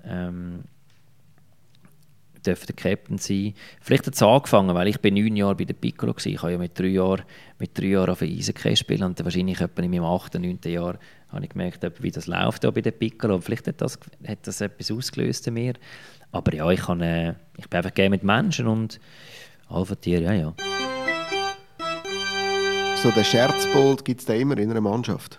ähm, 0.04 0.64
dürfte 2.42 2.72
der 2.72 2.76
Captain 2.76 3.18
sein. 3.18 3.54
Vielleicht 3.80 4.06
hat 4.06 4.14
es 4.14 4.22
angefangen, 4.22 4.74
weil 4.74 4.88
ich 4.88 5.00
bin 5.00 5.14
neun 5.14 5.36
Jahre 5.36 5.54
bei 5.54 5.64
der 5.64 5.74
Piccolo 5.74 6.14
war. 6.14 6.26
Ich 6.26 6.42
habe 6.42 6.52
ja 6.52 6.58
mit 6.58 6.78
drei 6.78 6.86
Jahren, 6.86 7.22
mit 7.58 7.78
drei 7.78 7.86
Jahren 7.86 8.10
auf 8.10 8.22
Eishockey 8.22 8.76
spielen 8.76 9.04
und 9.04 9.22
wahrscheinlich 9.22 9.60
etwa 9.60 9.82
in 9.82 9.90
meinem 9.90 10.04
achten, 10.04 10.42
neunten 10.42 10.72
Jahr 10.72 10.98
habe 11.28 11.44
ich 11.44 11.50
gemerkt, 11.50 12.02
wie 12.02 12.10
das 12.10 12.26
läuft 12.26 12.62
bei 12.62 12.80
der 12.80 12.90
Piccolo. 12.90 13.36
Und 13.36 13.42
vielleicht 13.42 13.66
hat 13.66 13.80
das, 13.80 13.98
hat 14.26 14.46
das 14.46 14.60
etwas 14.60 14.90
ausgelöst 14.90 15.46
in 15.46 15.54
mir. 15.54 15.74
Aber 16.30 16.54
ja, 16.54 16.70
ich, 16.70 16.80
kann, 16.80 17.00
äh, 17.00 17.34
ich 17.58 17.68
bin 17.68 17.78
einfach 17.78 17.94
gerne 17.94 18.10
mit 18.10 18.22
Menschen 18.22 18.66
und 18.66 19.00
Alpha-Tier, 19.68 20.20
ja, 20.20 20.32
ja. 20.32 20.54
So 23.02 23.10
der 23.10 23.24
Scherzbold 23.24 24.04
gibt 24.04 24.20
es 24.20 24.26
da 24.26 24.34
immer 24.34 24.56
in 24.58 24.70
einer 24.70 24.80
Mannschaft? 24.80 25.38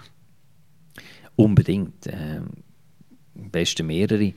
Unbedingt. 1.35 2.07
Ähm, 2.07 2.49
am 3.35 3.49
besten 3.49 3.87
mehrere. 3.87 4.33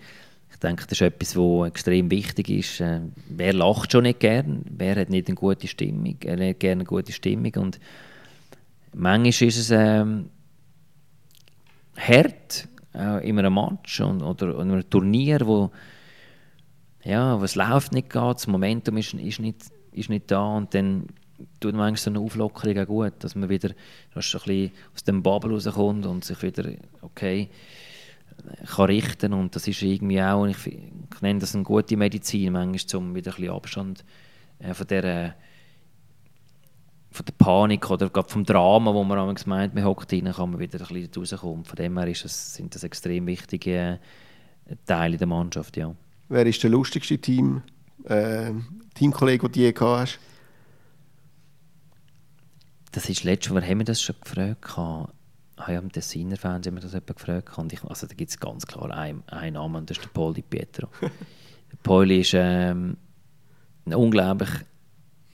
Ich 0.56 0.60
denke, 0.60 0.84
das 0.84 0.92
ist 0.92 1.02
etwas, 1.02 1.36
was 1.36 1.68
extrem 1.68 2.10
wichtig 2.10 2.48
ist. 2.48 2.80
Äh, 2.80 3.02
wer 3.28 3.52
lacht 3.52 3.92
schon 3.92 4.04
nicht 4.04 4.20
gern? 4.20 4.62
Wer 4.70 4.96
hat 4.96 5.10
nicht 5.10 5.28
eine 5.28 5.34
gute 5.34 5.68
Stimmung? 5.68 6.16
Er 6.24 6.48
hat 6.48 6.60
gerne 6.60 6.80
eine 6.80 6.84
gute 6.84 7.12
Stimmung. 7.12 7.52
Und 7.56 7.78
manchmal 8.94 9.28
ist 9.28 9.42
es 9.42 9.70
ähm, 9.70 10.30
hart, 11.94 12.68
äh, 12.94 13.28
in 13.28 13.38
einem 13.38 13.52
Match 13.52 14.00
und, 14.00 14.22
oder 14.22 14.58
in 14.58 14.70
einem 14.70 14.88
Turnier, 14.88 15.46
wo 15.46 15.70
ja, 17.04 17.38
was 17.38 17.54
läuft 17.54 17.92
nicht 17.92 18.08
geht, 18.08 18.34
das 18.36 18.46
Momentum 18.46 18.96
ist, 18.96 19.12
ist, 19.12 19.38
nicht, 19.38 19.60
ist 19.92 20.08
nicht 20.08 20.30
da 20.30 20.56
und 20.56 20.74
dann 20.74 21.08
tut 21.60 21.74
manchmal 21.74 21.96
so 21.98 22.10
eine 22.10 22.20
Auflockerung 22.20 22.78
auch 22.78 22.86
gut, 22.86 23.12
dass 23.18 23.34
man 23.34 23.50
wieder 23.50 23.72
dass 24.14 24.34
ein 24.34 24.40
bisschen 24.40 24.72
aus 24.94 25.04
dem 25.04 25.22
Bubble 25.22 25.52
rauskommt 25.52 26.06
und 26.06 26.24
sich 26.24 26.42
wieder, 26.42 26.64
okay, 27.02 27.50
kann 28.66 28.86
richten 28.86 29.32
und 29.32 29.54
das 29.56 29.66
ist 29.68 29.82
irgendwie 29.82 30.22
auch, 30.22 30.46
ich, 30.46 30.66
ich 30.66 31.20
nenne 31.20 31.40
das 31.40 31.54
eine 31.54 31.64
gute 31.64 31.96
Medizin, 31.96 32.52
manchmal 32.52 33.02
um 33.02 33.14
wieder 33.14 33.32
ein 33.32 33.36
bisschen 33.36 33.54
Abstand 33.54 34.04
äh, 34.58 34.74
von 34.74 34.86
der 34.86 35.34
von 37.16 37.24
der 37.24 37.32
Panik 37.32 37.90
oder 37.90 38.10
gerade 38.10 38.28
vom 38.28 38.44
Drama, 38.44 38.92
wo 38.92 39.02
man 39.02 39.16
manchmal 39.26 39.60
meint, 39.60 39.74
man 39.74 39.84
hockt 39.84 40.12
rein, 40.12 40.30
kann 40.32 40.50
man 40.50 40.60
wieder 40.60 40.78
ein 40.78 40.86
bisschen 40.86 41.10
rauskommen. 41.16 41.64
Von 41.64 41.76
dem 41.76 41.98
her 41.98 42.06
ist 42.08 42.24
das, 42.24 42.54
sind 42.54 42.74
das 42.74 42.84
extrem 42.84 43.26
wichtige 43.26 43.98
Teile 44.84 45.16
der 45.16 45.26
Mannschaft, 45.26 45.76
ja. 45.78 45.94
Wer 46.28 46.46
ist 46.46 46.62
der 46.62 46.70
lustigste 46.70 47.18
Team, 47.18 47.62
äh, 48.04 48.52
Teamkollege, 48.94 49.48
den 49.48 49.52
du 49.52 49.60
je 49.60 49.72
gehabt 49.72 50.00
hast? 50.00 50.18
Das 52.92 53.08
ist 53.08 53.24
letztes 53.24 53.52
Mal, 53.52 53.66
haben 53.66 53.78
wir 53.78 53.84
das 53.84 54.02
schon 54.02 54.16
gefragt 54.22 54.76
habe 55.56 55.72
ja 55.72 55.78
im 55.78 55.90
Tessiner 55.90 56.36
Fernsehen 56.36 56.74
mir 56.74 56.80
das 56.80 56.92
jemand 56.92 57.16
gefragt. 57.16 57.58
Und 57.58 57.72
ich, 57.72 57.82
also 57.84 58.06
da 58.06 58.14
gibt 58.14 58.30
es 58.30 58.38
ganz 58.38 58.66
klar 58.66 58.90
einen, 58.90 59.22
einen 59.28 59.54
Namen, 59.54 59.76
und 59.76 59.90
das 59.90 59.98
ist 59.98 60.04
der 60.04 60.10
Paul 60.10 60.34
Di 60.34 60.42
Pietro. 60.42 60.88
der 61.00 61.10
Paul 61.82 62.08
war 62.08 62.34
ähm, 62.34 62.96
ein 63.86 63.94
unglaublich 63.94 64.50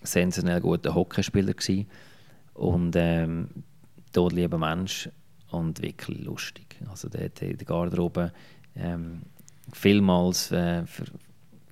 sensationell 0.03 0.61
guter 0.61 0.95
Hockeyspieler 0.95 1.55
gewesen, 1.55 1.87
und 2.55 2.95
ähm, 2.97 3.49
dort 4.13 4.33
lieber 4.33 4.59
Mensch 4.59 5.09
und 5.51 5.81
wirklich 5.83 6.25
lustig. 6.25 6.77
Also 6.91 7.09
der 7.09 7.27
hat 7.27 7.43
in 7.43 7.57
der 7.57 7.67
Garderobe 7.67 8.33
ähm, 8.77 9.23
vielmals 9.73 10.51
äh, 10.53 10.85
für, 10.87 11.05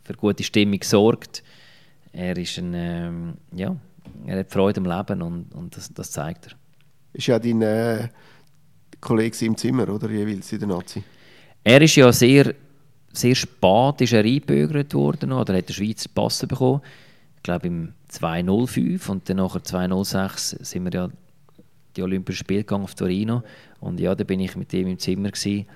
für 0.05 0.15
gute 0.15 0.43
Stimmung 0.43 0.79
gesorgt. 0.79 1.43
Er 2.13 2.37
ist 2.37 2.59
ein, 2.59 2.73
ähm, 2.75 3.35
ja, 3.55 3.77
er 4.27 4.41
hat 4.41 4.51
Freude 4.51 4.81
am 4.81 4.87
Leben 4.87 5.23
und, 5.23 5.55
und 5.55 5.77
das, 5.77 5.93
das 5.93 6.11
zeigt 6.11 6.47
er. 6.47 6.53
Ist 7.13 7.27
ja 7.27 7.39
dein 7.39 7.63
äh, 7.63 8.09
Kollege 9.01 9.45
im 9.45 9.57
Zimmer, 9.57 9.89
oder 9.89 10.11
jeweils 10.11 10.53
in 10.53 10.59
der 10.59 10.69
Nazi? 10.69 11.03
Er 11.65 11.83
ist 11.83 11.97
ja 11.97 12.13
sehr, 12.13 12.55
sehr 13.13 13.35
spät 13.35 14.01
ist 14.01 14.13
er 14.13 14.25
eingebürgert 14.25 14.95
worden, 14.95 15.33
oder 15.33 15.57
hat 15.57 15.69
den 15.69 15.75
Schweizer 15.75 16.09
Pass 16.15 16.45
bekommen. 16.47 16.81
Ich 17.37 17.43
glaube 17.43 17.69
im 17.69 17.93
205 18.09 19.09
und 19.09 19.29
dann 19.29 19.39
nachher 19.39 19.63
206 19.63 20.51
sind 20.61 20.85
wir 20.85 20.93
ja 20.93 21.11
die 21.97 22.03
Olympischen 22.03 22.41
Spiele 22.41 22.61
gegangen 22.61 22.85
auf 22.85 22.95
Torino 22.95 23.43
und 23.81 23.99
ja, 23.99 24.15
da 24.15 24.25
bin 24.25 24.41
ich 24.41 24.57
mit 24.57 24.73
ihm 24.73 24.89
im 24.89 24.99
Zimmer 24.99 25.31
gewesen. 25.31 25.67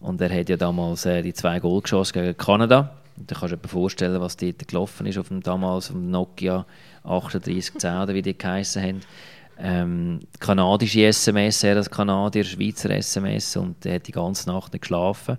und 0.00 0.20
er 0.20 0.30
hat 0.30 0.48
ja 0.48 0.56
damals 0.56 1.04
äh, 1.06 1.22
die 1.22 1.34
zwei 1.34 1.58
Goal 1.60 1.82
geschossen 1.82 2.14
gegen 2.14 2.36
Kanada. 2.36 2.96
Und 3.16 3.30
da 3.30 3.34
kannst 3.34 3.52
du 3.52 3.56
dir 3.56 3.68
vorstellen, 3.68 4.20
was 4.20 4.36
dort 4.36 4.66
gelaufen 4.66 5.06
ist 5.06 5.18
auf 5.18 5.28
dem 5.28 5.42
damals 5.42 5.90
auf 5.90 5.96
dem 5.96 6.10
Nokia 6.10 6.64
3810 7.02 8.02
oder 8.02 8.14
wie 8.14 8.22
die 8.22 8.36
geheißen 8.36 8.82
haben. 8.82 9.00
Ähm, 9.62 10.20
kanadische 10.38 11.04
SMS, 11.04 11.62
er 11.64 11.76
als 11.76 11.90
Kanadier, 11.90 12.44
Schweizer 12.44 12.90
SMS 12.90 13.56
und 13.56 13.84
er 13.84 13.96
hat 13.96 14.06
die 14.06 14.12
ganze 14.12 14.48
Nacht 14.48 14.72
nicht 14.72 14.82
geschlafen 14.82 15.36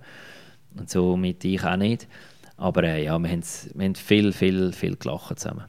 und 0.77 0.89
so 0.89 1.17
mit 1.17 1.43
ich 1.43 1.63
auch 1.63 1.75
nicht. 1.75 2.07
Aber 2.55 2.83
äh, 2.83 3.03
ja, 3.03 3.17
wir 3.17 3.29
haben, 3.29 3.43
wir 3.73 3.85
haben 3.85 3.95
viel, 3.95 4.31
viel, 4.31 4.73
viel 4.73 4.95
gelacht 4.95 5.39
zusammen. 5.39 5.65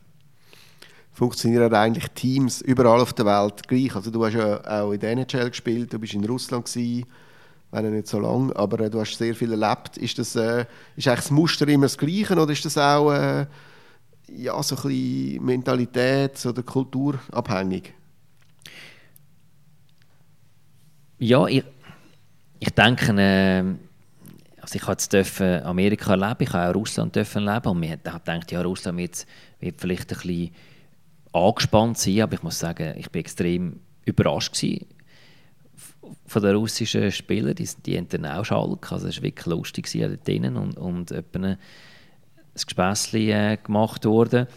Funktionieren 1.12 1.73
eigentlich 1.73 2.07
Teams 2.15 2.61
überall 2.61 3.01
auf 3.01 3.15
der 3.15 3.25
Welt 3.25 3.67
gleich? 3.67 3.97
Also 3.97 4.11
du 4.11 4.25
hast 4.25 4.35
ja 4.35 4.61
auch 4.67 4.93
in 4.93 5.01
der 5.01 5.12
NHL 5.12 5.49
gespielt, 5.49 5.93
du 5.93 5.99
bist 5.99 6.12
in 6.12 6.25
Russland 6.25 6.67
gewesen, 6.67 7.07
wenn 7.71 7.91
nicht 7.91 8.07
so 8.07 8.19
lange, 8.19 8.55
aber 8.55 8.81
äh, 8.81 8.91
du 8.91 9.01
hast 9.01 9.17
sehr 9.17 9.35
viel 9.35 9.53
erlebt. 9.53 9.97
Ist 9.97 10.19
das 10.19 10.37
äh, 10.37 10.67
ist 10.97 11.09
eigentlich 11.09 11.21
das 11.21 11.31
Muster 11.31 11.67
immer 11.69 11.87
das 11.87 11.97
Gleiche 11.97 12.35
oder 12.35 12.53
ist 12.53 12.67
das 12.67 12.77
auch 12.77 13.12
äh, 13.12 13.47
ja, 14.29 14.62
so 14.62 14.77
ein 14.77 14.83
bisschen 14.83 15.47
Mentalitäts- 15.47 16.47
oder 16.47 16.62
Kulturabhängig? 16.62 17.95
Ja, 21.24 21.46
ich, 21.46 21.62
ich 22.58 22.70
denke, 22.70 23.12
äh, 23.16 23.62
also 24.61 24.74
ich 24.74 25.08
durfte 25.08 25.64
Amerika 25.64 26.14
erleben, 26.14 26.37
ich 26.40 26.52
habe 26.52 26.68
auch 26.68 26.74
Russland 26.74 27.14
dürfen 27.14 27.44
leben. 27.44 27.68
Und 27.68 27.78
mir 27.78 27.92
hat 27.92 28.02
gedacht, 28.02 28.50
ja, 28.50 28.61
Russland 28.61 28.98
wird, 28.98 29.24
wird 29.61 29.80
vielleicht 29.80 30.12
ein 30.12 30.18
bisschen 30.18 30.50
angespannt 31.32 31.98
sein, 31.98 32.22
aber 32.22 32.35
ich 32.35 32.42
muss 32.42 32.58
sagen, 32.58 32.94
ich 32.98 33.08
bin 33.08 33.20
extrem 33.20 33.78
überrascht 34.04 34.61
von 36.26 36.42
den 36.42 36.56
russischen 36.56 37.12
Spielern, 37.12 37.54
die, 37.54 37.68
die 37.87 37.96
haben 37.96 38.08
dann 38.08 38.26
auch 38.26 38.44
Schalk, 38.44 38.90
also 38.90 39.06
es 39.06 39.18
war 39.18 39.22
wirklich 39.22 39.46
lustig 39.46 39.92
dort 39.92 40.26
drinnen. 40.26 40.56
Und, 40.56 40.76
und 40.76 41.12
ein 41.12 41.56
Gespässchen 42.52 43.28
äh, 43.28 43.58
gemacht 43.62 44.04
worden. 44.06 44.48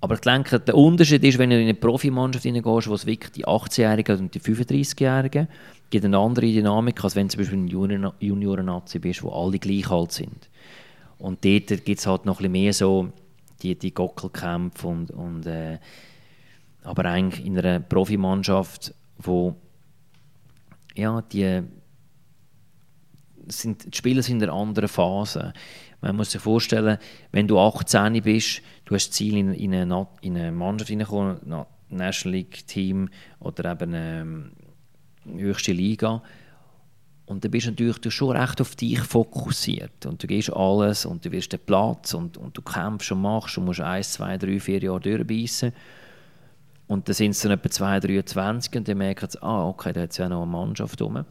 Aber 0.00 0.14
ich 0.14 0.20
denke, 0.20 0.58
der 0.58 0.76
Unterschied 0.76 1.22
ist, 1.24 1.38
wenn 1.38 1.50
du 1.50 1.56
in 1.56 1.62
eine 1.62 1.74
Profimannschaft 1.74 2.44
hineingehst, 2.44 2.88
wo 2.88 2.94
es 2.94 3.04
wirklich 3.04 3.32
die 3.32 3.46
18-Jährigen 3.46 4.18
und 4.18 4.34
die 4.34 4.40
35-Jährigen 4.40 5.48
gibt 5.90 6.04
eine 6.04 6.18
andere 6.18 6.46
Dynamik, 6.46 7.04
als 7.04 7.16
wenn 7.16 7.26
du 7.28 7.32
zum 7.32 7.40
Beispiel 7.40 7.58
ein 7.58 8.14
Junior-Nazi 8.20 8.98
bist, 8.98 9.22
wo 9.22 9.30
alle 9.30 9.58
gleich 9.58 9.90
alt 9.90 10.12
sind. 10.12 10.48
Und 11.18 11.44
dort 11.44 11.84
gibt 11.84 11.98
es 11.98 12.06
halt 12.06 12.24
noch 12.24 12.40
ein 12.40 12.50
bisschen 12.50 12.52
mehr 12.52 12.72
so 12.72 13.12
die, 13.62 13.74
die 13.74 13.92
Gockelkämpfe 13.92 14.86
und, 14.86 15.10
und 15.10 15.46
äh, 15.46 15.78
aber 16.82 17.04
eigentlich 17.04 17.44
in 17.44 17.58
einer 17.58 17.80
Profimannschaft, 17.80 18.94
wo 19.18 19.54
ja, 20.94 21.20
die, 21.20 21.62
sind, 23.48 23.92
die 23.92 23.96
Spieler 23.96 24.22
sind 24.22 24.42
in 24.42 24.48
einer 24.48 24.58
anderen 24.58 24.88
Phase. 24.88 25.52
Man 26.00 26.16
muss 26.16 26.30
sich 26.30 26.40
vorstellen, 26.40 26.98
wenn 27.32 27.46
du 27.46 27.58
18 27.58 28.22
bist, 28.22 28.62
du 28.84 28.94
hast 28.94 29.12
Ziel, 29.12 29.36
in, 29.36 29.52
in, 29.52 29.74
eine, 29.74 30.06
in 30.22 30.36
eine 30.36 30.52
Mannschaft 30.52 30.88
hineinzukommen, 30.88 31.38
ein 31.50 31.66
National 31.90 32.38
League 32.38 32.66
Team 32.66 33.08
oder 33.38 33.72
eben 33.72 33.94
eine 33.94 34.20
ähm, 34.20 34.52
höchste 35.36 35.72
Liga. 35.72 36.22
Und 37.26 37.44
dann 37.44 37.52
bist 37.52 37.66
du 37.66 37.70
natürlich 37.70 38.12
schon 38.12 38.36
recht 38.36 38.60
auf 38.60 38.74
dich 38.74 38.98
fokussiert. 39.00 40.04
Und 40.04 40.22
du 40.22 40.26
gehst 40.26 40.52
alles 40.52 41.04
und 41.06 41.24
du 41.24 41.30
wirst 41.30 41.52
den 41.52 41.60
Platz 41.60 42.12
und, 42.12 42.36
und 42.36 42.56
du 42.56 42.62
kämpfst 42.62 43.12
und 43.12 43.22
machst 43.22 43.56
und 43.56 43.66
musst 43.66 43.80
eins, 43.80 44.14
zwei, 44.14 44.36
drei, 44.36 44.58
vier 44.58 44.82
Jahre 44.82 45.00
durchbeissen. 45.00 45.72
Und 46.88 47.06
dann 47.06 47.14
sind 47.14 47.30
es 47.30 47.40
dann 47.42 47.52
etwa 47.52 47.70
2, 47.70 48.00
23 48.00 48.74
und 48.74 48.88
dann 48.88 48.98
merken 48.98 49.30
sie, 49.30 49.40
ah, 49.40 49.68
okay, 49.68 49.92
da 49.92 50.00
hat 50.00 50.10
es 50.10 50.16
ja 50.16 50.28
noch 50.28 50.42
eine 50.42 50.50
Mannschaft 50.50 51.00
rum. 51.00 51.24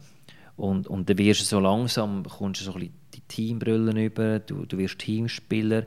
Und, 0.60 0.88
und 0.88 1.08
dann 1.08 1.16
wirst 1.16 1.40
du 1.40 1.44
so 1.46 1.58
langsam, 1.58 2.22
kommst 2.22 2.60
du 2.60 2.64
so 2.66 2.72
ein 2.74 2.80
bisschen 2.80 2.94
die 3.14 3.20
Teambrüllen 3.22 3.96
über, 3.96 4.40
du, 4.40 4.66
du 4.66 4.76
wirst 4.76 4.98
Teamspieler. 4.98 5.86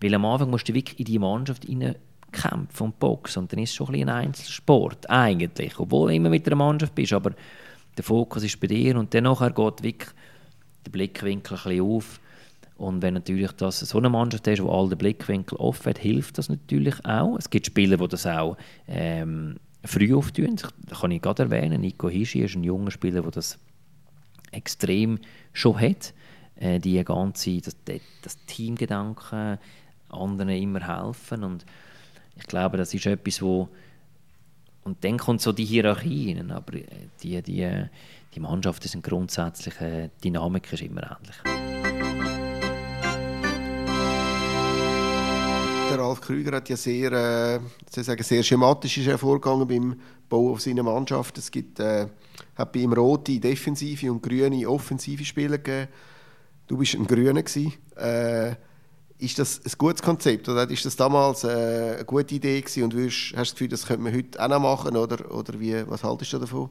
Weil 0.00 0.14
am 0.14 0.24
Anfang 0.24 0.50
musst 0.50 0.66
du 0.68 0.74
wirklich 0.74 0.98
in 0.98 1.04
die 1.04 1.18
Mannschaft 1.18 1.66
kämpfen 2.32 2.82
und 2.82 2.98
boxen. 2.98 3.42
Und 3.42 3.52
dann 3.52 3.60
ist 3.60 3.70
es 3.70 3.76
schon 3.76 3.94
ein, 3.94 4.08
ein 4.08 4.26
Einzelsport, 4.26 5.10
eigentlich. 5.10 5.78
Obwohl 5.78 6.08
du 6.08 6.14
immer 6.14 6.30
mit 6.30 6.46
einer 6.46 6.56
Mannschaft 6.56 6.94
bist, 6.94 7.12
aber 7.12 7.32
der 7.96 8.04
Fokus 8.04 8.42
ist 8.42 8.58
bei 8.58 8.68
dir. 8.68 8.96
Und 8.96 9.12
dann 9.12 9.24
geht 9.24 9.82
wirklich 9.82 10.10
der 10.86 10.90
Blickwinkel 10.92 11.58
ein 11.58 11.62
bisschen 11.62 11.82
auf. 11.82 12.20
Und 12.78 13.02
wenn 13.02 13.14
natürlich 13.14 13.52
das 13.52 13.80
so 13.80 13.98
eine 13.98 14.08
Mannschaft 14.08 14.46
ist, 14.46 14.62
wo 14.62 14.70
all 14.70 14.88
den 14.88 14.96
Blickwinkel 14.96 15.58
offen 15.58 15.90
hat, 15.90 15.98
hilft 15.98 16.38
das 16.38 16.48
natürlich 16.48 17.04
auch. 17.04 17.36
Es 17.38 17.50
gibt 17.50 17.66
Spieler, 17.66 17.98
die 17.98 18.08
das 18.08 18.26
auch 18.26 18.56
ähm, 18.88 19.56
früh 19.84 20.14
auftun. 20.14 20.56
Das 20.86 21.00
kann 21.00 21.10
ich 21.10 21.20
gerade 21.20 21.42
erwähnen. 21.44 21.82
Nico 21.82 22.08
Hischi 22.08 22.40
ist 22.40 22.54
ein 22.54 22.64
junger 22.64 22.90
Spieler, 22.90 23.20
der 23.20 23.30
das 23.30 23.58
extrem 24.52 25.18
schon 25.52 25.80
hat. 25.80 26.14
Äh, 26.56 26.78
die 26.80 27.02
ganze, 27.04 27.60
das, 27.60 27.76
das 28.22 28.36
Teamgedanke, 28.46 29.58
anderen 30.08 30.50
immer 30.50 30.86
helfen. 30.86 31.44
Und 31.44 31.66
ich 32.36 32.46
glaube, 32.46 32.76
das 32.76 32.94
ist 32.94 33.06
etwas, 33.06 33.42
wo 33.42 33.68
und 34.84 35.02
dann 35.02 35.18
kommt 35.18 35.40
so 35.40 35.50
die 35.50 35.64
Hierarchie 35.64 36.34
rein, 36.34 36.52
aber 36.52 36.74
äh, 36.74 36.84
die, 37.20 37.42
die, 37.42 37.68
die 38.34 38.40
Mannschaften 38.40 38.86
sind 38.86 39.02
grundsätzlich, 39.02 39.74
die 39.80 40.10
Dynamik 40.22 40.72
ist 40.72 40.82
immer 40.82 41.02
ähnlich. 41.02 41.36
der 45.96 46.04
Ralf 46.04 46.20
Krüger 46.20 46.56
hat 46.56 46.68
ja 46.68 46.76
sehr, 46.76 47.12
äh, 47.12 47.60
sehr 47.88 48.42
schematisch 48.42 48.98
ist 48.98 49.20
vorgegangen 49.20 49.66
beim 49.66 50.00
Bau 50.28 50.50
auf 50.50 50.60
seiner 50.60 50.82
Mannschaft. 50.82 51.38
Es 51.38 51.50
gibt, 51.50 51.80
äh, 51.80 52.08
hat 52.54 52.72
bei 52.72 52.80
ihm 52.80 52.92
rote 52.92 53.38
defensive 53.38 54.10
und 54.10 54.22
grüne 54.22 54.68
offensive 54.68 55.24
Spieler 55.24 55.58
gegeben. 55.58 55.88
Du 56.66 56.76
bist 56.76 56.94
ein 56.94 57.06
Grüner 57.06 57.42
Äh, 57.96 58.56
ist 59.18 59.38
das 59.38 59.62
ein 59.64 59.72
gutes 59.78 60.02
Konzept 60.02 60.48
oder 60.48 60.68
ist 60.68 60.84
das 60.84 60.94
damals 60.94 61.44
äh, 61.44 61.94
eine 61.96 62.04
gute 62.04 62.34
Idee 62.34 62.60
gewesen 62.60 62.82
und 62.82 62.92
würdest, 62.94 63.32
hast 63.34 63.34
du 63.34 63.40
das 63.40 63.52
Gefühl, 63.52 63.68
das 63.68 63.86
könnte 63.86 64.02
man 64.02 64.14
heute 64.14 64.42
auch 64.42 64.48
noch 64.48 64.60
machen 64.60 64.94
oder, 64.94 65.34
oder 65.34 65.58
wie, 65.58 65.88
was 65.88 66.04
haltest 66.04 66.34
du 66.34 66.38
davon? 66.38 66.68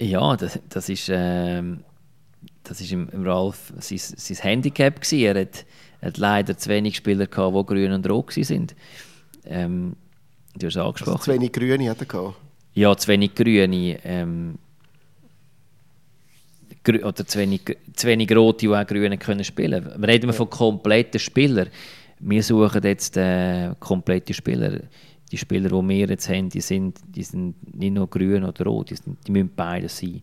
Ja, 0.00 0.36
das, 0.36 0.58
das 0.68 0.88
ist, 0.88 1.08
äh, 1.08 1.62
das 2.64 2.80
ist 2.80 2.90
im, 2.90 3.08
im 3.10 3.24
Ralf 3.24 3.72
sein, 3.78 3.98
sein 3.98 4.36
Handicap 4.38 5.00
gewesen. 5.00 5.20
Er 5.20 5.40
hat 5.42 5.64
hat 6.04 6.18
leider 6.18 6.56
zu 6.56 6.68
wenig 6.68 6.96
Spieler 6.96 7.26
gehabt, 7.26 7.56
die 7.56 7.66
grün 7.66 7.92
und 7.92 8.08
rot 8.08 8.32
sind. 8.32 8.74
Ähm, 9.44 9.96
du 10.56 10.66
hast 10.66 10.76
es 10.76 10.82
angesprochen. 10.82 11.12
Also 11.12 11.24
zu 11.24 11.32
wenig 11.32 11.52
Grüne 11.52 11.90
hat 11.90 12.00
er 12.00 12.06
gehabt? 12.06 12.36
Ja, 12.74 12.96
zu 12.96 13.08
wenig 13.08 13.34
Grüne. 13.34 13.98
Ähm, 14.04 14.58
oder 16.86 17.26
zu 17.26 17.38
wenig, 17.38 17.62
zu 17.94 18.06
wenig 18.06 18.34
Rote, 18.34 18.66
die 18.66 18.68
auch 18.68 18.86
Grüne 18.86 19.16
können 19.16 19.44
spielen 19.44 19.84
können. 19.84 20.02
Wir 20.02 20.08
reden 20.08 20.26
ja. 20.26 20.32
von 20.32 20.50
kompletten 20.50 21.18
Spielern. 21.18 21.68
Wir 22.18 22.42
suchen 22.42 22.82
jetzt 22.82 23.16
äh, 23.16 23.74
komplette 23.80 24.34
Spieler. 24.34 24.80
Die 25.32 25.38
Spieler, 25.38 25.70
die 25.70 25.88
wir 25.88 26.08
jetzt 26.08 26.28
haben, 26.28 26.48
die 26.50 26.60
sind, 26.60 26.98
die 27.08 27.22
sind 27.22 27.54
nicht 27.74 27.92
nur 27.92 28.08
grün 28.08 28.44
oder 28.44 28.64
rot, 28.64 28.90
die, 28.90 28.96
sind, 28.96 29.18
die 29.26 29.32
müssen 29.32 29.50
beide 29.56 29.88
sein. 29.88 30.22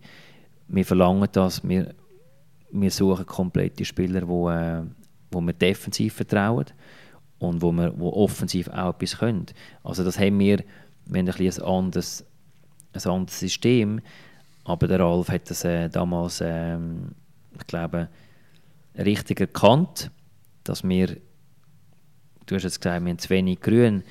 Wir 0.68 0.86
verlangen 0.86 1.28
das. 1.32 1.68
Wir, 1.68 1.94
wir 2.72 2.92
suchen 2.92 3.26
komplette 3.26 3.84
Spieler, 3.84 4.22
die, 4.22 4.26
äh, 4.26 4.84
wo 5.32 5.42
wir 5.42 5.54
defensiv 5.54 6.14
vertrauen 6.14 6.66
und 7.42 7.62
wo 7.62 7.72
wir 7.72 8.00
wo 8.00 8.10
offensiv 8.14 8.68
auch 8.70 8.96
etwas 8.96 9.18
können. 9.18 9.48
Also 9.84 10.04
das 10.04 10.20
haben 10.20 10.40
wir, 10.40 10.64
wir 11.06 11.20
ein, 11.20 11.28
ein, 11.28 11.62
anderes, 11.62 12.26
ein 12.94 13.12
anderes 13.12 13.40
System, 13.40 14.02
aber 14.64 14.88
der 14.88 15.00
Ralf 15.00 15.30
hat 15.30 15.50
das 15.50 15.64
äh, 15.64 15.90
damals, 15.90 16.42
äh, 16.42 16.78
ich 16.78 17.68
glaube, 17.68 18.10
richtig 18.98 19.40
erkannt, 19.40 20.12
dass 20.64 20.84
wir, 20.84 21.18
du 22.46 22.56
hast 22.56 22.64
jetzt 22.64 22.82
gesagt, 22.82 23.04
wir 23.04 23.10
haben 23.10 23.20
zu 23.20 23.30
wenig 23.32 23.60
Grün, 23.60 24.04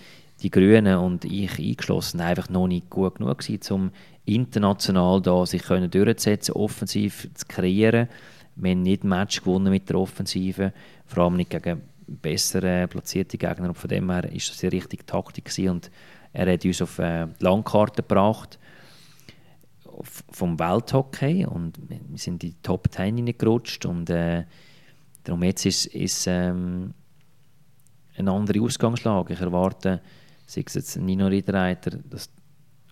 die 0.42 0.50
Grünen 0.50 0.96
und 0.96 1.24
ich 1.24 1.58
eingeschlossen, 1.58 2.20
einfach 2.20 2.48
noch 2.48 2.66
nicht 2.66 2.90
gut 2.90 3.16
genug 3.16 3.38
gewesen, 3.38 3.72
um 3.72 3.90
international 4.24 5.20
da 5.20 5.46
sich 5.46 5.62
können 5.62 5.90
durchzusetzen, 5.90 6.54
offensiv 6.54 7.28
zu 7.34 7.46
kreieren. 7.46 8.08
Wir 8.56 8.72
haben 8.72 8.82
nicht 8.82 9.04
Match 9.04 9.40
gewonnen 9.40 9.70
mit 9.70 9.88
der 9.88 9.98
Offensive 9.98 10.72
vor 11.06 11.24
allem 11.24 11.36
nicht 11.36 11.50
gegen 11.50 11.82
besser 12.10 12.86
platzierte 12.86 13.38
Gegner. 13.38 13.68
Und 13.68 13.78
von 13.78 13.88
dem 13.88 14.10
her 14.10 14.30
ist 14.32 14.50
das 14.50 14.58
die 14.58 14.68
richtige 14.68 15.06
Taktik 15.06 15.50
und 15.68 15.90
er 16.32 16.52
hat 16.52 16.64
uns 16.64 16.82
auf 16.82 16.98
äh, 16.98 17.26
die 17.26 17.44
Landkarte 17.44 18.02
gebracht 18.02 18.58
vom 20.30 20.58
Welthockey 20.58 21.44
und 21.44 21.78
wir 21.88 22.18
sind 22.18 22.42
in 22.44 22.50
die 22.50 22.62
Top 22.62 22.88
10 22.90 23.16
hineingerutscht 23.16 23.84
und 23.84 24.08
äh, 24.10 24.44
darum 25.24 25.42
jetzt 25.42 25.66
ist, 25.66 25.86
ist 25.86 26.26
ähm, 26.26 26.94
eine 28.16 28.30
andere 28.30 28.62
Ausgangslage. 28.62 29.34
Ich 29.34 29.40
erwarte, 29.40 30.00
sei 30.46 30.62
es 30.66 30.74
jetzt 30.74 30.96
Nino 30.96 31.26
Riederreiter, 31.26 31.90
dass 31.90 32.30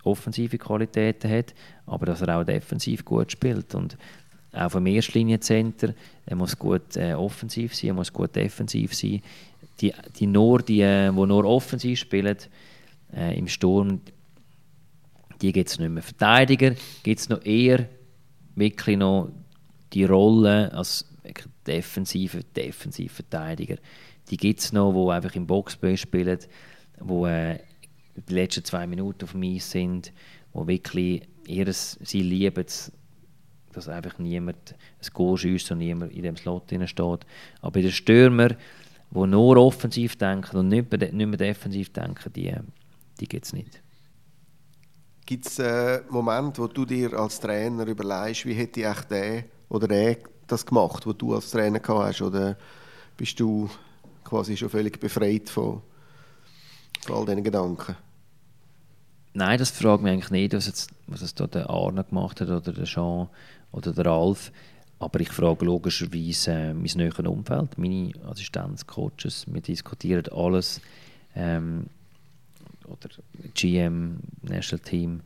offensive 0.03 0.57
Qualitäten 0.57 1.31
hat, 1.31 1.53
aber 1.85 2.07
dass 2.07 2.21
er 2.21 2.37
auch 2.37 2.43
defensiv 2.43 3.03
gut 3.05 3.31
spielt 3.31 3.75
und 3.75 3.97
auch 4.51 4.69
vom 4.71 4.85
Erstlinienzenter, 4.85 5.93
er 6.25 6.35
muss 6.35 6.57
gut 6.57 6.95
äh, 6.95 7.13
offensiv 7.13 7.75
sein, 7.75 7.89
er 7.89 7.93
muss 7.93 8.11
gut 8.11 8.35
defensiv 8.35 8.93
sein. 8.93 9.21
Die, 9.81 9.93
die 10.17 10.27
nur, 10.27 10.61
die, 10.61 10.81
äh, 10.81 11.11
die 11.11 11.25
nur 11.25 11.45
offensiv 11.45 11.99
spielen, 11.99 12.37
äh, 13.15 13.37
im 13.37 13.47
Sturm, 13.47 14.01
die 15.41 15.51
gibt 15.51 15.69
es 15.69 15.79
nicht 15.79 15.89
mehr. 15.89 16.03
Verteidiger 16.03 16.75
gibt 17.03 17.19
es 17.19 17.29
noch 17.29 17.43
eher 17.45 17.87
wirklich 18.55 18.97
noch 18.97 19.31
die 19.93 20.03
Rolle 20.03 20.71
als 20.73 21.05
defensive 21.65 22.43
Defensivverteidiger. 22.43 23.77
Die 24.29 24.37
gibt 24.37 24.59
es 24.59 24.73
noch, 24.73 24.91
die 24.91 25.11
einfach 25.11 25.35
im 25.35 25.47
Boxplay 25.47 25.97
spielen, 25.97 26.39
die 26.99 27.23
äh, 27.23 27.59
die 28.27 28.33
letzten 28.33 28.65
zwei 28.65 28.85
Minuten 28.85 29.23
auf 29.23 29.31
dem 29.31 29.43
Eis 29.43 29.71
sind, 29.71 30.11
die 30.53 30.67
wirklich 30.67 31.21
ihres, 31.47 31.97
sie 32.03 32.21
lieben 32.21 32.65
es, 32.65 32.91
dass 33.73 33.87
einfach 33.87 34.17
niemand 34.19 34.73
ein 34.73 35.09
Goal 35.13 35.37
schießt 35.37 35.71
und 35.71 35.79
niemand 35.79 36.11
in 36.13 36.23
dem 36.23 36.37
Slot 36.37 36.63
steht. 36.85 36.99
Aber 37.61 37.71
bei 37.71 37.81
den 37.81 37.91
Stürmer, 37.91 38.49
die 38.49 39.27
nur 39.27 39.57
offensiv 39.57 40.15
denken 40.17 40.57
und 40.57 40.67
nicht 40.69 40.91
mehr, 40.91 41.11
nicht 41.11 41.27
mehr 41.27 41.37
defensiv 41.37 41.91
denken, 41.91 42.33
die, 42.33 42.53
die 43.19 43.27
gibt 43.27 43.45
es 43.45 43.53
nicht. 43.53 43.81
Gibt 45.25 45.45
es 45.45 45.59
äh, 45.59 46.01
Momente, 46.09 46.61
wo 46.61 46.67
du 46.67 46.85
dir 46.85 47.13
als 47.13 47.39
Trainer 47.39 47.85
überlegst, 47.85 48.45
wie 48.45 48.53
hätte 48.53 48.81
ich 48.81 49.01
der 49.01 49.43
oder 49.69 49.89
er 49.91 50.17
das 50.47 50.65
gemacht, 50.65 51.05
was 51.05 51.17
du 51.17 51.35
als 51.35 51.51
Trainer 51.51 51.79
gehabt 51.79 52.07
hast? 52.07 52.21
Oder 52.21 52.57
bist 53.15 53.39
du 53.39 53.69
quasi 54.23 54.57
schon 54.57 54.69
völlig 54.69 54.99
befreit 54.99 55.49
von, 55.49 55.81
von 57.05 57.15
all 57.15 57.25
diesen 57.25 57.43
Gedanken? 57.43 57.95
Nein, 59.33 59.59
das 59.59 59.69
fragt 59.69 60.01
mich 60.01 60.11
eigentlich 60.11 60.31
nicht, 60.31 60.53
was 60.53 60.65
jetzt, 60.65 60.89
was 61.07 61.21
jetzt 61.21 61.39
der 61.53 61.69
Arne 61.69 62.03
gemacht 62.03 62.41
hat 62.41 62.49
oder 62.49 62.73
der 62.73 62.85
Jean 62.85 63.29
oder 63.71 63.93
der 63.93 64.05
Ralf. 64.05 64.51
Aber 64.99 65.19
ich 65.21 65.29
frage 65.29 65.65
logischerweise 65.65 66.51
äh, 66.51 66.73
mein 66.73 66.91
näheres 66.95 67.25
Umfeld, 67.25 67.77
meine 67.77 68.11
Assistenz, 68.25 68.85
Coaches. 68.85 69.45
Wir 69.47 69.61
diskutieren 69.61 70.25
alles. 70.31 70.81
Ähm, 71.35 71.85
oder 72.85 73.09
GM, 73.53 74.19
National 74.41 74.83
Team, 74.83 75.21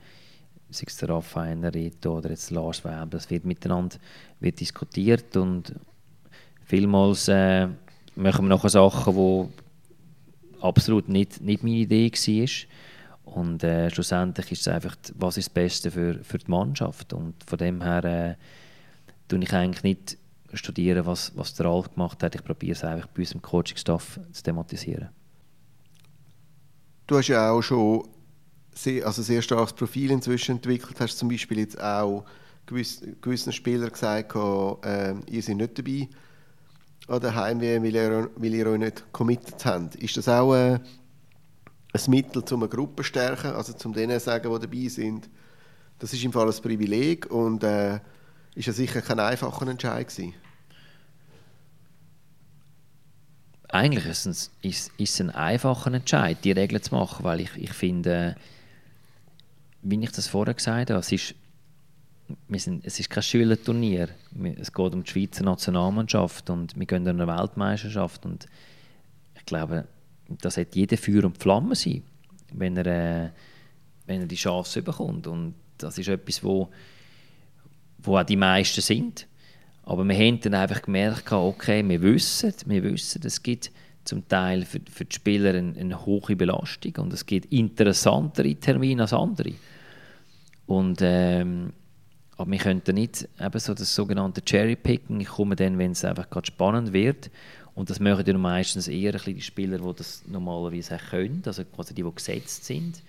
sei 0.69 0.85
es 0.87 0.97
der 0.97 1.09
Raphael 1.09 1.55
Nerito 1.55 2.17
oder 2.17 2.29
jetzt 2.29 2.51
Lars 2.51 2.83
Weber, 2.83 3.07
das 3.09 3.29
wird 3.29 3.45
miteinander 3.45 3.97
wird 4.39 4.59
diskutiert 4.59 5.35
und 5.37 5.73
vielmals 6.65 7.27
äh, 7.29 7.67
machen 8.15 8.45
wir 8.45 8.49
nachher 8.49 8.69
Sachen, 8.69 9.15
die 9.15 10.61
absolut 10.61 11.09
nicht, 11.09 11.41
nicht 11.41 11.63
meine 11.63 11.75
Idee 11.75 12.11
war. 12.11 12.47
Und 13.25 13.63
äh, 13.63 13.89
schlussendlich 13.89 14.51
ist 14.51 14.61
es 14.61 14.67
einfach, 14.67 14.95
was 15.15 15.37
ist 15.37 15.47
das 15.47 15.53
Beste 15.53 15.91
für, 15.91 16.23
für 16.23 16.37
die 16.37 16.51
Mannschaft. 16.51 17.13
Und 17.13 17.35
von 17.47 17.57
dem 17.57 17.81
her 17.81 18.03
äh, 18.03 18.35
tue 19.27 19.39
ich 19.39 19.53
eigentlich 19.53 19.83
nicht 19.83 20.17
studieren, 20.53 21.05
was, 21.05 21.31
was 21.35 21.53
der 21.55 21.65
Ralf 21.65 21.93
gemacht 21.93 22.21
hat. 22.21 22.35
Ich 22.35 22.43
probiere 22.43 22.73
es 22.73 22.83
einfach 22.83 23.07
bei 23.07 23.21
unserem 23.21 23.41
Coaching-Staff 23.41 24.19
zu 24.31 24.43
thematisieren. 24.43 25.09
Du 27.07 27.17
hast 27.17 27.27
ja 27.27 27.51
auch 27.51 27.61
schon 27.61 28.07
sehr, 28.73 29.05
also 29.05 29.21
sehr 29.21 29.41
starkes 29.41 29.73
Profil 29.73 30.11
inzwischen 30.11 30.57
entwickelt. 30.57 30.99
Hast 30.99 31.17
zum 31.17 31.29
Beispiel 31.29 31.59
jetzt 31.59 31.81
auch 31.81 32.25
gewiss, 32.65 33.01
gewissen 33.21 33.51
Spielern 33.51 33.91
gesagt, 33.91 34.35
äh, 34.35 35.15
ihr 35.29 35.41
seid 35.41 35.57
nicht 35.57 35.77
dabei 35.77 36.09
an 37.07 37.19
der 37.19 37.35
Heim-WM, 37.35 37.83
weil 37.83 37.95
ihr, 37.95 38.29
weil 38.35 38.53
ihr 38.53 38.67
euch 38.67 38.79
nicht 38.79 39.11
committed 39.11 39.65
habt. 39.65 39.95
Ist 39.95 40.15
das 40.17 40.29
auch 40.29 40.55
äh, 40.55 40.79
ein 41.93 42.01
Mittel, 42.09 42.43
um 42.51 42.63
eine 42.63 42.69
Gruppe 42.69 43.03
zu 43.03 43.09
stärken, 43.09 43.51
also 43.51 43.73
zum 43.73 43.93
denen 43.93 44.19
zu 44.19 44.25
sagen, 44.25 44.51
die 44.51 44.59
dabei 44.59 44.87
sind, 44.87 45.29
das 45.99 46.13
ist 46.13 46.23
im 46.23 46.33
Fall 46.33 46.47
ein 46.47 46.61
Privileg 46.61 47.29
und 47.31 47.63
äh, 47.63 47.99
ist 48.55 48.65
ja 48.65 48.73
sicher 48.73 49.01
kein 49.01 49.19
einfacher 49.19 49.67
Entscheid 49.67 50.07
gewesen. 50.07 50.33
eigentlich 53.73 54.05
ist 54.05 54.25
es, 54.61 54.91
ist 54.97 55.19
ein 55.19 55.31
einfacher 55.31 55.91
Entscheid, 55.91 56.37
die 56.43 56.51
Regeln 56.51 56.81
zu 56.81 56.93
machen, 56.93 57.23
weil 57.23 57.41
ich, 57.41 57.49
ich 57.57 57.73
finde, 57.73 58.35
wie 59.81 60.01
ich 60.01 60.11
das 60.11 60.27
vorher 60.27 60.53
gesagt 60.53 60.91
habe, 60.91 60.99
es 60.99 61.11
ist, 61.11 61.33
wir 62.47 62.59
sind, 62.59 62.85
es 62.85 62.99
ist 62.99 63.09
kein 63.09 63.23
Schülerturnier. 63.23 64.09
Es 64.59 64.71
geht 64.71 64.93
um 64.93 65.03
die 65.03 65.09
Schweizer 65.09 65.43
Nationalmannschaft 65.43 66.51
und 66.51 66.77
wir 66.77 66.85
gehen 66.85 67.07
an 67.07 67.19
eine 67.19 67.27
Weltmeisterschaft 67.27 68.25
und 68.25 68.45
ich 69.35 69.45
glaube, 69.45 69.87
das 70.41 70.57
hat 70.57 70.75
jeder 70.75 70.97
Feuer 70.97 71.23
und 71.25 71.37
Flamme 71.37 71.75
sein, 71.75 72.03
wenn 72.53 72.77
er, 72.77 72.85
äh, 72.85 73.29
wenn 74.05 74.21
er 74.21 74.27
die 74.27 74.35
Chance 74.35 74.81
bekommt 74.81 75.27
und 75.27 75.55
das 75.77 75.97
ist 75.97 76.07
etwas, 76.07 76.43
wo, 76.43 76.69
wo 77.99 78.17
auch 78.17 78.23
die 78.23 78.37
meisten 78.37 78.81
sind 78.81 79.27
aber 79.83 80.07
wir 80.07 80.15
haben 80.15 80.39
dann 80.39 80.53
einfach 80.53 80.81
gemerkt, 80.81 81.31
okay, 81.31 81.87
wir 81.87 82.01
wissen, 82.01 82.53
wir 82.65 82.83
wissen, 82.83 83.21
es 83.25 83.43
gibt 83.43 83.71
zum 84.05 84.27
Teil 84.27 84.63
für, 84.63 84.79
für 84.89 85.05
die 85.05 85.15
Spieler 85.15 85.51
eine, 85.51 85.77
eine 85.77 86.05
hohe 86.05 86.35
Belastung 86.35 86.93
und 86.97 87.13
es 87.13 87.25
gibt 87.25 87.51
interessantere 87.51 88.55
Termine 88.55 89.03
als 89.03 89.13
andere. 89.13 89.51
Und, 90.65 90.99
ähm, 91.01 91.73
aber 92.37 92.51
wir 92.51 92.59
könnten 92.59 92.95
nicht 92.95 93.27
eben 93.39 93.59
so 93.59 93.73
das 93.73 93.93
sogenannte 93.93 94.41
Cherry-Picking, 94.41 95.19
ich 95.19 95.27
komme 95.27 95.55
dann, 95.55 95.77
wenn 95.77 95.91
es 95.91 96.05
einfach 96.05 96.29
gerade 96.29 96.47
spannend 96.47 96.93
wird. 96.93 97.29
Und 97.75 97.89
das 97.89 97.99
machen 97.99 98.23
ja 98.25 98.37
meistens 98.37 98.87
eher 98.87 99.13
die 99.13 99.41
Spieler, 99.41 99.79
die 99.79 99.93
das 99.95 100.23
normalerweise 100.27 100.97
können, 101.09 101.41
also 101.45 101.65
quasi 101.65 101.93
die, 101.93 102.03
die 102.03 102.15
gesetzt 102.15 102.65
sind. 102.65 103.01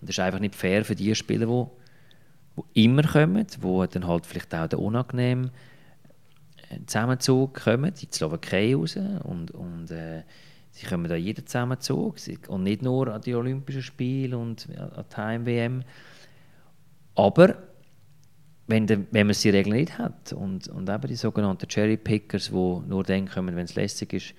Und 0.00 0.08
das 0.08 0.10
ist 0.10 0.20
einfach 0.20 0.40
nicht 0.40 0.54
fair 0.54 0.84
für 0.84 0.94
die 0.94 1.14
Spieler, 1.14 1.46
die, 1.46 2.62
die 2.74 2.84
immer 2.84 3.02
kommen, 3.04 3.46
die 3.46 3.88
dann 3.92 4.06
halt 4.06 4.26
vielleicht 4.26 4.54
auch 4.54 4.68
der 4.68 4.78
unangenehm 4.78 5.50
Zusammenzug 6.86 7.54
kommen, 7.54 7.86
in 7.86 7.94
die 7.94 8.08
Slowakei 8.10 8.74
raus 8.74 8.96
und, 8.96 9.50
und 9.50 9.90
äh, 9.90 10.22
sie 10.70 10.86
kommen 10.86 11.08
da 11.08 11.16
jeden 11.16 11.46
Zusammenzug 11.46 12.16
und 12.48 12.62
nicht 12.62 12.82
nur 12.82 13.08
an 13.08 13.20
die 13.20 13.34
Olympischen 13.34 13.82
Spiele 13.82 14.36
und 14.36 14.68
an 14.76 15.04
die 15.10 15.16
Heim-WM. 15.16 15.84
Aber 17.14 17.56
wenn, 18.72 18.86
de, 18.86 18.98
wenn 19.10 19.26
man 19.26 19.36
die 19.36 19.50
Regeln 19.50 19.76
nicht 19.76 19.98
hat. 19.98 20.32
Und, 20.32 20.68
und 20.68 20.88
eben 20.88 21.06
die 21.06 21.16
sogenannten 21.16 21.68
Cherry-Pickers, 21.68 22.46
die 22.46 22.52
nur 22.52 23.04
dann 23.04 23.28
kommen, 23.28 23.54
wenn 23.54 23.66
es 23.66 23.74
lässig 23.74 24.12
ist, 24.14 24.34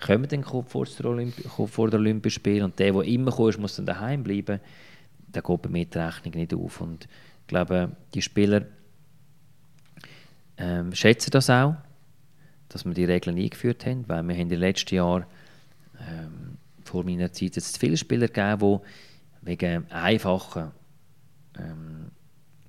kommen 0.00 0.28
dann 0.28 0.44
vor 0.44 0.86
der, 0.86 1.06
Olymp 1.06 1.34
vor 1.66 1.90
der 1.90 1.98
Olympischen 1.98 2.36
Spiele. 2.36 2.64
Und 2.64 2.78
der, 2.78 2.92
der 2.92 3.02
immer 3.02 3.32
kommt, 3.32 3.58
muss 3.58 3.76
dann 3.76 3.86
daheim 3.86 4.22
bleiben, 4.22 4.60
dann 5.32 5.42
geht 5.42 5.62
bei 5.62 5.68
mir 5.68 5.84
die 5.86 5.98
Rechnung 5.98 6.34
nicht 6.34 6.54
auf. 6.54 6.80
Und 6.80 7.04
ich 7.04 7.46
glaube, 7.48 7.90
die 8.14 8.22
Spieler 8.22 8.62
ähm, 10.56 10.94
schätze 10.94 11.30
das 11.30 11.50
auch, 11.50 11.74
dass 12.68 12.84
wir 12.84 12.94
die 12.94 13.04
Regeln 13.04 13.36
eingeführt 13.36 13.84
haben, 13.86 14.04
weil 14.08 14.22
wir 14.22 14.34
haben 14.34 14.40
in 14.40 14.48
den 14.48 14.60
letzten 14.60 14.94
Jahren 14.94 15.24
ähm, 15.98 16.58
vor 16.84 17.04
meiner 17.04 17.32
Zeit 17.32 17.56
jetzt 17.56 17.78
viele 17.78 17.96
Spieler 17.96 18.28
gegeben, 18.28 18.80
die 19.42 19.46
wegen 19.46 19.90
einfachen 19.90 20.70
ähm, 21.58 22.10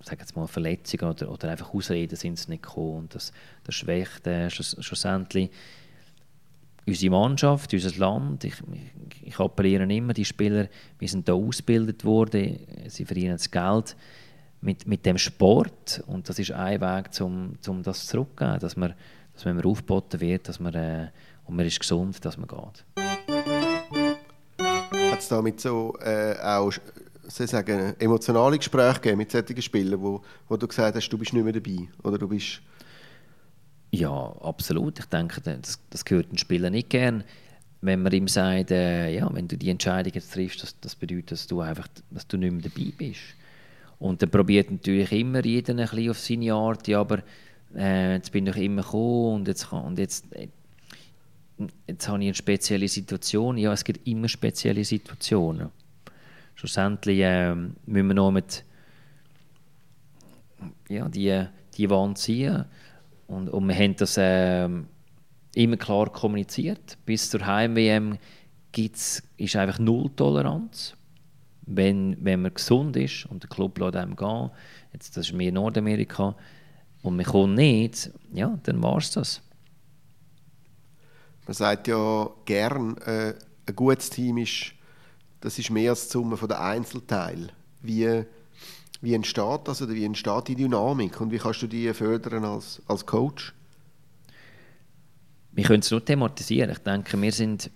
sag 0.05 0.19
jetzt 0.19 0.35
mal 0.35 0.47
Verletzungen 0.47 1.11
oder, 1.11 1.31
oder 1.31 1.49
einfach 1.49 1.73
Ausreden 1.73 2.15
sind 2.15 2.37
sie 2.37 2.51
nicht 2.51 2.63
gekommen 2.63 2.97
und 2.97 3.15
das, 3.15 3.31
das 3.63 3.75
schwächt 3.75 4.27
äh, 4.27 4.49
schlussendlich 4.49 5.49
unsere 6.87 7.11
Mannschaft, 7.11 7.73
unser 7.73 7.97
Land. 7.97 8.43
Ich, 8.43 8.53
ich, 8.71 9.27
ich 9.27 9.39
appelliere 9.39 9.91
immer, 9.91 10.13
die 10.13 10.25
Spieler, 10.25 10.67
wir 10.99 11.07
sind 11.07 11.27
da 11.27 11.33
ausgebildet 11.33 12.05
worden, 12.05 12.59
sie 12.87 13.05
verdienen 13.05 13.33
das 13.33 13.49
Geld 13.49 13.95
mit, 14.61 14.87
mit 14.87 15.05
dem 15.05 15.17
Sport 15.17 16.03
und 16.07 16.29
das 16.29 16.37
ist 16.39 16.51
ein 16.51 16.81
Weg, 16.81 17.09
um, 17.21 17.57
um 17.67 17.81
das 17.83 18.05
zurückzugeben, 18.07 18.59
dass 18.59 18.77
man, 18.77 18.93
dass 19.33 19.45
man 19.45 19.63
aufgeboten 19.63 20.21
wird, 20.21 20.47
dass 20.47 20.59
man, 20.59 20.73
äh, 20.75 21.07
und 21.45 21.55
man 21.55 21.65
ist 21.65 21.79
gesund, 21.79 22.23
dass 22.23 22.37
man 22.37 22.47
geht. 22.47 22.85
Hat 24.59 25.19
es 25.19 25.27
damit 25.27 25.61
so 25.61 25.97
äh, 25.99 26.35
auch 26.41 26.71
soll 27.27 27.47
sagen, 27.47 27.95
emotionale 27.99 28.57
Gespräche 28.57 28.99
gegeben 28.99 29.17
mit 29.17 29.31
solchen 29.31 29.61
Spielern, 29.61 30.01
wo, 30.01 30.21
wo 30.47 30.57
du 30.57 30.67
gesagt 30.67 30.95
hast, 30.95 31.09
du 31.09 31.17
bist 31.17 31.33
nicht 31.33 31.43
mehr 31.43 31.53
dabei 31.53 31.87
oder 32.03 32.17
du 32.17 32.27
bist 32.27 32.61
ja, 33.91 34.11
absolut. 34.41 34.99
Ich 34.99 35.05
denke, 35.05 35.39
das, 35.39 35.79
das 35.89 36.03
gehört 36.03 36.29
den 36.29 36.37
Spielern 36.37 36.73
nicht 36.73 36.89
gern, 36.89 37.23
wenn 37.81 38.01
man 38.01 38.11
ihm 38.11 38.27
sagt, 38.27 38.71
äh, 38.71 39.09
ja, 39.15 39.33
wenn 39.33 39.47
du 39.47 39.57
die 39.57 39.69
Entscheidung 39.69 40.11
jetzt 40.13 40.33
triffst, 40.33 40.63
das, 40.63 40.77
das 40.81 40.95
bedeutet, 40.95 41.31
dass 41.31 41.47
du 41.47 41.61
einfach, 41.61 41.87
dass 42.11 42.27
du 42.27 42.37
nicht 42.37 42.51
mehr 42.51 42.63
dabei 42.63 42.91
bist. 42.97 43.21
Und 43.99 44.21
dann 44.21 44.29
probiert 44.29 44.69
natürlich 44.69 45.11
immer 45.13 45.45
jeder 45.45 45.73
ein 45.73 45.77
bisschen 45.77 46.09
auf 46.09 46.19
seine 46.19 46.53
Art, 46.53 46.87
ja, 46.89 46.99
aber 46.99 47.19
äh, 47.73 48.15
jetzt 48.15 48.31
bin 48.33 48.47
ich 48.47 48.57
immer 48.57 48.81
gekommen 48.81 49.35
und 49.35 49.47
jetzt, 49.47 49.71
und 49.71 49.97
jetzt 49.97 50.25
äh, 50.33 50.49
jetzt 51.87 52.07
habe 52.07 52.19
ich 52.19 52.27
eine 52.27 52.35
spezielle 52.35 52.87
Situation. 52.87 53.57
Ja, 53.57 53.71
es 53.71 53.83
gibt 53.83 54.05
immer 54.07 54.27
spezielle 54.27 54.83
Situationen. 54.83 55.69
Schlussendlich 56.55 57.19
äh, 57.19 57.53
müssen 57.53 58.07
wir 58.07 58.13
noch 58.13 58.31
mit 58.31 58.63
ja, 60.89 61.07
die, 61.09 61.45
die 61.75 61.89
Wand 61.89 62.17
ziehen. 62.17 62.65
Und, 63.27 63.49
und 63.49 63.67
wir 63.67 63.75
haben 63.75 63.95
das 63.95 64.17
äh, 64.17 64.69
immer 65.55 65.77
klar 65.77 66.09
kommuniziert. 66.09 66.97
Bis 67.05 67.29
zur 67.29 67.45
Heim-WM 67.45 68.17
ist 69.37 69.55
einfach 69.55 69.79
null 69.79 70.09
Toleranz. 70.15 70.95
Wenn, 71.67 72.17
wenn 72.23 72.41
man 72.41 72.53
gesund 72.53 72.95
ist 72.95 73.25
und 73.25 73.41
der 73.41 73.49
Club 73.49 73.79
lässt 73.79 73.95
einem 73.95 74.15
gehen, 74.15 74.51
jetzt, 74.93 75.17
das 75.17 75.27
ist 75.27 75.33
mehr 75.33 75.51
Nordamerika, 75.51 76.35
und 77.05 77.17
man 77.17 77.25
kommt 77.25 77.55
nicht, 77.55 78.09
ja, 78.33 78.57
dann 78.63 78.81
war 78.81 78.97
es 78.97 79.11
das. 79.11 79.41
Man 81.45 81.53
sagt 81.53 81.87
ja 81.87 82.29
gern, 82.45 82.97
äh, 82.97 83.35
ein 83.67 83.75
gutes 83.75 84.09
Team 84.09 84.37
ist, 84.37 84.73
das 85.45 85.59
ist 85.59 85.69
mehr 85.69 85.91
als 85.91 86.07
die 86.07 86.13
Summe 86.13 86.35
der 86.37 86.59
Einzelteile. 86.59 87.49
Wie, 87.83 88.23
wie 89.01 89.13
entsteht 89.13 89.61
das 89.65 89.79
oder 89.79 89.93
wie 89.93 90.03
entsteht 90.03 90.47
die 90.47 90.55
Dynamik 90.55 91.21
und 91.21 91.31
wie 91.31 91.37
kannst 91.37 91.61
du 91.61 91.67
die 91.67 91.93
fördern 91.93 92.43
als, 92.43 92.81
als 92.87 93.05
Coach? 93.05 93.53
Wir 95.51 95.63
können 95.63 95.81
es 95.81 95.91
nur 95.91 96.03
thematisieren. 96.03 96.71
Ich 96.71 96.79
denke, 96.79 97.21
wir 97.21 97.31
sind 97.31 97.69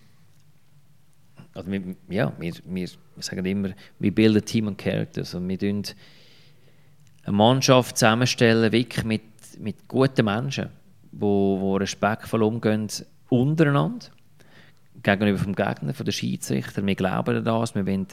also 1.53 1.71
wir, 1.71 1.95
ja, 2.09 2.33
wir, 2.39 2.53
wir 2.65 2.89
sagen 3.19 3.45
immer, 3.45 3.69
wir 3.99 4.15
bilden 4.15 4.43
Team 4.43 4.65
und 4.65 4.77
Characters 4.79 5.35
und 5.35 5.47
wir 5.47 5.59
tun 5.59 5.83
eine 7.23 7.37
Mannschaft 7.37 7.99
zusammenstellen, 7.99 8.71
wirklich 8.71 9.05
mit, 9.05 9.21
mit 9.59 9.87
guten 9.87 10.25
Menschen, 10.25 10.69
die 11.11 11.21
wo, 11.21 11.59
wo 11.59 11.75
respektvoll 11.75 12.41
umgehen 12.41 12.87
untereinander, 13.29 14.07
gegenüber 15.03 15.37
vom 15.37 15.55
Gegner, 15.55 15.93
von 15.93 16.05
den 16.05 16.11
Schiedsrichter. 16.11 16.85
Wir 16.85 16.95
glauben 16.95 17.37
an 17.37 17.45
das, 17.45 17.75
wir 17.75 17.85
wollen 17.85 18.07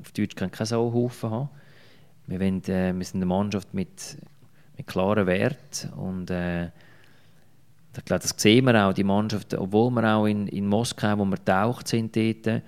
auf 0.00 0.12
Deutsch 0.12 0.36
keinen 0.36 0.52
Sauhaufen 0.52 1.30
haben. 1.30 1.48
Wir, 2.26 2.40
wollen, 2.40 2.62
äh, 2.64 2.92
wir 2.94 3.04
sind 3.04 3.16
eine 3.16 3.26
Mannschaft 3.26 3.74
mit, 3.74 4.18
mit 4.76 4.86
klaren 4.86 5.26
Werten 5.26 5.92
und 5.94 6.30
äh, 6.30 6.70
ich 7.96 8.04
glaube, 8.04 8.22
das 8.22 8.34
sehen 8.36 8.64
wir 8.64 8.86
auch, 8.86 8.92
die 8.92 9.04
Mannschaft, 9.04 9.54
obwohl 9.54 9.90
wir 9.90 10.04
auch 10.14 10.26
in, 10.26 10.48
in 10.48 10.66
Moskau, 10.66 11.18
wo 11.18 11.24
wir 11.24 11.36
getaucht 11.36 11.86
sind 11.86 12.16
dort, 12.16 12.62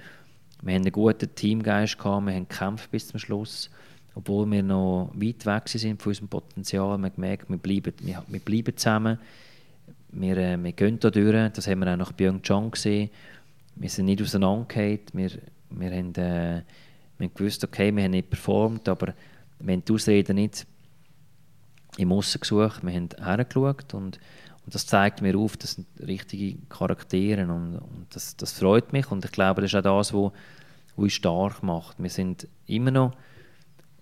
wir 0.63 0.75
haben 0.75 0.83
einen 0.83 0.93
guten 0.93 1.35
Teamgeist 1.35 1.99
gehabt, 1.99 2.27
wir 2.27 2.35
haben 2.35 2.49
gekämpft 2.49 2.91
bis 2.91 3.09
zum 3.09 3.19
Schluss. 3.19 3.71
Obwohl 4.15 4.51
wir 4.51 4.63
noch 4.63 5.11
weit 5.15 5.45
weg 5.45 5.69
sind 5.69 6.01
von 6.01 6.11
unserem 6.11 6.29
Potenzial, 6.29 6.89
haben 6.89 7.03
wir 7.03 7.11
gemerkt, 7.11 7.51
wir 7.51 7.59
bleiben, 7.59 7.93
wir, 8.01 8.23
wir 8.27 8.41
bleiben 8.41 8.77
zusammen, 8.77 9.19
wir, 10.13 10.37
äh, 10.39 10.57
wir 10.63 10.73
gehen 10.73 10.99
da 10.99 11.11
durch, 11.11 11.53
das 11.53 11.69
haben 11.69 11.81
wir 11.81 11.93
auch 11.93 11.97
nach 11.97 12.17
Pyeongchang 12.17 12.71
gesehen, 12.71 13.11
wir 13.77 13.89
sind 13.89 14.07
nicht 14.07 14.23
auseinandergefallen, 14.23 15.01
wir, 15.13 15.31
wir, 15.71 15.91
haben, 15.91 16.15
äh, 16.15 16.63
wir 17.19 17.27
haben 17.29 17.35
gewusst, 17.35 17.65
okay, 17.65 17.95
wir 17.95 18.05
haben 18.05 18.11
nicht 18.11 18.31
performt, 18.31 18.89
aber 18.89 19.15
wir 19.61 19.73
haben 19.73 19.85
die 19.85 19.93
Ausreden 19.93 20.37
nicht 20.37 20.67
im 21.97 22.13
Aussen 22.13 22.41
gesucht, 22.41 22.83
wir 22.85 22.93
haben 22.93 23.09
hergeschaut 23.19 23.95
und, 23.95 24.19
und 24.65 24.75
das 24.75 24.87
zeigt 24.87 25.23
mir 25.23 25.37
auf, 25.39 25.57
das 25.57 25.73
sind 25.73 25.87
richtige 26.07 26.59
Charaktere 26.69 27.43
und, 27.43 27.77
und 27.77 28.07
das, 28.11 28.37
das 28.37 28.53
freut 28.53 28.93
mich 28.93 29.11
und 29.11 29.25
ich 29.25 29.33
glaube, 29.33 29.63
das 29.63 29.73
ist 29.73 29.77
auch 29.77 29.99
das, 29.99 30.13
was 30.13 30.33
uns 30.97 31.13
stark 31.13 31.63
macht. 31.63 32.03
Wir 32.03 32.11
sind 32.11 32.49
immer 32.67 32.91
noch 32.91 33.13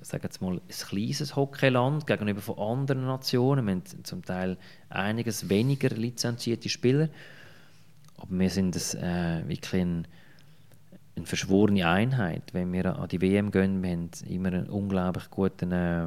sagen 0.05 0.25
jetzt 0.25 0.43
mal, 0.43 0.55
ein 0.55 0.61
kleines 0.69 1.35
Hockeyland 1.35 2.07
gegenüber 2.07 2.41
von 2.41 2.59
anderen 2.59 3.07
Nationen. 3.07 3.67
Wir 3.67 3.73
haben 3.73 4.05
zum 4.05 4.25
Teil 4.25 4.59
einiges 4.89 5.49
weniger 5.49 5.89
lizenzierte 5.91 6.69
Spieler, 6.69 7.09
aber 8.25 8.39
wir 8.39 8.51
sind 8.51 8.75
das, 8.75 8.95
äh, 8.95 9.47
wirklich 9.47 9.83
ein, 9.83 10.07
eine 11.17 11.27
verschworene 11.27 11.87
Einheit. 11.87 12.43
Wenn 12.53 12.73
wir 12.73 12.99
an 12.99 13.09
die 13.09 13.21
WM 13.21 13.51
gehen, 13.51 13.83
wir 13.83 13.91
haben 13.91 14.11
immer 14.27 14.49
einen 14.49 14.69
unglaublich 14.69 15.31
guten, 15.31 15.73
äh, 15.73 16.07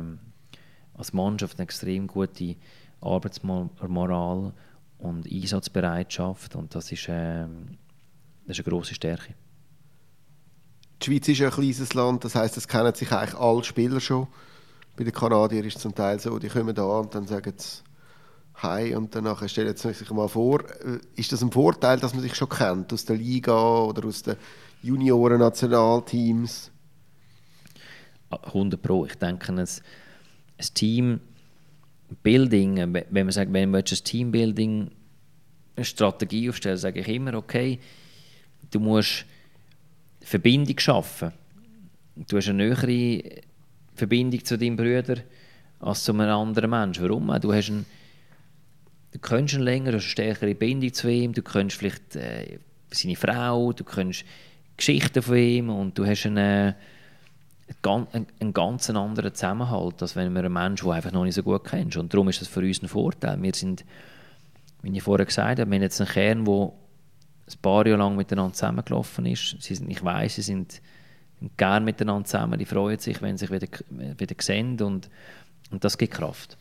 als 0.96 1.14
Mannschaft 1.14 1.58
eine 1.58 1.64
extrem 1.64 2.08
gute 2.08 2.56
Arbeitsmoral 3.02 4.54
und 4.98 5.32
Einsatzbereitschaft 5.32 6.56
und 6.56 6.74
das 6.74 6.92
ist, 6.92 7.08
äh, 7.08 7.46
das 8.48 8.58
ist 8.58 8.66
eine 8.66 8.72
grosse 8.72 8.96
Stärke. 8.96 9.36
Die 11.02 11.06
Schweiz 11.06 11.28
ist 11.28 11.42
ein 11.42 11.52
kleines 11.52 11.94
Land, 11.94 12.26
das 12.26 12.34
heißt, 12.34 12.58
es 12.58 12.68
kennen 12.68 12.96
sich 12.96 13.12
eigentlich 13.12 13.36
alle 13.36 13.64
Spieler 13.64 14.00
schon. 14.00 14.28
Bei 14.96 15.04
den 15.04 15.14
Kanadiern 15.14 15.64
ist 15.66 15.76
es 15.76 15.82
zum 15.84 15.94
Teil 15.94 16.20
so, 16.20 16.40
die 16.40 16.48
kommen 16.48 16.74
da 16.74 16.84
und 16.84 17.14
dann 17.14 17.28
sagen 17.28 17.54
sie 17.56 17.84
Hi 18.64 18.96
und 18.96 19.14
danach 19.14 19.48
stellen 19.48 19.76
sie 19.76 19.94
sich 19.94 20.10
mal 20.10 20.28
vor. 20.28 20.62
Äh, 20.84 21.00
ist 21.16 21.32
das 21.32 21.44
ein 21.44 21.52
Vorteil, 21.52 22.00
dass 22.00 22.14
man 22.14 22.24
sich 22.24 22.34
schon 22.34 22.50
kennt 22.50 22.92
aus 22.92 23.06
der 23.06 23.16
Liga 23.16 23.54
oder 23.54 24.08
aus 24.08 24.24
den 24.24 24.36
Junioren-Nationalteams? 24.82 26.72
100 28.30 28.82
Pro. 28.82 29.06
Ich 29.06 29.16
denke, 29.16 29.52
ein, 29.52 29.60
ein 29.60 29.68
Team 30.74 31.20
Building, 32.24 32.78
äh, 32.78 33.06
wenn 33.12 33.28
man 33.28 33.32
sagt, 33.32 33.54
wenn 33.54 33.70
man 33.70 33.82
ein 33.82 33.86
Teambuilding 33.86 34.92
eine 35.76 35.86
Strategie 35.86 36.50
aufstellen, 36.50 36.78
sage 36.78 37.02
ich 37.02 37.08
immer, 37.10 37.36
okay, 37.36 37.80
du 38.72 38.80
musst 38.80 39.26
Verbindung 40.22 40.80
schaffen. 40.80 41.32
Du 42.16 42.38
hast 42.38 42.50
eine 42.50 42.70
nähere 42.70 43.42
Verbindung 43.94 44.44
zu 44.44 44.58
deinem 44.58 44.78
Bruder 44.78 45.18
als 45.80 46.04
zu 46.04 46.12
einem 46.12 46.30
anderen 46.30 46.72
Menschen. 46.72 47.04
Warum? 47.04 47.28
Du, 47.40 47.54
hast 47.54 47.70
einen, 47.70 47.86
du 49.18 49.28
kennst 49.28 49.54
ihn 49.56 49.62
länger, 49.62 49.92
du 49.92 49.98
hast 49.98 50.04
eine 50.04 50.12
stärkere 50.12 50.56
Bindung 50.56 50.94
zu 50.94 51.10
ihm, 51.10 51.34
du 51.34 51.42
kennst 51.42 51.78
vielleicht 51.78 52.16
äh, 52.16 52.60
seine 52.92 53.16
Frau, 53.16 53.74
du 53.74 53.84
kennst 53.84 54.24
Geschichten 54.78 55.22
von 55.22 55.38
ihm 55.38 55.70
und 55.70 55.98
du 55.98 56.06
hast 56.06 56.26
einen, 56.26 56.76
einen, 57.84 58.28
einen 58.40 58.54
ganz 58.54 58.90
anderen 58.92 59.34
Zusammenhalt, 59.34 60.02
als 60.02 60.16
wenn 60.16 60.32
man 60.32 60.46
einen 60.46 60.54
Menschen, 60.54 60.86
den 60.86 60.94
einfach 60.94 61.12
noch 61.12 61.24
nicht 61.24 61.34
so 61.34 61.42
gut 61.42 61.64
kennst. 61.64 61.98
Und 61.98 62.14
darum 62.14 62.30
ist 62.30 62.42
das 62.42 62.48
für 62.48 62.60
uns 62.60 62.84
ein 62.84 62.88
Vorteil. 62.88 63.42
Wir 63.42 63.54
sind, 63.56 63.86
wie 64.84 64.96
ich 64.96 65.02
vorher 65.04 65.26
gesagt 65.26 65.60
habe, 65.60 65.72
wir 65.72 65.76
haben 65.78 65.82
jetzt 65.82 66.00
einen 66.00 66.10
Kern, 66.12 66.46
der 66.46 66.72
ein 67.50 67.62
paar 67.62 67.88
Jahre 67.88 68.00
lang 68.00 68.16
miteinander 68.16 68.54
zusammengelaufen 68.54 69.26
ist. 69.26 69.58
Sie 69.60 69.74
sind, 69.74 69.90
ich 69.90 70.04
weiß, 70.04 70.36
sie 70.36 70.42
sind 70.44 70.80
gern 71.56 71.86
miteinander 71.86 72.26
zusammen, 72.26 72.60
die 72.60 72.66
freuen 72.66 73.00
sich, 73.00 73.20
wenn 73.24 73.38
sie 73.38 73.48
sich 73.48 73.52
wieder, 73.52 73.68
wieder 73.90 74.36
sehen 74.40 74.80
und, 74.80 75.10
und 75.72 75.84
das 75.84 75.98
gibt 75.98 76.14
Kraft. 76.14 76.58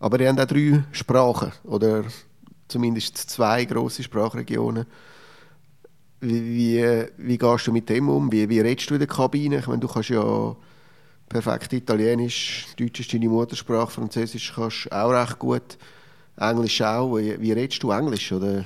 Aber 0.00 0.18
ihr 0.18 0.28
habt 0.28 0.40
auch 0.40 0.46
drei 0.46 0.82
Sprachen 0.92 1.52
oder 1.64 2.04
zumindest 2.68 3.18
zwei 3.18 3.64
große 3.64 4.02
Sprachregionen. 4.02 4.86
Wie, 6.20 6.42
wie, 6.42 7.06
wie, 7.18 7.38
gehst 7.38 7.66
du 7.66 7.72
mit 7.72 7.88
dem 7.88 8.08
um? 8.08 8.32
Wie, 8.32 8.48
wie 8.48 8.60
redest 8.60 8.90
du 8.90 8.94
in 8.94 9.00
der 9.00 9.08
Kabine? 9.08 9.58
Ich 9.58 9.66
meine, 9.66 9.80
du 9.80 9.88
kannst 9.88 10.08
ja 10.08 10.56
perfekt 11.28 11.72
Italienisch, 11.72 12.66
Deutsch 12.78 13.00
ist 13.00 13.12
deine 13.12 13.28
Muttersprache, 13.28 13.90
Französisch 13.90 14.52
kannst 14.54 14.86
du 14.86 14.92
auch 14.92 15.10
recht 15.10 15.38
gut, 15.38 15.78
Englisch 16.36 16.82
auch. 16.82 17.16
Wie, 17.16 17.40
wie 17.40 17.52
redest 17.52 17.82
du 17.82 17.90
Englisch? 17.90 18.32
Oder? 18.32 18.64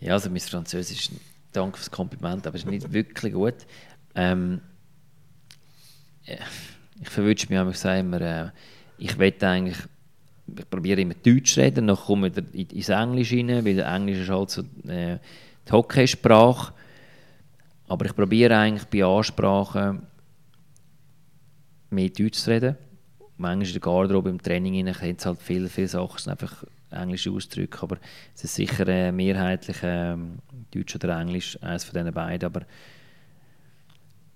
Ja, 0.00 0.14
also 0.14 0.30
mein 0.30 0.40
Französisch, 0.40 1.10
danke 1.52 1.78
fürs 1.78 1.90
Kompliment, 1.90 2.46
aber 2.46 2.56
es 2.56 2.64
ist 2.64 2.70
nicht 2.70 2.92
wirklich 2.92 3.32
gut. 3.32 3.66
Ähm, 4.14 4.60
ich 6.24 7.08
verwünsche 7.08 7.46
mich 7.48 7.58
einfach 7.58 7.98
immer, 7.98 8.20
äh, 8.20 8.50
ich 8.98 9.18
will 9.18 9.34
eigentlich, 9.40 9.78
ich 10.58 10.70
probiere 10.70 11.00
immer 11.00 11.14
Deutsch 11.14 11.54
zu 11.54 11.60
reden, 11.60 11.86
dann 11.86 11.96
komme 11.96 12.32
ich 12.52 12.72
ins 12.72 12.88
Englisch 12.88 13.32
rein, 13.32 13.64
weil 13.64 13.78
Englisch 13.78 14.18
ist 14.18 14.30
halt 14.30 14.50
so 14.50 14.62
äh, 14.88 15.18
die 15.66 15.72
Hockeysprache. 15.72 16.72
Aber 17.88 18.06
ich 18.06 18.14
probiere 18.14 18.56
eigentlich 18.56 18.86
bei 18.86 19.04
Ansprachen 19.04 20.06
mehr 21.90 22.08
Deutsch 22.08 22.38
zu 22.38 22.50
reden. 22.50 22.76
Manchmal 23.36 23.66
in 23.66 23.72
der 23.72 23.80
Garderobe, 23.80 24.30
im 24.30 24.42
Training 24.42 24.92
kennt 24.92 25.20
es 25.20 25.26
halt 25.26 25.40
viele, 25.40 25.68
viele 25.68 25.88
Sachen, 25.88 26.18
sind 26.18 26.32
einfach 26.32 26.64
englische 26.90 27.30
Ausdrücke, 27.30 27.82
aber 27.82 27.98
es 28.34 28.44
ist 28.44 28.54
sicher 28.54 28.86
äh, 28.88 29.12
mehrheitlich 29.12 29.82
äh, 29.82 30.16
Deutsch 30.72 30.94
oder 30.96 31.20
Englisch, 31.20 31.58
eines 31.62 31.84
von 31.84 31.94
diesen 31.94 32.12
beiden, 32.12 32.46
aber 32.46 32.62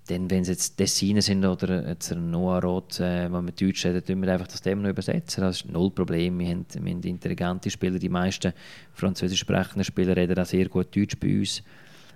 dann, 0.06 0.30
wenn 0.30 0.42
es 0.42 0.48
jetzt 0.48 0.78
Dessiner 0.78 1.22
sind 1.22 1.44
oder 1.44 1.88
jetzt 1.88 2.12
ein 2.12 2.30
Noah 2.30 2.60
Roth, 2.60 3.00
äh, 3.00 3.32
wenn 3.32 3.46
wir 3.46 3.52
Deutsch 3.52 3.86
reden, 3.86 4.04
tun 4.04 4.22
wir 4.22 4.32
einfach 4.32 4.46
das 4.46 4.60
Thema 4.60 4.82
noch 4.82 4.90
übersetzen. 4.90 5.42
Das 5.42 5.56
ist 5.56 5.70
null 5.70 5.90
Problem. 5.90 6.38
Wir 6.38 6.48
haben, 6.48 6.66
wir 6.72 6.92
haben 6.92 7.02
intelligente 7.02 7.70
Spieler. 7.70 7.98
Die 7.98 8.10
meisten 8.10 8.52
französisch 8.92 9.40
sprechenden 9.40 9.84
Spieler 9.84 10.14
reden 10.14 10.38
auch 10.38 10.44
sehr 10.44 10.68
gut 10.68 10.94
Deutsch 10.94 11.18
bei 11.18 11.38
uns. 11.38 11.62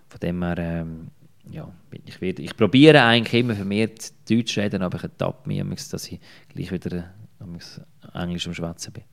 Von 0.09 0.21
dem 0.21 0.43
her, 0.43 0.59
ähm, 0.59 1.09
ja, 1.51 1.73
ich, 2.05 2.21
werde, 2.21 2.43
ich 2.43 2.55
probiere 2.55 3.03
eigentlich 3.03 3.43
immer 3.43 3.55
vermehrt 3.55 4.13
Deutsch 4.29 4.55
zu 4.55 4.61
reden, 4.61 4.83
aber 4.83 4.99
ich 4.99 5.05
ertappe 5.05 5.49
mich, 5.49 5.89
dass 5.89 6.09
ich 6.09 6.21
gleich 6.49 6.71
wieder 6.71 7.15
Englisch 8.13 8.47
am 8.47 8.55
Schwätzen 8.55 8.93
bin. 8.93 9.05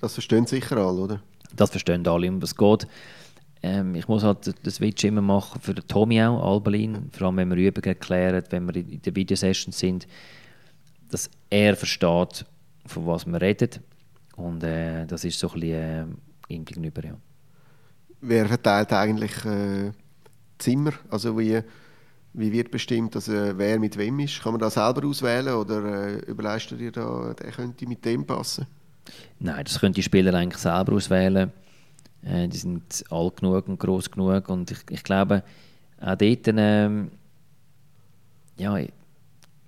Das 0.00 0.14
verstehen 0.14 0.46
sicher 0.46 0.76
alle, 0.76 1.00
oder? 1.00 1.22
Das 1.56 1.70
verstehen 1.70 2.06
alle, 2.06 2.40
was 2.40 2.50
es 2.50 2.56
geht. 2.56 2.86
Ähm, 3.62 3.94
ich 3.94 4.08
muss 4.08 4.22
halt 4.22 4.54
das 4.62 4.74
Switch 4.76 5.04
immer 5.04 5.20
machen 5.20 5.60
für 5.60 5.74
den 5.74 5.86
Tommy 5.86 6.22
auch, 6.22 6.54
Albalin, 6.54 7.10
vor 7.12 7.26
allem 7.26 7.36
wenn 7.36 7.50
wir 7.50 7.56
Übungen 7.56 7.88
erklären, 7.88 8.42
wenn 8.50 8.66
wir 8.66 8.76
in 8.76 9.02
der 9.02 9.14
Videosession 9.14 9.72
sind, 9.72 10.06
dass 11.10 11.30
er 11.50 11.76
versteht, 11.76 12.46
von 12.86 13.06
was 13.06 13.26
wir 13.26 13.40
reden. 13.40 13.70
Und 14.36 14.64
äh, 14.64 15.06
das 15.06 15.24
ist 15.24 15.38
so 15.38 15.48
ein 15.48 15.60
bisschen 15.60 16.18
äh, 16.48 16.54
ihm 16.54 16.64
gegenüber, 16.64 17.04
ja. 17.04 17.14
wer 18.20 18.46
verteilt 18.46 18.92
eigentlich 18.92 19.44
äh, 19.44 19.90
Zimmer? 20.58 20.92
Also 21.10 21.38
wie, 21.38 21.60
wie 22.32 22.52
wird 22.52 22.70
bestimmt, 22.70 23.14
dass, 23.14 23.28
äh, 23.28 23.56
wer 23.58 23.78
mit 23.78 23.96
wem 23.98 24.20
ist? 24.20 24.42
Kann 24.42 24.52
man 24.52 24.60
das 24.60 24.74
selber 24.74 25.06
auswählen 25.06 25.54
oder 25.54 25.84
äh, 25.84 26.18
überleistet 26.20 26.80
ihr 26.80 26.92
da, 26.92 27.34
der 27.34 27.50
könnte 27.50 27.86
mit 27.86 28.04
dem 28.04 28.26
passen? 28.26 28.66
Nein, 29.38 29.64
das 29.64 29.80
können 29.80 29.94
die 29.94 30.02
Spieler 30.02 30.32
eigentlich 30.34 30.62
selber 30.62 30.92
auswählen. 30.94 31.52
Äh, 32.22 32.48
die 32.48 32.56
sind 32.56 33.04
alt 33.10 33.36
genug 33.36 33.68
und 33.68 33.78
groß 33.78 34.10
genug 34.10 34.48
und 34.48 34.70
ich, 34.70 34.78
ich 34.90 35.02
glaube, 35.02 35.42
auch 36.00 36.16
dort, 36.16 36.48
ähm, 36.48 37.10
ja, 38.56 38.78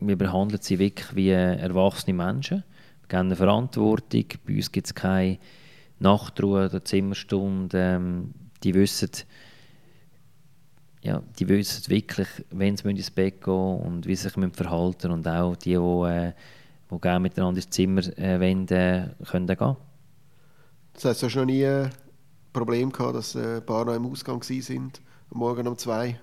wir 0.00 0.16
behandeln 0.16 0.60
sie 0.60 0.78
wirklich 0.78 1.14
wie 1.14 1.30
erwachsene 1.30 2.14
Menschen. 2.14 2.64
Wir 3.08 3.18
haben 3.18 3.26
eine 3.26 3.36
Verantwortung. 3.36 4.24
Bei 4.46 4.54
uns 4.54 4.72
gibt 4.72 4.86
es 4.86 4.94
keine 4.94 5.38
Nachtruhe 5.98 6.66
oder 6.66 6.84
Zimmerstunde. 6.84 7.78
Ähm, 7.78 8.32
die 8.62 8.74
wissen, 8.74 9.10
ja, 11.02 11.22
die 11.38 11.48
wissen 11.48 11.88
wirklich, 11.90 12.28
wenn 12.50 12.76
sie 12.76 12.88
ins 12.88 13.10
Bett 13.10 13.42
gehen 13.42 13.80
und 13.80 14.06
wie 14.06 14.14
sie 14.16 14.28
sich 14.28 14.32
verhalten 14.32 15.08
müssen. 15.08 15.10
Und 15.12 15.28
auch 15.28 15.56
die, 15.56 15.70
die, 15.70 15.76
äh, 15.76 16.32
die 16.90 17.00
gerne 17.00 17.20
miteinander 17.20 17.58
ins 17.58 17.70
Zimmer 17.70 18.02
äh, 18.18 18.36
äh, 18.36 19.08
können 19.30 19.46
gehen. 19.46 19.76
Das 20.94 21.04
heißt, 21.04 21.22
du 21.22 21.26
hast 21.26 21.36
noch 21.36 21.44
nie 21.44 21.88
Problem 22.52 22.92
gehabt, 22.92 23.16
dass 23.16 23.34
äh, 23.34 23.56
ein 23.56 23.66
paar 23.66 23.84
noch 23.84 23.94
im 23.94 24.06
Ausgang 24.06 24.42
am 25.30 25.38
Morgen 25.38 25.66
um 25.66 25.76
zwei? 25.78 26.20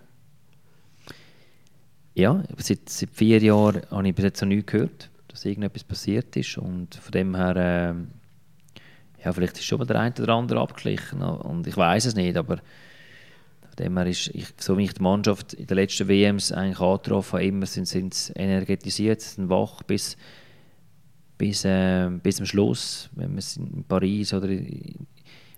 Ja, 2.13 2.43
seit, 2.57 2.89
seit 2.89 3.09
vier 3.11 3.39
Jahren 3.39 3.82
habe 3.89 4.07
ich 4.07 4.15
bis 4.15 4.25
jetzt 4.25 4.41
noch 4.41 4.49
nichts 4.49 4.71
gehört, 4.71 5.09
dass 5.27 5.45
irgendetwas 5.45 5.84
passiert 5.84 6.36
ist. 6.36 6.57
Und 6.57 6.95
von 6.95 7.11
dem 7.11 7.36
her, 7.36 7.55
äh, 7.55 9.23
ja, 9.23 9.34
vielleicht 9.34 9.57
ist 9.57 9.65
schon 9.65 9.80
mal 9.80 9.86
der 9.86 9.99
eine 9.99 10.13
oder 10.19 10.34
andere 10.34 10.59
abgeglichen. 10.59 11.21
Und 11.21 11.65
ich 11.65 11.77
weiß 11.77 12.05
es 12.05 12.15
nicht, 12.15 12.38
aber 12.38 12.57
von 13.80 14.07
ist, 14.07 14.27
ich, 14.34 14.47
so 14.59 14.77
wie 14.77 14.84
ich 14.84 14.93
die 14.93 15.01
Mannschaft 15.01 15.53
in 15.53 15.65
den 15.65 15.75
letzten 15.75 16.07
WMs 16.07 16.51
eigentlich 16.51 16.80
angetroffen 16.80 17.34
habe, 17.34 17.45
immer 17.45 17.65
sind, 17.65 17.88
sind 17.88 18.13
sie 18.13 18.34
energetisiert, 18.34 19.21
sind 19.21 19.49
wach 19.49 19.84
bis, 19.84 20.17
bis, 21.38 21.63
äh, 21.63 22.09
bis 22.21 22.36
zum 22.36 22.45
Schluss. 22.45 23.09
Wenn 23.13 23.36
wir 23.36 23.43
in 23.57 23.84
Paris 23.86 24.34
oder 24.34 24.49
in 24.49 25.07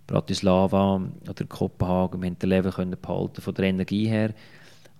Bratislava 0.07 1.01
oder 1.29 1.45
Kopenhagen, 1.45 2.21
wir 2.21 2.27
haben 2.27 2.39
den 2.39 2.49
Level 2.49 2.71
können 2.71 2.97
behalten 3.01 3.41
von 3.41 3.53
der 3.53 3.65
Energie 3.65 4.07
her 4.07 4.33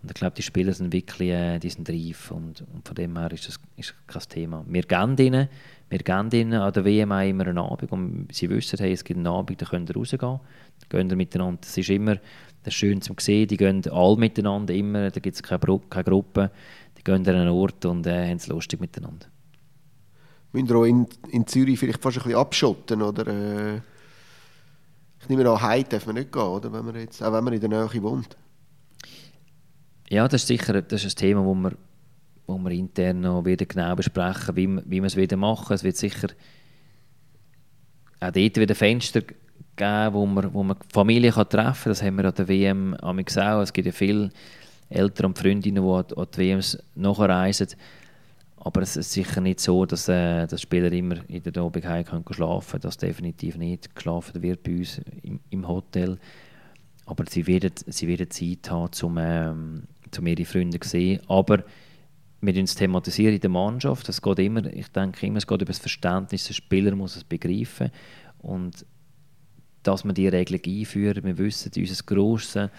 und 0.02 0.10
ich 0.10 0.16
glaube, 0.16 0.36
die 0.36 0.42
Spieler 0.42 0.74
sind 0.74 0.94
wirklich 0.94 1.30
äh, 1.30 1.60
die 1.60 1.70
sind 1.70 1.90
reif 1.90 2.32
und, 2.32 2.62
und, 2.74 2.88
von 2.88 2.96
dem 2.96 3.18
her 3.18 3.32
ist 3.32 3.48
das 3.48 3.60
ist 3.78 3.94
kein 4.08 4.22
Thema. 4.24 4.66
Wir 4.68 4.84
geben 4.84 5.16
ihnen, 5.18 5.48
wir 5.90 6.00
geben 6.00 6.30
ihnen 6.32 6.54
an 6.54 6.74
der 6.74 6.86
WM 6.86 7.12
immer 7.12 7.48
einen 7.48 7.58
Abend 7.60 7.92
und 7.92 8.28
sie 8.32 8.50
wissen, 8.50 8.80
hey, 8.80 8.94
es 8.94 9.04
gibt 9.04 9.18
einen 9.18 9.28
Abend, 9.28 9.62
da 9.62 9.66
können 9.66 9.86
sie 9.86 9.94
rausgehen, 9.94 10.40
da 10.80 10.98
gehen 10.98 11.10
sie 11.10 11.16
miteinander. 11.16 11.60
Das 11.62 11.78
ist 11.78 11.90
immer 11.90 12.18
das 12.64 12.74
schön 12.74 13.02
zu 13.02 13.14
sehen, 13.20 13.48
die 13.48 13.58
gehen 13.58 13.84
alle 13.92 14.18
miteinander, 14.18 14.74
immer, 14.74 15.12
da 15.12 15.20
gibt 15.20 15.36
es 15.36 15.44
keine, 15.44 15.80
keine 15.90 16.04
Gruppe, 16.04 16.52
die 16.98 17.04
gehen 17.04 17.28
an 17.28 17.36
einen 17.36 17.50
Ort 17.50 17.86
und 17.86 18.08
äh, 18.08 18.30
haben 18.30 18.38
es 18.38 18.48
lustig 18.48 18.80
miteinander. 18.80 19.28
Müssen 20.54 20.70
wir 20.70 20.76
auch 20.78 20.86
in, 20.86 21.08
in 21.32 21.46
Zürich 21.48 21.80
vielleicht 21.80 22.02
fast 22.02 22.18
ein 22.18 22.24
bisschen 22.24 22.40
abschotten, 22.40 23.02
oder? 23.02 23.28
Äh, 23.28 23.82
ich 25.22 25.30
nehme 25.30 25.50
an, 25.50 25.62
heim 25.62 25.86
darf 25.88 26.06
man 26.06 26.16
nicht 26.16 26.32
gehen, 26.32 26.42
oder? 26.42 26.72
Wenn 26.74 26.86
man 26.86 26.96
jetzt, 26.96 27.22
auch 27.22 27.32
wenn 27.32 27.44
man 27.44 27.54
in 27.54 27.60
der 27.60 27.70
Nähe 27.70 28.04
wohnt. 28.04 28.36
Ja, 30.10 30.28
das 30.28 30.42
ist 30.42 30.48
sicher 30.48 30.82
das 30.82 31.04
ist 31.04 31.18
ein 31.18 31.20
Thema, 31.20 31.46
wo 31.46 31.54
wir, 31.54 31.72
wo 32.48 32.58
wir 32.58 32.72
intern 32.72 33.22
noch 33.22 33.46
wieder 33.46 33.66
genau 33.66 33.96
besprechen, 33.96 34.56
wie, 34.56 34.68
wie 34.86 35.02
wir 35.02 35.06
es 35.06 35.16
wieder 35.16 35.38
machen. 35.38 35.74
Es 35.74 35.84
wird 35.84 35.96
sicher 35.96 36.28
auch 38.20 38.32
dort 38.32 38.58
wieder 38.58 38.76
Fenster 38.76 39.22
geben, 39.76 40.14
wo 40.14 40.26
man, 40.26 40.54
wo 40.54 40.64
man 40.64 40.78
Familie 40.92 41.32
kann 41.32 41.50
treffen 41.50 41.84
kann. 41.84 41.92
Das 41.92 42.04
haben 42.04 42.18
wir 42.18 42.26
an 42.26 42.36
der 42.36 42.48
WM 42.48 42.94
auch. 42.96 43.16
Es 43.62 43.74
gibt 43.74 43.86
ja 43.86 43.92
viele 43.92 44.30
Eltern 44.90 45.28
und 45.28 45.40
Freundinnen, 45.40 45.84
die 45.84 45.90
an, 45.90 46.28
die 46.36 46.38
WMs 46.38 46.78
nachreisen. 46.96 47.70
Aber 48.64 48.84
es 48.84 48.96
ist 48.96 49.12
sicher 49.12 49.42
nicht 49.42 49.60
so, 49.60 49.88
dass, 49.88 50.08
äh, 50.08 50.46
dass 50.46 50.62
Spieler 50.62 50.92
immer 50.92 51.28
in 51.28 51.42
der 51.42 51.64
Abend 51.64 51.84
können 51.84 52.24
schlafen 52.30 52.72
können. 52.72 52.82
Das 52.82 52.96
definitiv 52.96 53.58
nicht. 53.58 53.96
Geschlafen 53.96 54.42
wird 54.44 54.62
bei 54.62 54.78
uns 54.78 55.02
im, 55.24 55.40
im 55.50 55.68
Hotel. 55.68 56.20
Aber 57.08 57.26
sie 57.28 57.48
werden, 57.48 57.72
sie 57.88 58.08
werden 58.08 58.30
Zeit 58.30 58.70
haben, 58.70 58.92
um, 59.02 59.18
ähm, 59.18 59.84
um 60.16 60.28
ihre 60.28 60.46
Freunde 60.46 60.80
zu 60.80 60.90
sehen. 60.90 61.22
Aber 61.28 61.64
wir 62.42 62.56
uns 62.56 62.76
thematisieren 62.76 63.34
in 63.34 63.42
der 63.42 63.50
Mannschaft. 63.50 64.08
Es 64.10 64.22
geht 64.22 64.38
immer, 64.38 64.64
ich 64.66 64.90
denke 64.90 65.26
immer, 65.26 65.38
es 65.38 65.48
geht 65.48 65.62
über 65.62 65.72
das 65.72 65.80
Verständnis. 65.80 66.46
Der 66.46 66.54
Spieler 66.54 66.96
muss 66.96 67.16
es 67.16 67.24
begreifen. 67.24 67.90
Und 68.44 68.86
dass 69.82 70.06
wir 70.06 70.14
die 70.14 70.28
Regelung 70.28 70.62
einführen, 70.68 71.24
wir 71.24 71.38
wissen, 71.40 71.72
unser 71.76 72.04
grosse, 72.04 72.70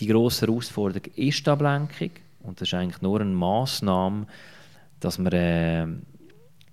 die 0.00 0.06
grosse 0.06 0.46
Herausforderung 0.46 1.12
ist 1.14 1.46
die 1.46 1.50
Ablenkung. 1.50 2.10
Und 2.42 2.60
das 2.60 2.68
ist 2.68 2.74
eigentlich 2.74 3.02
nur 3.02 3.20
eine 3.20 3.30
Massnahme, 3.30 4.26
dass 5.02 5.18
wir 5.18 5.32
äh, 5.32 5.86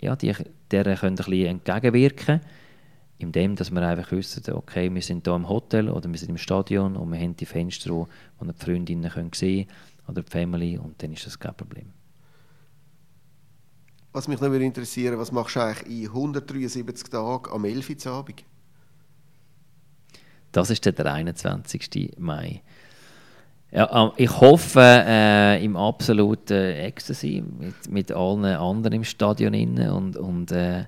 ja, 0.01 0.15
die, 0.15 0.33
der 0.71 0.83
können 0.95 1.13
ein 1.13 1.15
bisschen 1.15 1.45
entgegenwirken 1.45 2.25
können 2.25 2.41
indem 3.19 3.55
dass 3.55 3.69
wir 3.69 3.81
einfach 3.81 4.11
wissen, 4.13 4.41
okay, 4.53 4.93
wir 4.93 5.01
sind 5.01 5.27
hier 5.27 5.35
im 5.35 5.47
Hotel 5.47 5.89
oder 5.89 6.09
wir 6.09 6.17
sind 6.17 6.29
im 6.29 6.37
Stadion 6.37 6.95
und 6.95 7.11
wir 7.11 7.19
haben 7.19 7.35
die 7.35 7.45
Fenster, 7.45 7.91
wo, 7.91 8.07
wo 8.39 8.45
die 8.45 8.53
Freundinnen 8.53 9.11
können 9.11 9.33
sehen 9.33 9.67
oder 10.07 10.23
die 10.23 10.31
Family 10.31 10.77
und 10.77 11.03
dann 11.03 11.11
ist 11.11 11.25
das 11.25 11.37
kein 11.37 11.53
Problem. 11.53 11.91
Was 14.13 14.27
mich 14.27 14.39
noch 14.39 14.51
interessieren 14.51 15.19
was 15.19 15.31
machst 15.31 15.57
du 15.57 15.59
eigentlich 15.59 16.03
in 16.03 16.07
173 16.07 17.09
Tagen 17.09 17.51
am 17.51 17.65
11. 17.65 18.07
Abend? 18.07 18.43
Das 20.53 20.69
ist 20.69 20.85
der 20.85 21.05
21. 21.05 22.15
Mai. 22.17 22.63
Ja, 23.71 24.05
ähm, 24.05 24.11
ich 24.17 24.41
hoffe 24.41 24.81
äh, 24.81 25.63
im 25.63 25.77
absoluten 25.77 26.53
Ecstasy 26.53 27.43
mit, 27.59 27.89
mit 27.89 28.11
allen 28.11 28.45
anderen 28.45 28.93
im 28.95 29.03
Stadion 29.03 29.53
und, 29.89 30.17
und 30.17 30.51
äh, 30.51 30.85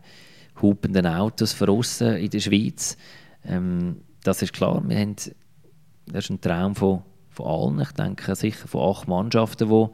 hupenden 0.62 1.06
Autos 1.06 1.54
von 1.54 1.70
in 2.00 2.30
der 2.30 2.40
Schweiz. 2.40 2.98
Ähm, 3.46 4.02
das 4.24 4.42
ist 4.42 4.54
klar, 4.54 4.82
wir 4.88 4.98
haben, 4.98 5.16
das 5.16 6.26
ist 6.26 6.30
ein 6.32 6.42
Traum 6.42 6.76
von, 6.76 7.04
von 7.30 7.46
allen. 7.46 7.82
Ich 7.82 7.92
denke 7.92 8.36
sicher 8.36 8.68
von 8.68 8.96
acht 8.96 9.08
Mannschaften, 9.08 9.70
die, 9.70 9.88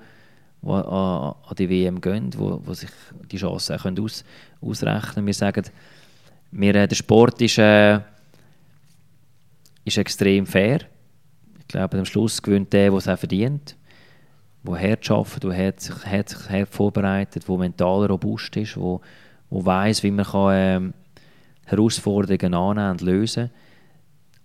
die 0.62 0.70
an, 0.70 1.36
die 1.58 1.70
WM 1.70 2.00
gehen, 2.00 2.30
die, 2.30 2.38
die 2.38 2.76
sich 2.76 2.90
die 3.30 3.38
Chancen 3.38 3.76
auch 3.76 3.84
können 3.84 4.00
aus, 4.00 4.24
ausrechnen. 4.62 5.26
Wir 5.26 5.34
sagen, 5.34 5.66
wir, 6.52 6.76
äh, 6.76 6.88
der 6.88 6.96
Sport 6.96 7.42
ist, 7.42 7.58
äh, 7.58 8.00
ist 9.84 9.98
extrem 9.98 10.46
fair. 10.46 10.80
Ich 11.68 11.74
glaube, 11.74 11.98
am 11.98 12.06
Schluss 12.06 12.42
gewinnt 12.42 12.72
der, 12.72 12.92
der 12.92 12.98
es 12.98 13.10
auch 13.10 13.20
verdient, 13.20 13.76
der 14.64 14.80
hart 14.80 15.12
arbeitet, 15.12 15.44
der 15.44 15.58
hart, 15.58 16.06
hart, 16.06 16.50
hart 16.50 16.70
vorbereitet, 16.70 17.46
der 17.46 17.58
mental 17.58 18.06
robust 18.06 18.56
ist, 18.56 18.78
der 18.78 19.00
der 19.52 19.66
weiß, 19.66 20.04
wie 20.04 20.12
man 20.12 20.26
kann, 20.26 20.52
ähm, 20.54 20.94
Herausforderungen 21.66 22.54
annehmen 22.54 22.92
und 22.92 23.02
lösen 23.02 23.50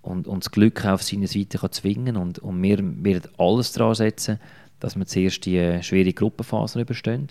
und, 0.01 0.27
und 0.27 0.45
das 0.45 0.51
Glück 0.51 0.85
auf 0.85 1.05
seine 1.05 1.29
Seite 1.29 1.59
kann 1.59 1.71
zwingen 1.71 2.17
und, 2.17 2.41
und 2.41 2.61
wir 2.61 2.79
werden 2.79 3.31
alles 3.39 3.71
daran 3.71 3.95
setzen, 3.95 4.41
dass 4.81 4.97
wir 4.97 5.07
zuerst 5.07 5.47
die 5.47 5.59
äh, 5.59 5.81
schwere 5.81 6.13
Gruppenphase 6.13 6.81
überstehen 6.81 7.29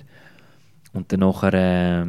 und 0.94 1.12
dann 1.12 1.20
nachher 1.20 1.54
äh, 1.54 2.06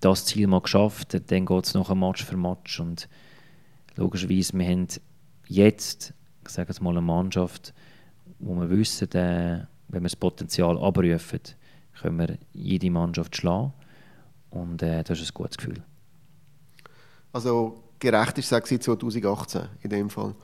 das 0.00 0.26
Ziel 0.26 0.48
mal 0.48 0.60
geschafft, 0.62 1.16
dann 1.30 1.46
geht 1.46 1.64
es 1.64 1.74
nachher 1.74 1.94
Match 1.94 2.24
für 2.24 2.36
Match 2.36 2.80
und 2.80 3.08
logischerweise, 3.94 4.58
wir 4.58 4.66
haben 4.66 4.88
jetzt, 5.46 6.12
ich 6.44 6.52
sage 6.52 6.68
jetzt 6.68 6.80
mal, 6.80 6.90
eine 6.90 7.00
Mannschaft, 7.00 7.74
wo 8.38 8.54
wir 8.54 8.70
wissen, 8.70 9.10
äh, 9.12 9.66
wenn 9.88 10.02
wir 10.02 10.08
das 10.08 10.16
Potenzial 10.16 10.78
abrufen, 10.78 11.40
können 12.00 12.18
wir 12.18 12.38
jede 12.52 12.90
Mannschaft 12.90 13.36
schlagen 13.36 13.72
und 14.50 14.82
äh, 14.82 15.02
das 15.04 15.20
ist 15.20 15.30
ein 15.30 15.34
gutes 15.34 15.56
Gefühl. 15.56 15.82
Also 17.32 17.82
gerecht 17.98 18.38
ist 18.38 18.52
es 18.52 18.80
2018 18.80 19.62
in 19.82 19.90
dem 19.90 20.10
Fall, 20.10 20.34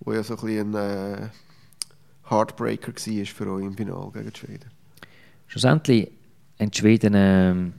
wo 0.00 0.12
ja 0.12 0.22
so 0.22 0.36
ein 0.36 0.40
bisschen 0.40 0.76
ein 0.76 1.22
äh, 1.22 1.28
Heartbreaker 2.28 2.92
war 2.92 3.26
für 3.26 3.52
euch 3.52 3.64
im 3.64 3.76
Finale 3.76 4.10
gegen 4.12 4.30
die 4.30 4.38
Schweden. 4.38 4.70
Schlussendlich 5.46 6.10
haben 6.58 6.70
die 6.70 6.78
Schweden, 6.78 7.14
äh, 7.14 7.72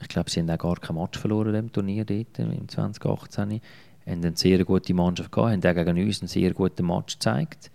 ich 0.00 0.08
glaube, 0.08 0.30
sie 0.30 0.40
haben 0.40 0.50
auch 0.50 0.58
gar 0.58 0.76
kein 0.76 0.96
Match 0.96 1.18
verloren 1.18 1.54
im 1.54 1.72
Turnier 1.72 2.04
dort, 2.04 2.38
im 2.38 2.68
2018. 2.68 3.60
Sie 4.04 4.10
haben 4.10 4.24
eine 4.24 4.36
sehr 4.36 4.64
gute 4.64 4.94
Mannschaft 4.94 5.32
gehabt, 5.32 5.52
haben 5.52 5.78
auch 5.78 5.84
gegen 5.84 6.06
uns 6.06 6.20
einen 6.20 6.28
sehr 6.28 6.52
guten 6.52 6.86
Match 6.86 7.14
gezeigt. 7.14 7.70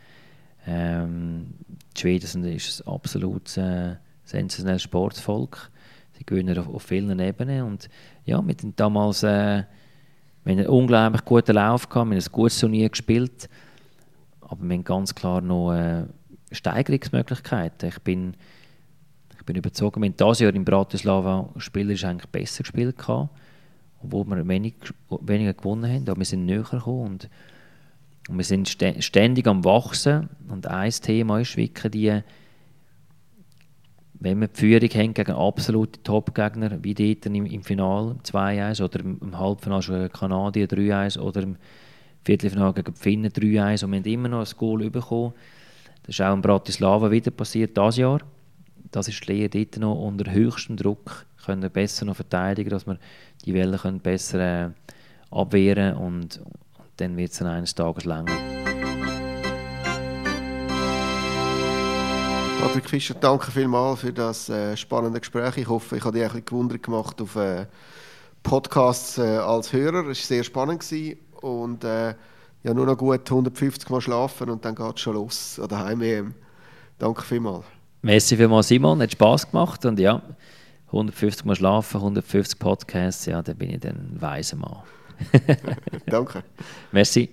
Ähm, 0.68 1.54
die 1.96 2.02
Schweden 2.02 2.28
sind 2.28 2.46
ein 2.46 2.60
absolut 2.86 3.58
äh, 3.58 3.96
sensationelles 4.26 4.84
Sportvolk 4.84 5.72
die 6.20 6.26
gewinnen 6.26 6.58
auf, 6.58 6.68
auf 6.68 6.84
vielen 6.84 7.20
Ebenen. 7.20 7.64
Und 7.64 7.90
ja, 8.26 8.42
mit 8.42 8.62
den 8.62 8.76
damals 8.76 9.24
äh, 9.24 9.64
wir 10.44 10.54
haben 10.54 10.60
einen 10.60 10.68
unglaublich 10.68 11.26
guten 11.26 11.56
Lauf 11.56 11.90
gehabt, 11.90 12.10
wir 12.10 12.16
haben 12.16 12.24
ein 12.24 12.32
gutes 12.32 12.60
Turnier 12.60 12.90
gespielt, 12.90 13.50
aber 14.42 14.62
wir 14.62 14.74
haben 14.74 14.84
ganz 14.84 15.14
klar 15.14 15.42
noch 15.42 15.74
äh, 15.74 16.06
Steigerungsmöglichkeiten. 16.52 17.90
Ich 17.90 18.00
bin, 18.00 18.36
ich 19.38 19.46
bin 19.46 19.58
überzeugt, 19.58 19.98
wir 19.98 20.06
haben 20.06 20.16
dieses 20.16 20.40
Jahr 20.40 20.56
in 20.56 20.66
Bratislava 20.66 21.50
spielerisch 21.58 22.06
eigentlich 22.06 22.30
besser 22.30 22.64
gespielt 22.64 22.98
gehabt, 22.98 23.30
obwohl 24.04 24.26
wir 24.26 24.48
wenig, 24.48 24.76
weniger 25.22 25.54
gewonnen 25.54 25.92
haben, 25.92 26.10
aber 26.10 26.20
wir 26.20 26.26
sind 26.26 26.46
näher 26.46 26.64
gekommen 26.64 27.06
und 27.06 27.30
Und 28.30 28.38
wir 28.38 28.46
sind 28.46 28.70
ständig 28.70 29.48
am 29.48 29.66
Wachsen. 29.66 30.30
Und 30.48 30.68
ein 30.68 30.92
Thema 30.92 31.40
ist 31.40 31.58
wirklich 31.58 31.92
die, 31.92 32.22
wenn 34.20 34.40
wir 34.40 34.48
die 34.50 34.60
Führung 34.60 34.90
haben 34.90 35.14
gegen 35.16 35.32
absolute 35.32 36.04
Top-Gegner, 36.04 36.84
wie 36.84 36.94
dort 36.94 37.26
im, 37.26 37.46
im 37.46 37.64
Finale 37.64 38.18
2-1 38.24 38.84
oder 38.84 39.00
im, 39.00 39.38
Halbfinale 39.38 39.82
schon 39.82 40.12
Kanadier 40.12 40.68
3-1 40.68 41.18
oder 41.20 41.42
im 41.42 41.56
Viertelfinale 42.24 42.74
gegen 42.74 42.94
die 42.94 43.00
Finnen 43.00 43.32
3-1 43.32 43.86
und 43.86 43.92
wir 43.92 44.00
haben 44.00 44.06
immer 44.06 44.30
noch 44.30 44.46
ein 44.46 44.58
Goal 44.58 44.90
bekommen. 44.92 45.34
Das 46.04 46.16
ist 46.16 46.22
auch 46.22 46.34
in 46.34 46.42
Bratislava 46.42 47.10
wieder 47.10 47.32
passiert, 47.32 47.78
dieses 47.78 47.98
Jahr. 47.98 48.22
Das 48.92 49.08
ist 49.08 49.28
die 49.28 49.34
Lehre 49.34 49.50
dort 49.50 49.78
noch 49.78 49.96
unter 49.96 50.32
höchstem 50.32 50.76
Druck 50.76 51.26
können 51.46 51.62
wir 51.62 51.70
besser 51.70 52.06
noch 52.06 52.16
verteidigen, 52.16 52.70
dass 52.70 52.86
wir 52.86 52.98
die 53.46 53.54
Wellen 53.54 53.78
können 53.78 54.00
besser 54.00 54.68
äh, 54.68 54.70
abwehren 55.32 55.96
und, 55.96 56.40
und 56.40 56.90
dann 56.98 57.18
wird 57.18 57.32
es 57.32 57.42
eines 57.42 57.76
Tages 57.76 58.06
länger. 58.06 58.36
Patrick 62.60 62.90
Fischer, 62.90 63.14
danke 63.14 63.52
vielmals 63.52 64.02
für 64.02 64.12
das 64.12 64.50
äh, 64.50 64.76
spannende 64.76 65.20
Gespräch. 65.20 65.58
Ich 65.58 65.68
hoffe, 65.68 65.96
ich 65.98 66.04
habe 66.04 66.14
dich 66.14 66.24
ein 66.24 66.30
bisschen 66.30 66.46
gewundert 66.46 66.84
gemacht 66.84 67.22
auf 67.22 67.36
äh, 67.38 67.66
Podcasts 68.44 69.18
äh, 69.18 69.38
als 69.38 69.72
Hörer. 69.72 70.02
Es 70.02 70.06
war 70.06 70.16
sehr 70.16 70.44
spannend 70.44 70.82
gewesen 70.82 71.20
und 71.42 71.84
äh, 71.84 72.14
ja, 72.64 72.74
nur 72.74 72.86
noch 72.86 72.98
gut 72.98 73.22
150 73.30 73.90
Mal 73.90 74.02
schlafen 74.02 74.50
und 74.50 74.66
dann 74.66 74.76
geht 74.76 74.96
es 74.96 75.02
schon 75.02 75.14
los 75.14 75.60
an 75.60 75.70
der 75.70 75.80
Heim-EM. 75.80 76.34
Danke 76.98 77.22
vielmals. 77.22 77.64
Merci 78.02 78.36
vielmals, 78.36 78.68
Simon. 78.68 79.02
Hat 79.02 79.12
Spass 79.12 79.50
gemacht 79.50 79.86
und 79.86 79.98
ja, 79.98 80.22
150 80.92 81.46
Mal 81.46 81.56
schlafen, 81.56 81.98
150 81.98 82.60
Podcasts, 82.60 83.26
ja, 83.26 83.42
dann 83.42 83.58
bin 83.58 83.70
ich 83.70 83.80
dann 83.80 83.96
ein 83.96 84.22
weiser 84.22 84.58
Mann. 84.58 84.78
Danke. 86.08 86.44
Merci. 86.92 87.30